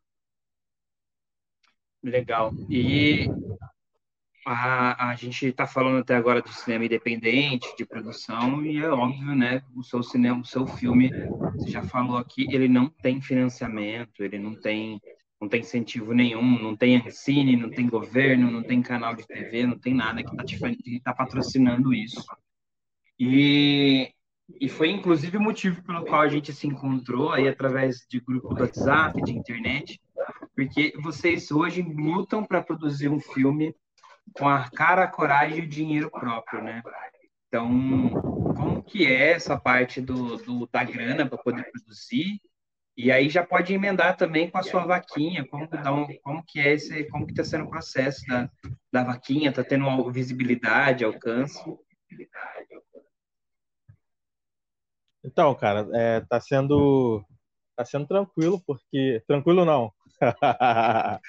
Legal. 2.02 2.52
E 2.68 3.28
a, 4.46 5.10
a 5.10 5.14
gente 5.16 5.46
está 5.46 5.66
falando 5.66 5.98
até 5.98 6.14
agora 6.16 6.40
do 6.42 6.48
cinema 6.48 6.84
independente, 6.84 7.74
de 7.76 7.84
produção, 7.84 8.64
e 8.64 8.78
é 8.78 8.88
óbvio, 8.88 9.34
né? 9.34 9.62
O 9.76 9.82
seu 9.82 10.02
cinema, 10.02 10.40
o 10.40 10.44
seu 10.44 10.66
filme, 10.66 11.10
você 11.54 11.70
já 11.70 11.82
falou 11.82 12.16
aqui, 12.16 12.46
ele 12.50 12.68
não 12.68 12.88
tem 12.88 13.20
financiamento, 13.20 14.24
ele 14.24 14.38
não 14.38 14.54
tem, 14.54 15.00
não 15.40 15.48
tem 15.48 15.60
incentivo 15.60 16.12
nenhum, 16.14 16.58
não 16.62 16.74
tem 16.76 17.08
cine, 17.10 17.56
não 17.56 17.70
tem 17.70 17.86
governo, 17.88 18.50
não 18.50 18.62
tem 18.62 18.82
canal 18.82 19.14
de 19.14 19.26
TV, 19.26 19.66
não 19.66 19.78
tem 19.78 19.94
nada 19.94 20.22
que 20.22 20.34
está 20.34 20.68
tá 21.04 21.14
patrocinando 21.14 21.92
isso. 21.92 22.24
E 23.18 24.10
E 24.58 24.68
foi 24.68 24.90
inclusive 24.90 25.36
o 25.36 25.40
motivo 25.40 25.82
pelo 25.84 26.04
qual 26.04 26.22
a 26.22 26.28
gente 26.28 26.52
se 26.52 26.66
encontrou 26.66 27.30
aí 27.32 27.46
através 27.48 28.06
de 28.08 28.20
grupo 28.20 28.54
do 28.54 28.62
WhatsApp, 28.62 29.22
de 29.22 29.32
internet, 29.32 30.00
porque 30.60 30.92
vocês 31.00 31.50
hoje 31.50 31.80
lutam 31.80 32.44
para 32.44 32.62
produzir 32.62 33.08
um 33.08 33.18
filme 33.18 33.74
com 34.34 34.46
a 34.46 34.68
cara, 34.68 35.04
a 35.04 35.08
coragem 35.08 35.60
e 35.60 35.62
o 35.62 35.66
dinheiro 35.66 36.10
próprio, 36.10 36.62
né? 36.62 36.82
Então, 37.48 38.10
como 38.54 38.82
que 38.82 39.06
é 39.06 39.30
essa 39.32 39.58
parte 39.58 40.02
do, 40.02 40.36
do 40.36 40.68
da 40.70 40.84
grana 40.84 41.26
para 41.26 41.38
poder 41.38 41.64
produzir? 41.70 42.38
E 42.94 43.10
aí 43.10 43.30
já 43.30 43.42
pode 43.42 43.72
emendar 43.72 44.18
também 44.18 44.50
com 44.50 44.58
a 44.58 44.62
sua 44.62 44.84
vaquinha, 44.84 45.46
como, 45.46 45.66
dá 45.66 45.94
um, 45.94 46.06
como 46.18 46.44
que 46.44 46.60
é 46.60 46.74
esse, 46.74 47.04
como 47.04 47.24
que 47.24 47.32
está 47.32 47.42
sendo 47.42 47.64
o 47.64 47.70
processo 47.70 48.20
da, 48.26 48.50
da 48.92 49.02
vaquinha, 49.02 49.48
está 49.48 49.64
tendo 49.64 50.12
visibilidade, 50.12 51.06
alcance? 51.06 51.58
Então, 55.24 55.54
cara, 55.54 55.88
é, 55.94 56.20
tá 56.20 56.38
sendo 56.38 57.24
tá 57.74 57.84
sendo 57.86 58.06
tranquilo 58.06 58.60
porque 58.66 59.22
tranquilo 59.26 59.64
não. 59.64 59.90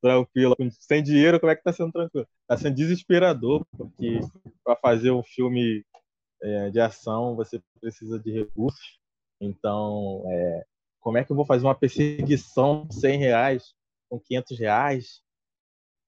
tranquilo, 0.00 0.56
sem 0.80 1.02
dinheiro, 1.02 1.38
como 1.40 1.50
é 1.50 1.56
que 1.56 1.62
tá 1.62 1.72
sendo 1.72 1.92
tranquilo? 1.92 2.26
Tá 2.46 2.56
sendo 2.56 2.74
desesperador 2.76 3.66
porque 3.76 4.20
para 4.64 4.76
fazer 4.76 5.10
um 5.10 5.22
filme 5.22 5.84
é, 6.42 6.70
de 6.70 6.80
ação 6.80 7.36
você 7.36 7.60
precisa 7.80 8.18
de 8.18 8.30
recursos. 8.32 8.98
Então, 9.40 10.22
é, 10.26 10.64
como 11.00 11.18
é 11.18 11.24
que 11.24 11.30
eu 11.30 11.36
vou 11.36 11.46
fazer 11.46 11.66
uma 11.66 11.74
perseguição 11.74 12.86
de 12.86 12.94
100 12.96 13.18
reais 13.18 13.74
com 14.08 14.18
500 14.18 14.58
reais? 14.58 15.22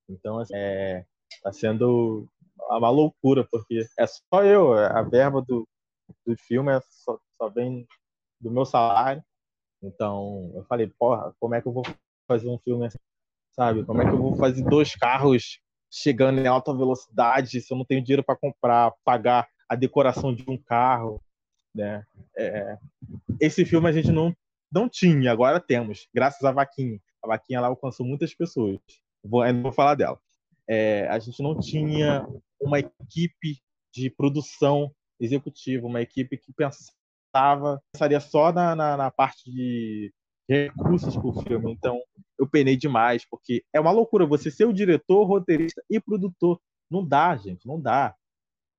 Então, 0.08 0.38
assim, 0.38 0.54
é, 0.56 1.04
tá 1.42 1.52
sendo 1.52 2.26
uma 2.70 2.90
loucura, 2.90 3.46
porque 3.50 3.86
é 3.98 4.06
só 4.06 4.42
eu, 4.42 4.72
a 4.72 5.02
verba 5.02 5.42
do, 5.42 5.68
do 6.26 6.36
filme 6.36 6.72
é 6.72 6.80
só, 6.90 7.18
só 7.36 7.48
vem 7.48 7.86
do 8.40 8.50
meu 8.50 8.64
salário. 8.64 9.22
Então, 9.82 10.50
eu 10.54 10.64
falei, 10.64 10.88
porra, 10.98 11.34
como 11.38 11.54
é 11.54 11.62
que 11.62 11.68
eu 11.68 11.72
vou 11.72 11.84
fazer 12.26 12.48
um 12.48 12.58
filme 12.58 12.86
assim, 12.86 12.98
sabe? 13.52 13.84
Como 13.84 14.02
é 14.02 14.04
que 14.04 14.12
eu 14.12 14.18
vou 14.18 14.36
fazer 14.36 14.62
dois 14.64 14.94
carros 14.94 15.60
chegando 15.90 16.40
em 16.40 16.46
alta 16.46 16.74
velocidade 16.74 17.60
se 17.60 17.72
eu 17.72 17.78
não 17.78 17.84
tenho 17.84 18.02
dinheiro 18.02 18.22
para 18.22 18.36
comprar, 18.36 18.92
pagar 19.04 19.48
a 19.68 19.74
decoração 19.74 20.34
de 20.34 20.44
um 20.48 20.58
carro, 20.58 21.22
né? 21.74 22.04
É, 22.36 22.76
esse 23.40 23.64
filme 23.64 23.88
a 23.88 23.92
gente 23.92 24.10
não 24.10 24.34
não 24.70 24.86
tinha, 24.86 25.32
agora 25.32 25.58
temos, 25.60 26.08
graças 26.14 26.44
à 26.44 26.52
vaquinha. 26.52 27.00
A 27.22 27.28
vaquinha 27.28 27.60
lá 27.60 27.68
alcançou 27.68 28.04
muitas 28.04 28.34
pessoas. 28.34 28.78
Vou, 29.24 29.50
não 29.52 29.62
vou 29.62 29.72
falar 29.72 29.94
dela. 29.94 30.20
É, 30.68 31.08
a 31.08 31.18
gente 31.18 31.42
não 31.42 31.58
tinha 31.58 32.26
uma 32.60 32.78
equipe 32.78 33.58
de 33.92 34.10
produção 34.10 34.94
executiva, 35.18 35.86
uma 35.86 36.02
equipe 36.02 36.36
que 36.36 36.52
pensava, 37.32 37.80
pensaria 37.92 38.20
só 38.20 38.52
na, 38.52 38.74
na, 38.74 38.96
na 38.96 39.10
parte 39.10 39.50
de 39.50 40.12
recursos 40.48 41.16
o 41.16 41.42
filme. 41.42 41.72
Então, 41.72 42.00
eu 42.38 42.48
penei 42.48 42.76
demais, 42.76 43.24
porque 43.28 43.64
é 43.72 43.80
uma 43.80 43.90
loucura 43.90 44.26
você 44.26 44.50
ser 44.50 44.64
o 44.64 44.72
diretor, 44.72 45.24
roteirista 45.24 45.82
e 45.90 46.00
produtor. 46.00 46.60
Não 46.90 47.06
dá, 47.06 47.36
gente, 47.36 47.66
não 47.66 47.80
dá. 47.80 48.14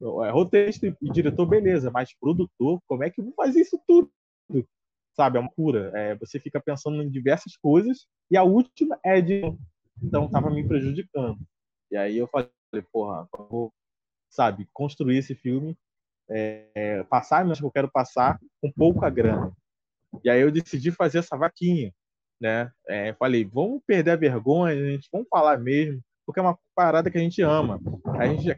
É, 0.02 0.30
roteirista 0.30 0.88
e 0.88 1.12
diretor, 1.12 1.45
beleza, 1.45 1.91
mas 1.91 2.14
produtor, 2.20 2.82
como 2.88 3.04
é 3.04 3.10
que 3.10 3.22
eu 3.22 3.34
fazer 3.36 3.62
isso 3.62 3.80
tudo? 3.88 4.12
sabe? 5.20 5.38
É 5.38 5.41
uma 5.41 5.52
cura. 5.52 5.91
É, 5.93 6.16
você 6.16 6.39
fica 6.39 6.62
pensando 6.62 7.04
em 7.04 7.10
diversas 7.10 7.58
coisas 7.58 8.08
e 8.32 8.38
a 8.38 8.43
última 8.43 8.97
é 9.04 9.20
de. 9.20 9.41
Então, 10.02 10.26
estava 10.26 10.50
me 10.50 10.66
prejudicando. 10.66 11.39
E 11.91 11.97
aí 11.97 12.18
eu 12.18 12.28
falei, 12.28 12.50
porra, 12.91 13.28
vou, 13.50 13.74
sabe, 14.30 14.70
construir 14.72 15.18
esse 15.18 15.36
filme, 15.36 15.78
é, 16.30 17.04
passar 17.10 17.46
mas 17.46 17.60
que 17.60 17.66
eu 17.66 17.72
quero 17.72 17.90
passar 17.92 18.40
com 18.62 18.72
pouca 18.72 19.10
grana. 19.10 19.52
E 20.24 20.30
aí 20.30 20.42
eu 20.42 20.52
decidi 20.52 20.92
fazer 20.92 21.20
essa 21.20 21.38
vaquinha, 21.38 21.92
né? 22.42 22.72
É, 22.88 23.14
falei, 23.14 23.46
vamos 23.46 23.82
perder 23.86 24.12
a 24.12 24.16
vergonha, 24.16 24.76
gente, 24.76 25.08
vamos 25.12 25.28
falar 25.30 25.58
mesmo, 25.58 26.02
porque 26.26 26.40
é 26.40 26.44
uma 26.44 26.58
parada 26.76 27.10
que 27.12 27.18
a 27.18 27.22
gente 27.22 27.42
ama. 27.42 27.80
A 28.18 28.28
gente 28.28 28.56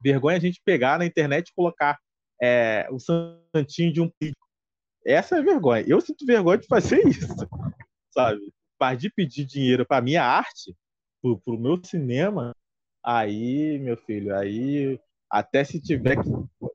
vergonha 0.00 0.36
a 0.36 0.40
gente 0.40 0.60
pegar 0.64 0.98
na 0.98 1.06
internet 1.06 1.48
e 1.48 1.54
colocar 1.54 1.98
é, 2.42 2.86
o 2.90 2.98
santinho 2.98 3.92
de 3.92 4.00
um 4.00 4.08
político 4.08 4.46
essa 5.06 5.36
é 5.36 5.38
a 5.38 5.42
vergonha. 5.42 5.84
Eu 5.86 6.00
sinto 6.00 6.26
vergonha 6.26 6.58
de 6.58 6.66
fazer 6.66 6.98
isso, 7.06 7.28
sabe? 8.10 8.40
Para 8.76 8.96
de 8.96 9.08
pedir 9.08 9.44
dinheiro 9.44 9.86
para 9.86 10.02
minha 10.02 10.24
arte, 10.24 10.74
para 11.22 11.54
o 11.54 11.58
meu 11.58 11.80
cinema, 11.84 12.52
aí, 13.04 13.78
meu 13.78 13.96
filho, 13.96 14.36
aí 14.36 14.98
até 15.30 15.64
se 15.64 15.80
tiver 15.80 16.16
que 16.16 16.28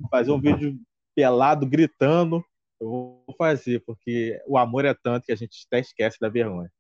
fazer 0.10 0.32
um 0.32 0.39
vídeo 0.39 0.80
pelado 1.16 1.66
gritando, 1.66 2.43
eu 2.80 2.89
vou 2.89 3.36
fazer, 3.38 3.84
porque 3.86 4.41
o 4.47 4.58
amor 4.58 4.86
é 4.86 4.93
tanto 4.93 5.26
que 5.26 5.32
a 5.32 5.36
gente 5.36 5.66
até 5.68 5.80
esquece 5.80 6.20
da 6.20 6.30
vergonha. 6.30 6.72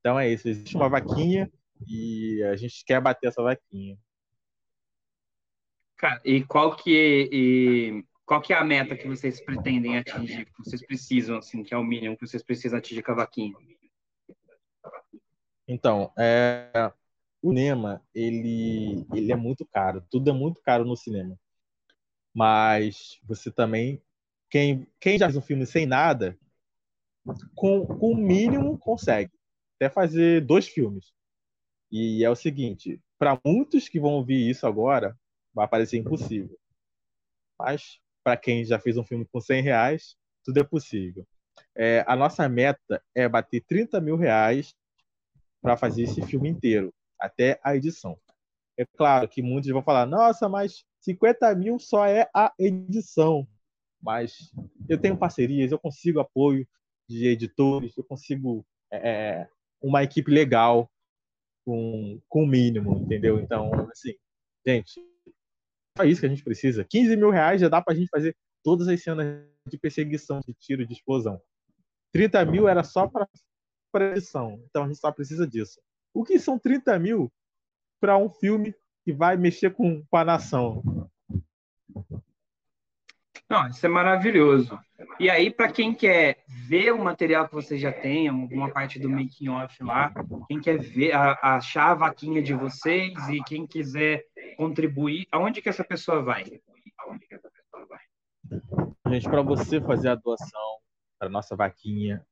Então 0.00 0.18
é 0.18 0.28
isso, 0.30 0.48
existe 0.48 0.76
uma 0.76 0.88
vaquinha 0.88 1.50
e 1.86 2.42
a 2.44 2.56
gente 2.56 2.84
quer 2.84 3.00
bater 3.00 3.28
essa 3.28 3.42
vaquinha. 3.42 3.98
Cara, 5.96 6.20
e 6.24 6.44
qual 6.44 6.76
que 6.76 6.96
é, 6.96 7.34
e 7.34 8.04
qual 8.24 8.40
que 8.40 8.52
é 8.52 8.56
a 8.56 8.64
meta 8.64 8.96
que 8.96 9.08
vocês 9.08 9.40
pretendem 9.40 9.98
atingir, 9.98 10.46
que 10.46 10.52
vocês 10.58 10.84
precisam, 10.84 11.38
assim, 11.38 11.62
que 11.62 11.74
é 11.74 11.76
o 11.76 11.84
mínimo 11.84 12.16
que 12.16 12.26
vocês 12.26 12.42
precisam 12.42 12.78
atingir 12.78 13.02
cavaquinho? 13.02 13.56
Então, 15.66 16.12
é, 16.18 16.92
o 17.44 17.50
cinema, 17.50 18.02
ele, 18.14 19.06
ele 19.12 19.30
é 19.30 19.36
muito 19.36 19.66
caro. 19.66 20.02
Tudo 20.10 20.30
é 20.30 20.32
muito 20.32 20.62
caro 20.62 20.84
no 20.84 20.96
cinema. 20.96 21.38
Mas 22.32 23.20
você 23.22 23.50
também, 23.50 24.02
quem, 24.48 24.88
quem 24.98 25.18
já 25.18 25.26
fez 25.26 25.36
um 25.36 25.42
filme 25.42 25.66
sem 25.66 25.84
nada, 25.84 26.38
com, 27.54 27.86
com 27.86 28.12
o 28.12 28.16
mínimo 28.16 28.78
consegue. 28.78 29.30
Até 29.76 29.90
fazer 29.90 30.40
dois 30.40 30.66
filmes. 30.66 31.12
E 31.92 32.24
é 32.24 32.30
o 32.30 32.34
seguinte, 32.34 32.98
para 33.18 33.38
muitos 33.44 33.90
que 33.90 34.00
vão 34.00 34.12
ouvir 34.12 34.48
isso 34.48 34.66
agora, 34.66 35.14
vai 35.52 35.68
parecer 35.68 35.98
impossível. 35.98 36.58
Mas 37.58 38.00
para 38.24 38.38
quem 38.38 38.64
já 38.64 38.78
fez 38.78 38.96
um 38.96 39.04
filme 39.04 39.26
com 39.26 39.38
100 39.38 39.62
reais, 39.62 40.16
tudo 40.42 40.60
é 40.60 40.64
possível. 40.64 41.26
É, 41.76 42.02
a 42.06 42.16
nossa 42.16 42.48
meta 42.48 43.02
é 43.14 43.28
bater 43.28 43.62
30 43.66 44.00
mil 44.00 44.16
reais 44.16 44.74
para 45.60 45.76
fazer 45.76 46.04
esse 46.04 46.22
filme 46.22 46.48
inteiro, 46.48 46.92
até 47.24 47.60
a 47.62 47.76
edição. 47.76 48.18
É 48.76 48.84
claro 48.84 49.28
que 49.28 49.42
muitos 49.42 49.70
vão 49.70 49.82
falar, 49.82 50.06
nossa, 50.06 50.48
mas 50.48 50.84
50 51.00 51.54
mil 51.54 51.78
só 51.78 52.06
é 52.06 52.28
a 52.34 52.52
edição. 52.58 53.46
Mas 54.02 54.52
eu 54.88 55.00
tenho 55.00 55.16
parcerias, 55.16 55.72
eu 55.72 55.78
consigo 55.78 56.20
apoio 56.20 56.66
de 57.08 57.26
editores, 57.26 57.96
eu 57.96 58.04
consigo 58.04 58.64
é, 58.92 59.40
é 59.40 59.48
uma 59.80 60.02
equipe 60.02 60.30
legal 60.30 60.90
com, 61.64 62.20
com 62.28 62.44
o 62.44 62.46
mínimo, 62.46 62.98
entendeu? 62.98 63.38
Então, 63.38 63.70
assim, 63.90 64.14
gente, 64.66 65.00
só 65.96 66.04
isso 66.04 66.20
que 66.20 66.26
a 66.26 66.30
gente 66.30 66.44
precisa. 66.44 66.84
15 66.84 67.16
mil 67.16 67.30
reais 67.30 67.60
já 67.60 67.68
dá 67.68 67.80
para 67.80 67.94
a 67.94 67.96
gente 67.96 68.08
fazer 68.08 68.36
todas 68.62 68.88
as 68.88 69.02
cenas 69.02 69.46
de 69.66 69.78
perseguição, 69.78 70.40
de 70.46 70.52
tiro, 70.54 70.86
de 70.86 70.92
explosão. 70.92 71.40
30 72.12 72.44
mil 72.44 72.68
era 72.68 72.82
só 72.82 73.08
para 73.08 74.10
edição. 74.12 74.62
Então 74.68 74.84
a 74.84 74.86
gente 74.86 74.98
só 74.98 75.10
precisa 75.12 75.46
disso. 75.46 75.80
O 76.14 76.22
que 76.22 76.38
são 76.38 76.56
30 76.56 76.96
mil 77.00 77.30
para 78.00 78.16
um 78.16 78.30
filme 78.30 78.72
que 79.04 79.12
vai 79.12 79.36
mexer 79.36 79.74
com, 79.74 80.04
com 80.08 80.16
a 80.16 80.24
nação? 80.24 81.10
Não, 83.50 83.68
isso 83.68 83.84
é 83.84 83.88
maravilhoso. 83.88 84.78
E 85.18 85.28
aí, 85.28 85.50
para 85.50 85.70
quem 85.70 85.94
quer 85.94 86.42
ver 86.48 86.92
o 86.92 87.02
material 87.02 87.46
que 87.46 87.54
você 87.54 87.76
já 87.76 87.92
tem, 87.92 88.28
alguma 88.28 88.70
parte 88.70 88.98
do 88.98 89.10
making 89.10 89.48
off 89.48 89.82
lá, 89.82 90.12
quem 90.48 90.60
quer 90.60 90.78
ver, 90.78 91.12
a, 91.12 91.56
achar 91.56 91.90
a 91.90 91.94
vaquinha 91.94 92.42
de 92.42 92.54
vocês 92.54 93.12
e 93.28 93.42
quem 93.44 93.66
quiser 93.66 94.24
contribuir, 94.56 95.26
aonde 95.30 95.60
que 95.60 95.68
essa 95.68 95.84
pessoa 95.84 96.22
vai? 96.22 96.44
Gente, 99.08 99.28
para 99.28 99.42
você 99.42 99.80
fazer 99.80 100.08
a 100.08 100.14
doação 100.14 100.78
para 101.18 101.28
nossa 101.28 101.54
vaquinha, 101.54 102.24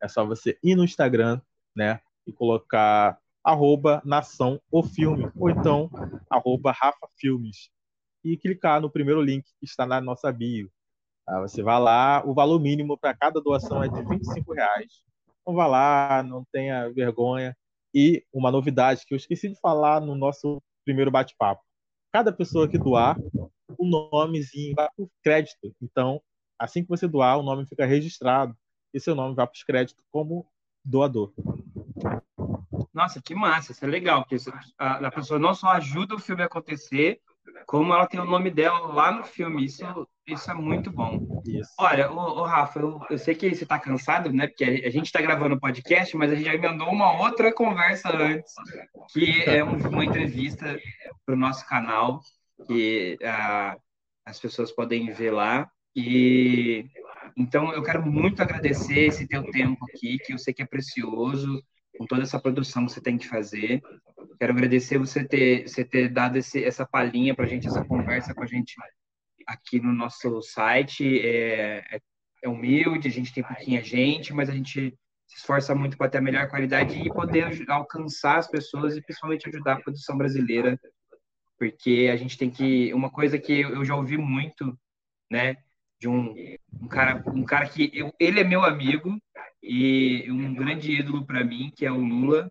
é 0.00 0.08
só 0.08 0.24
você 0.24 0.58
ir 0.62 0.76
no 0.76 0.84
Instagram, 0.84 1.40
né, 1.74 2.00
e 2.26 2.32
colocar 2.32 3.19
arroba 3.44 4.02
nação 4.04 4.60
o 4.70 4.82
filme, 4.82 5.30
ou 5.36 5.50
então 5.50 5.90
arroba 6.28 6.72
Rafa 6.72 7.08
Filmes, 7.16 7.70
e 8.24 8.36
clicar 8.36 8.80
no 8.80 8.90
primeiro 8.90 9.22
link 9.22 9.44
que 9.58 9.64
está 9.64 9.86
na 9.86 10.00
nossa 10.00 10.30
bio. 10.32 10.70
Aí 11.28 11.40
você 11.40 11.62
vai 11.62 11.80
lá, 11.80 12.22
o 12.26 12.34
valor 12.34 12.60
mínimo 12.60 12.98
para 12.98 13.14
cada 13.14 13.40
doação 13.40 13.82
é 13.82 13.88
de 13.88 14.02
25 14.02 14.52
reais. 14.52 15.02
Então 15.40 15.54
vá 15.54 15.66
lá, 15.66 16.22
não 16.22 16.44
tenha 16.52 16.88
vergonha. 16.90 17.56
E 17.94 18.24
uma 18.32 18.50
novidade 18.50 19.04
que 19.06 19.14
eu 19.14 19.16
esqueci 19.16 19.48
de 19.48 19.58
falar 19.60 20.00
no 20.00 20.14
nosso 20.14 20.62
primeiro 20.84 21.10
bate-papo 21.10 21.62
cada 22.12 22.32
pessoa 22.32 22.68
que 22.68 22.78
doar, 22.78 23.16
o 23.78 23.86
nomezinho 23.86 24.74
vai 24.74 24.88
para 24.94 25.04
o 25.04 25.10
crédito. 25.22 25.74
Então, 25.80 26.20
assim 26.58 26.82
que 26.82 26.88
você 26.88 27.06
doar, 27.06 27.38
o 27.38 27.42
nome 27.42 27.66
fica 27.66 27.86
registrado 27.86 28.56
e 28.92 29.00
seu 29.00 29.14
nome 29.14 29.34
vai 29.34 29.46
para 29.46 29.54
os 29.54 29.62
créditos 29.62 30.04
como 30.10 30.46
doador. 30.84 31.32
Nossa, 32.92 33.20
que 33.22 33.34
massa, 33.34 33.72
isso 33.72 33.84
é 33.84 33.88
legal, 33.88 34.24
porque 34.24 34.36
a, 34.78 35.06
a 35.06 35.10
pessoa 35.10 35.38
não 35.38 35.54
só 35.54 35.68
ajuda 35.68 36.14
o 36.14 36.18
filme 36.18 36.42
a 36.42 36.46
acontecer, 36.46 37.20
como 37.66 37.92
ela 37.92 38.06
tem 38.06 38.20
o 38.20 38.24
nome 38.24 38.50
dela 38.50 38.78
lá 38.92 39.12
no 39.12 39.24
filme. 39.24 39.64
Isso, 39.64 39.84
isso 40.26 40.50
é 40.50 40.54
muito 40.54 40.90
bom. 40.90 41.42
Isso. 41.46 41.70
Olha, 41.78 42.10
o, 42.10 42.42
Rafa, 42.42 42.80
eu, 42.80 43.00
eu, 43.08 43.18
sei 43.18 43.34
que 43.34 43.54
você 43.54 43.64
está 43.64 43.78
cansado, 43.78 44.32
né? 44.32 44.46
Porque 44.46 44.64
a 44.64 44.90
gente 44.90 45.06
está 45.06 45.20
gravando 45.20 45.54
o 45.54 45.60
podcast, 45.60 46.16
mas 46.16 46.32
a 46.32 46.34
gente 46.34 46.50
já 46.50 46.58
mandou 46.58 46.88
uma 46.88 47.20
outra 47.20 47.52
conversa 47.52 48.14
antes, 48.16 48.52
que 49.12 49.42
é 49.42 49.64
um, 49.64 49.76
uma 49.88 50.04
entrevista 50.04 50.78
para 51.24 51.34
o 51.34 51.38
nosso 51.38 51.66
canal, 51.66 52.20
que 52.66 53.18
uh, 53.22 53.80
as 54.24 54.38
pessoas 54.38 54.72
podem 54.72 55.12
ver 55.12 55.30
lá. 55.30 55.70
E 55.94 56.86
então 57.36 57.72
eu 57.72 57.82
quero 57.82 58.04
muito 58.04 58.42
agradecer 58.42 59.06
esse 59.06 59.26
teu 59.26 59.48
tempo 59.50 59.84
aqui, 59.86 60.18
que 60.18 60.32
eu 60.32 60.38
sei 60.38 60.52
que 60.52 60.62
é 60.62 60.66
precioso, 60.66 61.62
com 62.00 62.06
toda 62.06 62.22
essa 62.22 62.40
produção 62.40 62.86
que 62.86 62.92
você 62.92 63.00
tem 63.02 63.18
que 63.18 63.28
fazer. 63.28 63.82
Quero 64.38 64.54
agradecer 64.54 64.96
você 64.96 65.22
ter, 65.22 65.68
você 65.68 65.84
ter 65.84 66.08
dado 66.08 66.38
esse, 66.38 66.64
essa 66.64 66.86
palhinha 66.86 67.34
para 67.34 67.44
a 67.44 67.46
gente, 67.48 67.66
essa 67.66 67.84
conversa 67.84 68.32
com 68.32 68.42
a 68.42 68.46
gente 68.46 68.74
aqui 69.46 69.78
no 69.78 69.92
nosso 69.92 70.40
site. 70.40 71.20
É, 71.20 71.84
é, 71.94 72.00
é 72.42 72.48
humilde, 72.48 73.06
a 73.06 73.10
gente 73.10 73.34
tem 73.34 73.44
pouquinha 73.44 73.84
gente, 73.84 74.32
mas 74.32 74.48
a 74.48 74.54
gente 74.54 74.96
se 75.26 75.36
esforça 75.36 75.74
muito 75.74 75.98
para 75.98 76.08
ter 76.08 76.16
a 76.16 76.22
melhor 76.22 76.48
qualidade 76.48 76.98
e 76.98 77.12
poder 77.12 77.68
alcançar 77.68 78.38
as 78.38 78.48
pessoas 78.48 78.96
e 78.96 79.02
principalmente 79.02 79.46
ajudar 79.50 79.74
a 79.74 79.80
produção 79.82 80.16
brasileira, 80.16 80.80
porque 81.58 82.08
a 82.10 82.16
gente 82.16 82.38
tem 82.38 82.50
que 82.50 82.94
uma 82.94 83.10
coisa 83.10 83.38
que 83.38 83.60
eu 83.60 83.84
já 83.84 83.94
ouvi 83.94 84.16
muito, 84.16 84.74
né, 85.30 85.54
de 86.00 86.08
um, 86.08 86.34
um 86.80 86.88
cara 86.88 87.22
um 87.26 87.44
cara 87.44 87.68
que 87.68 87.90
eu, 87.92 88.10
ele 88.18 88.40
é 88.40 88.44
meu 88.44 88.64
amigo 88.64 89.20
e 89.62 90.30
um 90.30 90.54
grande 90.54 90.92
ídolo 90.92 91.24
para 91.24 91.44
mim 91.44 91.70
que 91.74 91.84
é 91.84 91.92
o 91.92 92.00
Lula 92.00 92.50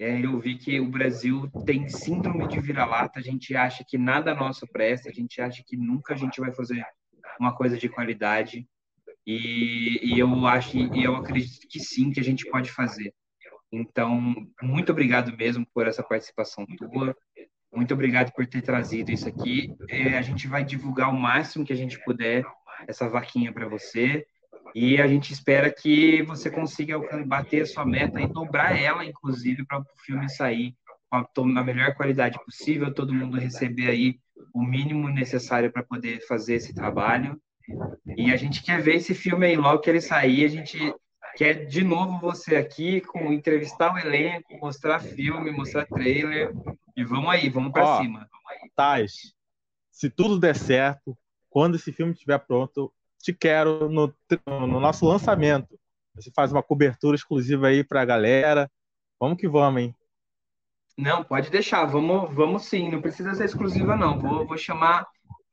é, 0.00 0.24
eu 0.24 0.40
vi 0.40 0.56
que 0.56 0.80
o 0.80 0.88
Brasil 0.88 1.50
tem 1.66 1.86
síndrome 1.86 2.48
de 2.48 2.58
vira-lata, 2.58 3.20
a 3.20 3.22
gente 3.22 3.54
acha 3.54 3.84
que 3.86 3.98
nada 3.98 4.34
nosso 4.34 4.66
presta, 4.66 5.10
a 5.10 5.12
gente 5.12 5.42
acha 5.42 5.62
que 5.66 5.76
nunca 5.76 6.14
a 6.14 6.16
gente 6.16 6.40
vai 6.40 6.50
fazer 6.52 6.82
uma 7.38 7.54
coisa 7.54 7.76
de 7.76 7.86
qualidade, 7.86 8.66
e, 9.26 10.00
e 10.02 10.18
eu 10.18 10.46
acho, 10.46 10.78
e 10.78 11.04
eu 11.04 11.16
acredito 11.16 11.68
que 11.68 11.78
sim, 11.78 12.10
que 12.10 12.18
a 12.18 12.24
gente 12.24 12.48
pode 12.50 12.70
fazer. 12.70 13.12
Então, 13.70 14.34
muito 14.62 14.90
obrigado 14.90 15.36
mesmo 15.36 15.66
por 15.74 15.86
essa 15.86 16.02
participação 16.02 16.64
tua, 16.78 17.14
muito 17.72 17.92
obrigado 17.92 18.32
por 18.32 18.46
ter 18.46 18.62
trazido 18.62 19.12
isso 19.12 19.28
aqui. 19.28 19.76
É, 19.88 20.16
a 20.16 20.22
gente 20.22 20.48
vai 20.48 20.64
divulgar 20.64 21.10
o 21.10 21.16
máximo 21.16 21.64
que 21.64 21.72
a 21.72 21.76
gente 21.76 22.02
puder 22.04 22.42
essa 22.88 23.08
vaquinha 23.08 23.52
para 23.52 23.68
você. 23.68 24.26
E 24.74 25.00
a 25.00 25.06
gente 25.06 25.32
espera 25.32 25.72
que 25.72 26.22
você 26.22 26.50
consiga 26.50 26.98
bater 27.26 27.62
a 27.62 27.66
sua 27.66 27.84
meta 27.84 28.20
e 28.20 28.26
dobrar 28.26 28.78
ela, 28.78 29.04
inclusive, 29.04 29.64
para 29.64 29.80
o 29.80 29.84
filme 30.04 30.28
sair 30.28 30.74
com 31.10 31.58
a 31.58 31.64
melhor 31.64 31.94
qualidade 31.94 32.38
possível, 32.44 32.94
todo 32.94 33.12
mundo 33.12 33.36
receber 33.36 33.88
aí 33.88 34.20
o 34.54 34.62
mínimo 34.62 35.08
necessário 35.08 35.72
para 35.72 35.82
poder 35.82 36.24
fazer 36.26 36.54
esse 36.54 36.72
trabalho. 36.72 37.40
E 38.16 38.32
a 38.32 38.36
gente 38.36 38.62
quer 38.62 38.80
ver 38.80 38.96
esse 38.96 39.14
filme 39.14 39.46
aí 39.46 39.56
logo 39.56 39.80
que 39.80 39.90
ele 39.90 40.00
sair, 40.00 40.44
a 40.44 40.48
gente 40.48 40.78
quer 41.36 41.66
de 41.66 41.82
novo 41.82 42.20
você 42.20 42.56
aqui 42.56 43.00
com 43.00 43.32
entrevistar 43.32 43.92
o 43.94 43.98
elenco, 43.98 44.56
mostrar 44.58 45.00
filme, 45.00 45.50
mostrar 45.50 45.86
trailer 45.86 46.52
e 46.96 47.04
vamos 47.04 47.30
aí, 47.30 47.48
vamos 47.48 47.72
para 47.72 47.98
cima. 47.98 48.28
Tais, 48.76 49.34
se 49.90 50.08
tudo 50.08 50.38
der 50.38 50.56
certo, 50.56 51.16
quando 51.48 51.74
esse 51.74 51.92
filme 51.92 52.12
estiver 52.12 52.38
pronto, 52.38 52.92
te 53.20 53.32
quero 53.32 53.88
no, 53.88 54.12
no 54.46 54.80
nosso 54.80 55.06
lançamento. 55.06 55.78
Você 56.14 56.30
faz 56.34 56.50
uma 56.50 56.62
cobertura 56.62 57.16
exclusiva 57.16 57.68
aí 57.68 57.84
para 57.84 58.02
a 58.02 58.04
galera. 58.04 58.70
Vamos 59.18 59.38
que 59.38 59.48
vamos, 59.48 59.82
hein? 59.82 59.94
Não, 60.96 61.22
pode 61.22 61.50
deixar. 61.50 61.84
Vamos, 61.84 62.34
vamos 62.34 62.64
sim. 62.64 62.90
Não 62.90 63.00
precisa 63.00 63.34
ser 63.34 63.44
exclusiva, 63.44 63.96
não. 63.96 64.18
Vou, 64.18 64.46
vou 64.46 64.58
chamar 64.58 65.06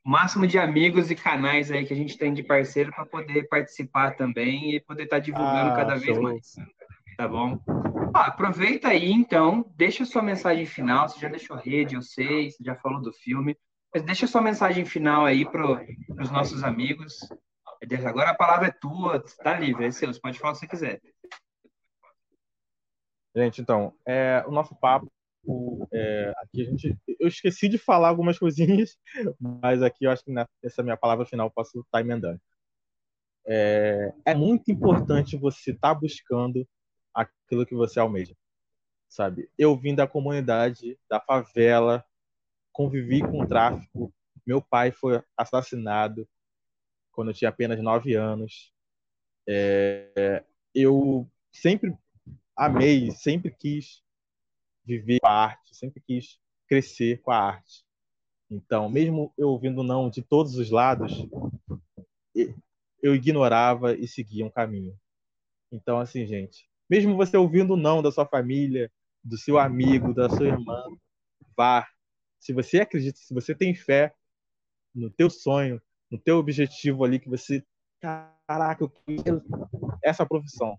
o 0.06 0.10
máximo 0.10 0.48
de 0.48 0.58
amigos 0.58 1.12
e 1.12 1.16
canais 1.16 1.72
aí 1.72 1.86
que 1.86 1.94
a 1.94 1.96
gente 1.96 2.18
tem 2.18 2.34
de 2.34 2.44
parceiro 2.44 2.92
para 2.92 3.06
poder 3.06 3.48
participar 3.48 4.16
também 4.16 4.76
e 4.76 4.80
poder 4.80 5.04
estar 5.04 5.18
tá 5.18 5.22
divulgando 5.22 5.72
ah, 5.72 5.76
cada 5.76 5.96
show. 5.96 6.06
vez 6.06 6.18
mais. 6.20 6.56
Tá 7.18 7.28
bom? 7.28 7.60
Ah, 8.14 8.28
aproveita 8.28 8.90
aí, 8.90 9.12
então. 9.12 9.66
Deixa 9.76 10.06
sua 10.06 10.22
mensagem 10.22 10.66
final. 10.66 11.08
Você 11.08 11.20
já 11.20 11.30
deixou 11.30 11.58
rede, 11.58 11.96
eu 11.96 12.02
sei. 12.02 12.52
Você 12.52 12.64
já 12.64 12.76
falou 12.76 13.02
do 13.02 13.14
filme. 13.14 13.56
Mas 13.94 14.04
deixa 14.04 14.28
sua 14.28 14.42
mensagem 14.42 14.86
final 14.86 15.26
aí 15.26 15.46
para 15.46 15.86
os 16.20 16.30
nossos 16.30 16.64
amigos. 16.64 17.20
Agora 18.08 18.32
a 18.32 18.36
palavra 18.36 18.68
é 18.68 18.72
tua, 18.72 19.18
está 19.18 19.58
livre, 19.58 19.86
é 19.86 19.92
seu, 19.92 20.12
você 20.12 20.20
pode 20.20 20.40
falar 20.40 20.52
o 20.52 20.54
que 20.56 20.60
você 20.62 20.68
quiser. 20.68 21.02
Gente, 23.36 23.62
então, 23.62 23.94
é, 24.06 24.44
o 24.48 24.52
nosso 24.52 24.76
papo, 24.76 25.12
é, 25.94 26.34
aqui 26.38 26.62
a 26.62 26.66
gente, 26.66 26.98
eu 27.20 27.28
esqueci 27.28 27.70
de 27.70 27.78
falar 27.78 28.10
algumas 28.10 28.40
coisinhas, 28.40 28.98
mas 29.40 29.82
aqui 29.84 30.06
eu 30.06 30.12
acho 30.12 30.24
que 30.24 30.32
nessa 30.32 30.82
minha 30.82 30.98
palavra 30.98 31.26
final 31.26 31.52
posso 31.52 31.82
estar 31.82 32.02
emendando. 32.02 32.42
É, 33.46 34.12
é 34.26 34.36
muito 34.36 34.72
importante 34.72 35.38
você 35.38 35.72
estar 35.72 35.94
tá 35.94 36.00
buscando 36.00 36.68
aquilo 37.14 37.66
que 37.66 37.76
você 37.76 38.00
almeja, 38.00 38.36
sabe? 39.08 39.50
Eu 39.58 39.78
vim 39.78 39.96
da 39.96 40.08
comunidade, 40.08 41.00
da 41.08 41.20
favela, 41.20 42.04
convivi 42.74 43.22
com 43.22 43.42
o 43.42 43.48
tráfico, 43.48 44.14
meu 44.46 44.62
pai 44.62 44.92
foi 44.92 45.22
assassinado, 45.38 46.28
quando 47.18 47.30
eu 47.30 47.34
tinha 47.34 47.50
apenas 47.50 47.82
nove 47.82 48.14
anos. 48.14 48.72
É, 49.50 50.44
eu 50.72 51.28
sempre 51.52 51.98
amei, 52.56 53.10
sempre 53.10 53.50
quis 53.50 54.04
viver 54.86 55.20
com 55.20 55.28
a 55.28 55.32
arte, 55.32 55.76
sempre 55.76 56.00
quis 56.00 56.40
crescer 56.68 57.20
com 57.24 57.32
a 57.32 57.40
arte. 57.40 57.84
Então, 58.52 58.88
mesmo 58.88 59.34
eu 59.36 59.50
ouvindo 59.50 59.82
não 59.82 60.12
de 60.12 60.22
todos 60.22 60.58
os 60.58 60.70
lados, 60.70 61.12
eu 63.02 63.16
ignorava 63.16 63.96
e 63.96 64.08
seguia 64.08 64.46
um 64.46 64.52
caminho. 64.52 64.96
Então, 65.72 66.00
assim, 66.00 66.24
gente, 66.28 66.70
mesmo 66.88 67.18
você 67.18 67.36
ouvindo 67.36 67.76
não 67.76 68.04
da 68.04 68.12
sua 68.12 68.28
família, 68.28 68.92
do 69.24 69.40
seu 69.40 69.58
amigo, 69.58 70.14
da 70.14 70.30
sua 70.30 70.50
irmã, 70.50 70.84
vá. 71.56 71.88
Se 72.40 72.54
você 72.54 72.82
acredita, 72.82 73.18
se 73.18 73.34
você 73.34 73.56
tem 73.56 73.74
fé 73.74 74.14
no 74.94 75.10
teu 75.10 75.32
sonho, 75.32 75.82
no 76.10 76.18
teu 76.18 76.38
objetivo 76.38 77.04
ali 77.04 77.20
que 77.20 77.30
você, 77.30 77.64
caraca, 78.02 78.84
eu 78.84 78.90
quero 78.90 79.44
essa 80.04 80.26
profissão. 80.26 80.78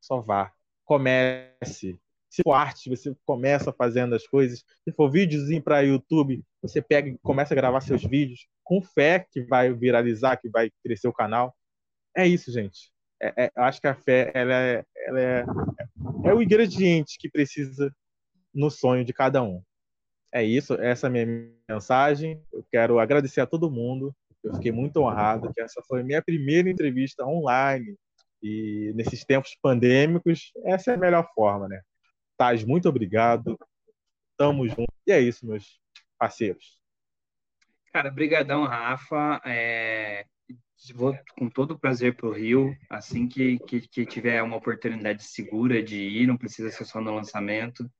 Só 0.00 0.20
vá, 0.20 0.52
comece. 0.84 1.98
Se 2.28 2.42
for 2.42 2.52
arte, 2.52 2.90
você 2.90 3.14
começa 3.24 3.72
fazendo 3.72 4.14
as 4.14 4.26
coisas. 4.26 4.64
Se 4.82 4.92
for 4.94 5.10
videozinho 5.10 5.62
para 5.62 5.80
YouTube, 5.82 6.44
você 6.60 6.82
pega 6.82 7.08
e 7.08 7.18
começa 7.18 7.54
a 7.54 7.56
gravar 7.56 7.80
seus 7.80 8.02
vídeos 8.02 8.48
com 8.64 8.82
fé 8.82 9.26
que 9.30 9.42
vai 9.42 9.72
viralizar, 9.72 10.36
que 10.36 10.48
vai 10.48 10.70
crescer 10.82 11.06
o 11.06 11.12
canal. 11.12 11.54
É 12.16 12.26
isso, 12.26 12.50
gente. 12.50 12.92
É, 13.22 13.44
é, 13.44 13.52
acho 13.56 13.80
que 13.80 13.86
a 13.86 13.94
fé 13.94 14.32
ela 14.34 14.54
é, 14.54 14.84
ela 15.06 15.20
é, 15.20 15.44
é 16.24 16.34
o 16.34 16.42
ingrediente 16.42 17.16
que 17.18 17.30
precisa 17.30 17.94
no 18.52 18.70
sonho 18.70 19.04
de 19.04 19.12
cada 19.12 19.42
um. 19.42 19.62
É 20.32 20.42
isso, 20.42 20.74
essa 20.74 21.06
é 21.06 21.08
a 21.08 21.10
minha 21.10 21.26
mensagem. 21.68 22.42
Eu 22.52 22.64
quero 22.70 22.98
agradecer 22.98 23.40
a 23.40 23.46
todo 23.46 23.70
mundo 23.70 24.12
eu 24.44 24.54
fiquei 24.54 24.72
muito 24.72 25.00
honrado 25.00 25.52
que 25.52 25.60
essa 25.60 25.82
foi 25.86 26.00
a 26.00 26.04
minha 26.04 26.22
primeira 26.22 26.68
entrevista 26.68 27.24
online. 27.24 27.96
E 28.42 28.92
nesses 28.94 29.24
tempos 29.24 29.56
pandêmicos, 29.62 30.52
essa 30.66 30.92
é 30.92 30.94
a 30.94 30.98
melhor 30.98 31.26
forma, 31.34 31.66
né? 31.66 31.80
Taz, 32.36 32.62
muito 32.62 32.88
obrigado. 32.88 33.58
Tamo 34.36 34.68
junto. 34.68 34.92
E 35.06 35.12
é 35.12 35.20
isso, 35.20 35.46
meus 35.46 35.80
parceiros. 36.18 36.78
Cara, 37.90 38.10
brigadão, 38.10 38.64
Rafa. 38.64 39.40
É... 39.46 40.26
Vou 40.94 41.16
com 41.38 41.48
todo 41.48 41.70
o 41.70 41.78
prazer 41.78 42.14
para 42.14 42.26
o 42.28 42.32
Rio. 42.32 42.76
Assim 42.90 43.26
que, 43.26 43.58
que, 43.60 43.88
que, 43.88 44.04
tiver 44.04 44.42
uma 44.42 44.56
oportunidade 44.56 45.24
segura 45.24 45.82
de 45.82 45.96
ir, 45.96 46.26
não 46.26 46.36
precisa 46.36 46.70
ser 46.70 46.84
só 46.84 47.00
no 47.00 47.14
lançamento. 47.14 47.90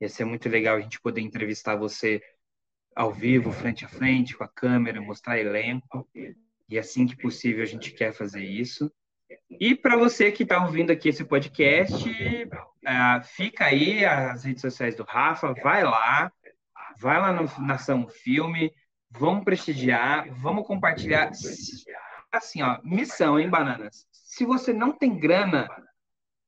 Ia 0.00 0.08
ser 0.08 0.24
muito 0.24 0.48
legal 0.48 0.76
a 0.76 0.80
gente 0.80 0.98
poder 1.00 1.20
entrevistar 1.20 1.76
você 1.76 2.22
ao 2.94 3.12
vivo, 3.12 3.52
frente 3.52 3.84
a 3.84 3.88
frente, 3.88 4.36
com 4.36 4.44
a 4.44 4.48
câmera, 4.48 5.00
mostrar 5.00 5.38
elenco. 5.38 6.08
E 6.68 6.78
assim 6.78 7.06
que 7.06 7.16
possível 7.16 7.62
a 7.62 7.66
gente 7.66 7.92
quer 7.92 8.12
fazer 8.12 8.44
isso. 8.44 8.90
E 9.48 9.74
para 9.74 9.96
você 9.96 10.30
que 10.30 10.42
está 10.42 10.64
ouvindo 10.64 10.90
aqui 10.90 11.08
esse 11.08 11.24
podcast, 11.24 12.08
uh, 12.08 13.22
fica 13.24 13.66
aí 13.66 14.04
as 14.04 14.44
redes 14.44 14.60
sociais 14.60 14.96
do 14.96 15.04
Rafa, 15.04 15.54
vai 15.62 15.84
lá, 15.84 16.32
vai 16.98 17.20
lá 17.20 17.32
no 17.32 17.66
Nação 17.66 18.08
Filme, 18.08 18.72
vamos 19.10 19.44
prestigiar, 19.44 20.28
vamos 20.34 20.66
compartilhar. 20.66 21.30
Assim, 22.32 22.62
ó, 22.62 22.78
missão, 22.84 23.38
hein, 23.38 23.48
Bananas? 23.48 24.06
Se 24.12 24.44
você 24.44 24.72
não 24.72 24.92
tem 24.92 25.18
grana, 25.18 25.68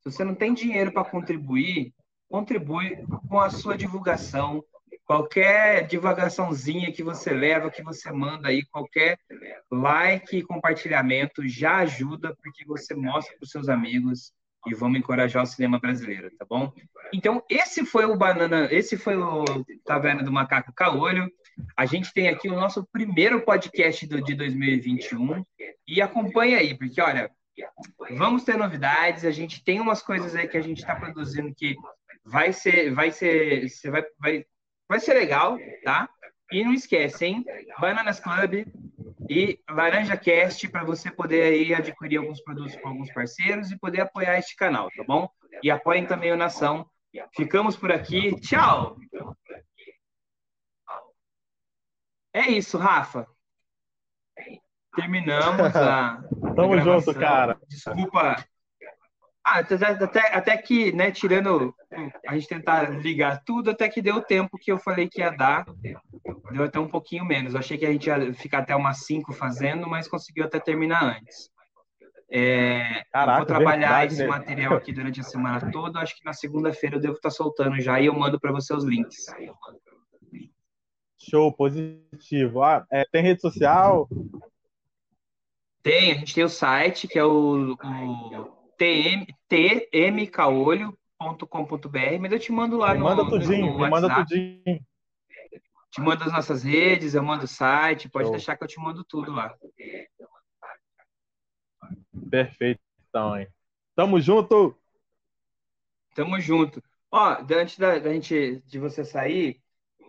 se 0.00 0.10
você 0.10 0.24
não 0.24 0.34
tem 0.34 0.54
dinheiro 0.54 0.92
para 0.92 1.04
contribuir, 1.04 1.92
contribui 2.28 3.04
com 3.28 3.40
a 3.40 3.50
sua 3.50 3.76
divulgação, 3.76 4.64
qualquer 5.04 5.86
divagaçãozinha 5.86 6.92
que 6.92 7.02
você 7.02 7.32
leva, 7.32 7.70
que 7.70 7.82
você 7.82 8.10
manda 8.10 8.48
aí, 8.48 8.64
qualquer 8.66 9.18
like 9.70 10.36
e 10.36 10.42
compartilhamento 10.42 11.46
já 11.46 11.76
ajuda, 11.78 12.36
porque 12.42 12.64
você 12.64 12.94
mostra 12.94 13.36
para 13.36 13.44
os 13.44 13.50
seus 13.50 13.68
amigos 13.68 14.32
e 14.66 14.74
vamos 14.74 14.98
encorajar 14.98 15.42
o 15.42 15.46
cinema 15.46 15.78
brasileiro, 15.78 16.30
tá 16.38 16.46
bom? 16.48 16.72
Então, 17.12 17.42
esse 17.50 17.84
foi 17.84 18.04
o 18.04 18.16
Banana, 18.16 18.68
esse 18.70 18.96
foi 18.96 19.16
o 19.16 19.44
Taverna 19.84 20.22
do 20.22 20.32
Macaco 20.32 20.72
Caolho. 20.72 21.30
A 21.76 21.84
gente 21.84 22.12
tem 22.12 22.28
aqui 22.28 22.48
o 22.48 22.54
nosso 22.54 22.86
primeiro 22.92 23.42
podcast 23.42 24.06
do, 24.06 24.22
de 24.22 24.34
2021 24.34 25.44
e 25.86 26.00
acompanha 26.00 26.58
aí, 26.58 26.76
porque 26.78 27.00
olha, 27.00 27.30
vamos 28.16 28.44
ter 28.44 28.56
novidades. 28.56 29.24
A 29.24 29.30
gente 29.32 29.62
tem 29.64 29.80
umas 29.80 30.00
coisas 30.00 30.34
aí 30.34 30.46
que 30.46 30.56
a 30.56 30.62
gente 30.62 30.78
está 30.78 30.94
produzindo 30.94 31.52
que 31.54 31.76
vai 32.24 32.52
ser, 32.52 32.94
vai 32.94 33.10
ser, 33.10 33.68
você 33.68 33.90
vai, 33.90 34.04
vai, 34.20 34.44
vai 34.92 35.00
ser 35.00 35.14
legal, 35.14 35.58
tá? 35.82 36.06
E 36.50 36.62
não 36.62 36.74
esquece, 36.74 37.24
hein? 37.24 37.44
Bananas 37.80 38.20
Club 38.20 38.66
e 39.26 39.58
Laranja 39.70 40.18
Cast 40.18 40.68
para 40.68 40.84
você 40.84 41.10
poder 41.10 41.44
aí 41.44 41.74
adquirir 41.74 42.18
alguns 42.18 42.42
produtos 42.42 42.76
com 42.76 42.88
alguns 42.88 43.10
parceiros 43.10 43.70
e 43.70 43.78
poder 43.78 44.02
apoiar 44.02 44.38
este 44.38 44.54
canal, 44.54 44.90
tá 44.94 45.02
bom? 45.02 45.30
E 45.62 45.70
apoiem 45.70 46.04
também 46.04 46.30
o 46.30 46.36
Nação. 46.36 46.86
Ficamos 47.34 47.74
por 47.74 47.90
aqui. 47.90 48.38
Tchau! 48.40 48.98
É 52.34 52.50
isso, 52.50 52.76
Rafa. 52.76 53.26
Terminamos 54.94 55.74
a. 55.74 56.22
Tamo 56.54 56.74
a 56.74 56.80
junto, 56.80 57.14
cara. 57.14 57.58
Desculpa 57.66 58.36
ah, 59.44 59.58
até, 59.58 59.74
até, 59.74 60.36
até 60.36 60.56
que, 60.56 60.92
né, 60.92 61.10
tirando 61.10 61.74
a 62.26 62.34
gente 62.34 62.48
tentar 62.48 62.90
ligar 62.90 63.42
tudo, 63.44 63.70
até 63.70 63.88
que 63.88 64.02
deu 64.02 64.16
o 64.16 64.22
tempo 64.22 64.58
que 64.58 64.70
eu 64.70 64.78
falei 64.78 65.08
que 65.08 65.20
ia 65.20 65.30
dar. 65.30 65.64
Deu 66.52 66.64
até 66.64 66.78
um 66.78 66.88
pouquinho 66.88 67.24
menos. 67.24 67.54
Eu 67.54 67.60
achei 67.60 67.76
que 67.76 67.86
a 67.86 67.92
gente 67.92 68.06
ia 68.06 68.32
ficar 68.34 68.58
até 68.58 68.74
umas 68.74 69.04
5 69.06 69.32
fazendo, 69.32 69.88
mas 69.88 70.08
conseguiu 70.08 70.44
até 70.44 70.58
terminar 70.58 71.04
antes. 71.04 71.50
É, 72.30 73.04
Caraca, 73.12 73.38
vou 73.38 73.46
trabalhar 73.46 74.06
esse 74.06 74.26
material 74.26 74.74
aqui 74.74 74.90
durante 74.92 75.20
a 75.20 75.24
semana 75.24 75.70
toda. 75.70 76.00
Acho 76.00 76.16
que 76.16 76.24
na 76.24 76.32
segunda-feira 76.32 76.96
eu 76.96 77.00
devo 77.00 77.14
estar 77.14 77.30
soltando 77.30 77.78
já 77.80 78.00
e 78.00 78.06
eu 78.06 78.14
mando 78.14 78.40
para 78.40 78.50
você 78.50 78.74
os 78.74 78.84
links. 78.84 79.26
Show, 81.18 81.52
positivo. 81.52 82.62
Ah, 82.62 82.86
é, 82.90 83.04
tem 83.12 83.22
rede 83.22 83.42
social? 83.42 84.08
Tem, 85.82 86.12
a 86.12 86.14
gente 86.14 86.34
tem 86.34 86.44
o 86.44 86.48
site, 86.48 87.06
que 87.06 87.18
é 87.18 87.24
o, 87.24 87.72
o 87.72 88.62
tmcaolho.com.br, 91.22 92.18
mas 92.20 92.32
eu 92.32 92.38
te 92.38 92.52
mando 92.52 92.76
lá 92.76 92.92
me 92.92 93.00
no 93.00 93.04
Manda 93.04 93.28
tudinho, 93.28 93.72
no 93.72 93.78
me 93.78 93.90
manda 93.90 94.14
tudinho. 94.14 94.86
Te 95.90 96.00
mando 96.00 96.24
as 96.24 96.32
nossas 96.32 96.62
redes, 96.62 97.14
eu 97.14 97.22
mando 97.22 97.44
o 97.44 97.48
site, 97.48 98.08
pode 98.08 98.26
Show. 98.26 98.32
deixar 98.32 98.56
que 98.56 98.64
eu 98.64 98.68
te 98.68 98.80
mando 98.80 99.04
tudo 99.04 99.30
lá. 99.30 99.54
Perfeito, 102.30 102.80
então, 103.08 103.38
hein? 103.38 103.46
Tamo 103.94 104.20
junto! 104.20 104.76
Tamo 106.14 106.40
junto. 106.40 106.82
Ó, 107.10 107.36
antes 107.50 107.78
da, 107.78 107.98
da 107.98 108.12
gente, 108.12 108.62
de 108.66 108.78
você 108.78 109.04
sair, 109.04 109.60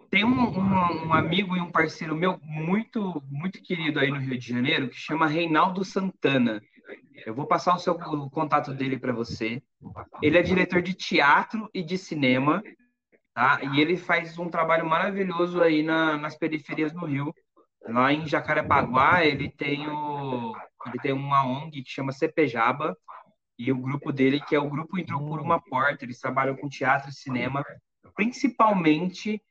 tem 0.10 0.24
um, 0.24 0.30
um, 0.30 1.08
um, 1.08 1.14
amigo 1.14 1.58
e 1.58 1.60
um 1.60 1.72
parceiro 1.72 2.16
meu 2.16 2.40
muito, 2.44 3.22
muito 3.30 3.62
querido 3.62 4.00
aí 4.00 4.10
no 4.10 4.20
Rio 4.20 4.38
de 4.38 4.48
Janeiro 4.48 4.88
que 4.88 4.96
chama 4.96 5.28
Reinaldo 5.28 5.84
Santana. 5.84 6.62
Eu 7.26 7.34
vou 7.34 7.46
passar 7.46 7.76
o 7.76 7.80
seu 7.80 7.94
o 7.94 8.30
contato 8.30 8.74
dele 8.74 8.98
para 8.98 9.14
você. 9.14 9.62
Ele 10.22 10.38
é 10.38 10.42
diretor 10.42 10.82
de 10.82 10.94
teatro 10.94 11.70
e 11.74 11.84
de 11.84 11.98
cinema, 11.98 12.64
tá? 13.34 13.60
E 13.64 13.80
ele 13.80 13.98
faz 13.98 14.38
um 14.38 14.50
trabalho 14.50 14.86
maravilhoso 14.86 15.62
aí 15.62 15.84
na, 15.84 16.18
nas 16.18 16.36
periferias 16.36 16.92
do 16.92 17.06
Rio. 17.06 17.34
Lá 17.88 18.14
em 18.14 18.28
Jacarepaguá, 18.28 19.26
ele 19.26 19.50
tem 19.50 19.88
o 19.88 20.54
ele 20.86 21.00
tem 21.02 21.14
uma 21.14 21.46
ONG 21.46 21.82
que 21.82 21.90
chama 21.90 22.12
Cepejaba 22.12 22.98
e 23.58 23.72
o 23.72 23.78
grupo 23.78 24.12
dele 24.12 24.42
que 24.42 24.54
é 24.54 24.60
o 24.60 24.70
grupo 24.70 25.00
entrou 25.00 25.26
por 25.26 25.40
uma 25.40 25.62
porta. 25.62 26.04
Eles 26.04 26.20
trabalham 26.20 26.56
com 26.56 26.68
teatro 26.68 27.10
e 27.10 27.14
cinema, 27.14 27.64
principalmente 28.16 29.42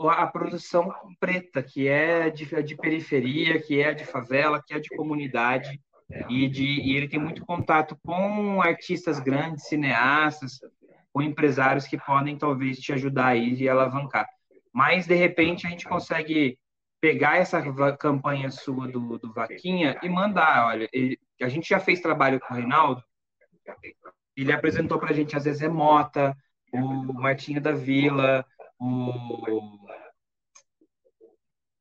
a 0.00 0.26
produção 0.26 0.94
preta, 1.18 1.62
que 1.62 1.88
é 1.88 2.30
de, 2.30 2.46
de 2.62 2.76
periferia, 2.76 3.60
que 3.60 3.80
é 3.80 3.92
de 3.92 4.04
favela, 4.04 4.62
que 4.64 4.72
é 4.72 4.78
de 4.78 4.88
comunidade 4.90 5.80
e, 6.28 6.48
de, 6.48 6.64
e 6.64 6.96
ele 6.96 7.08
tem 7.08 7.20
muito 7.20 7.44
contato 7.44 7.96
com 8.04 8.62
artistas 8.62 9.20
grandes, 9.20 9.68
cineastas, 9.68 10.60
com 11.12 11.22
empresários 11.22 11.86
que 11.86 11.98
podem 11.98 12.36
talvez 12.36 12.78
te 12.78 12.92
ajudar 12.92 13.28
aí 13.28 13.54
e 13.54 13.68
alavancar. 13.68 14.26
Mas, 14.72 15.06
de 15.06 15.14
repente, 15.14 15.66
a 15.66 15.70
gente 15.70 15.86
consegue 15.86 16.58
pegar 17.00 17.36
essa 17.36 17.62
campanha 17.96 18.50
sua 18.50 18.88
do, 18.88 19.18
do 19.18 19.32
Vaquinha 19.32 19.98
e 20.02 20.08
mandar. 20.08 20.66
Olha, 20.66 20.88
ele, 20.92 21.18
a 21.40 21.48
gente 21.48 21.68
já 21.68 21.78
fez 21.78 22.00
trabalho 22.00 22.40
com 22.40 22.52
o 22.52 22.56
Reinaldo, 22.56 23.02
ele 24.36 24.52
apresentou 24.52 24.98
para 24.98 25.10
a 25.10 25.14
gente 25.14 25.36
a 25.36 25.38
Zezé 25.38 25.68
Mota, 25.68 26.36
o 26.72 27.12
Martinho 27.12 27.60
da 27.60 27.72
Vila, 27.72 28.44
o 28.78 29.78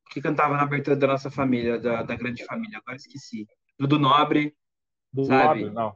que 0.09 0.21
cantava 0.21 0.55
na 0.57 0.63
abertura 0.63 0.95
da 0.95 1.07
nossa 1.07 1.29
família, 1.29 1.79
da, 1.79 2.01
da 2.01 2.15
grande 2.15 2.43
família, 2.45 2.79
agora 2.79 2.95
esqueci. 2.95 3.47
Dudu 3.79 3.99
Nobre. 3.99 4.53
Do 5.13 5.25
sabe? 5.25 5.65
Nobre, 5.65 5.75
não. 5.75 5.95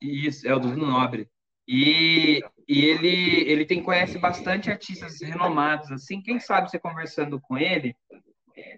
Isso, 0.00 0.46
é 0.46 0.54
o 0.54 0.60
Dudu 0.60 0.76
Nobre. 0.76 1.28
E, 1.68 2.42
e 2.68 2.84
ele, 2.84 3.50
ele 3.50 3.64
tem, 3.64 3.82
conhece 3.82 4.18
bastante 4.18 4.70
artistas 4.70 5.20
renomados, 5.20 5.90
assim, 5.90 6.22
quem 6.22 6.38
sabe 6.38 6.70
você 6.70 6.78
conversando 6.78 7.40
com 7.40 7.58
ele, 7.58 7.96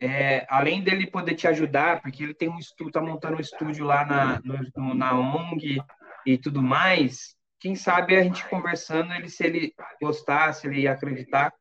é, 0.01 0.47
além 0.49 0.83
dele 0.83 1.07
poder 1.07 1.35
te 1.35 1.47
ajudar, 1.47 2.01
porque 2.01 2.23
ele 2.23 2.35
tem 2.35 2.49
um 2.49 2.59
estúdio, 2.59 2.93
tá 2.93 3.03
montando 3.03 3.37
um 3.37 3.41
estúdio 3.41 3.85
lá 3.85 4.07
na, 4.07 4.41
no, 4.75 4.95
na 4.95 5.19
ONG 5.19 5.83
e 6.25 6.39
tudo 6.39 6.63
mais, 6.63 7.37
quem 7.61 7.75
sabe 7.75 8.17
a 8.17 8.23
gente 8.23 8.49
conversando, 8.49 9.13
ele, 9.13 9.29
se 9.29 9.45
ele 9.45 9.75
gostar, 10.01 10.53
se 10.55 10.67
ele 10.67 10.89
acreditar, 10.89 11.53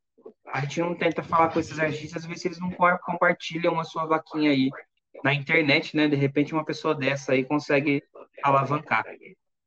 a 0.48 0.62
gente 0.62 0.80
não 0.80 0.96
tenta 0.96 1.22
falar 1.22 1.50
com 1.50 1.60
esses 1.60 1.78
artistas, 1.78 2.26
ver 2.26 2.38
se 2.38 2.48
eles 2.48 2.60
não 2.60 2.72
compartilham 2.72 3.80
a 3.80 3.84
sua 3.84 4.06
vaquinha 4.06 4.52
aí 4.52 4.70
na 5.24 5.34
internet, 5.34 5.96
né? 5.96 6.08
De 6.08 6.16
repente 6.16 6.54
uma 6.54 6.66
pessoa 6.66 6.94
dessa 6.96 7.34
aí 7.34 7.44
consegue 7.44 8.04
alavancar. 8.44 9.06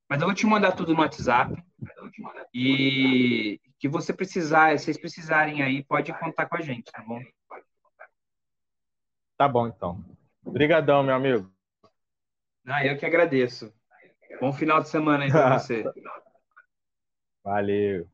Mas 0.08 0.20
eu 0.20 0.26
vou 0.26 0.34
te 0.34 0.46
mandar 0.46 0.72
tudo 0.72 0.92
no 0.92 1.00
WhatsApp 1.00 1.54
e 2.52 3.60
que 3.78 3.88
você 3.88 4.12
precisar, 4.12 4.78
se 4.78 4.84
vocês 4.84 4.98
precisarem 4.98 5.62
aí, 5.62 5.84
pode 5.84 6.12
contar 6.18 6.46
com 6.46 6.56
a 6.56 6.60
gente, 6.60 6.90
tá 6.90 7.02
bom? 7.02 7.20
Tá 9.36 9.48
bom, 9.48 9.66
então. 9.68 10.04
Obrigadão, 10.44 11.02
meu 11.02 11.14
amigo. 11.14 11.50
Ah, 12.66 12.84
eu 12.84 12.98
que 12.98 13.06
agradeço. 13.06 13.72
Bom 14.40 14.52
final 14.52 14.82
de 14.82 14.88
semana 14.88 15.24
aí 15.24 15.30
pra 15.30 15.56
você. 15.58 15.84
Valeu. 17.42 18.06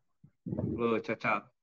Falou, 0.46 1.00
tchau, 1.00 1.16
tchau. 1.16 1.55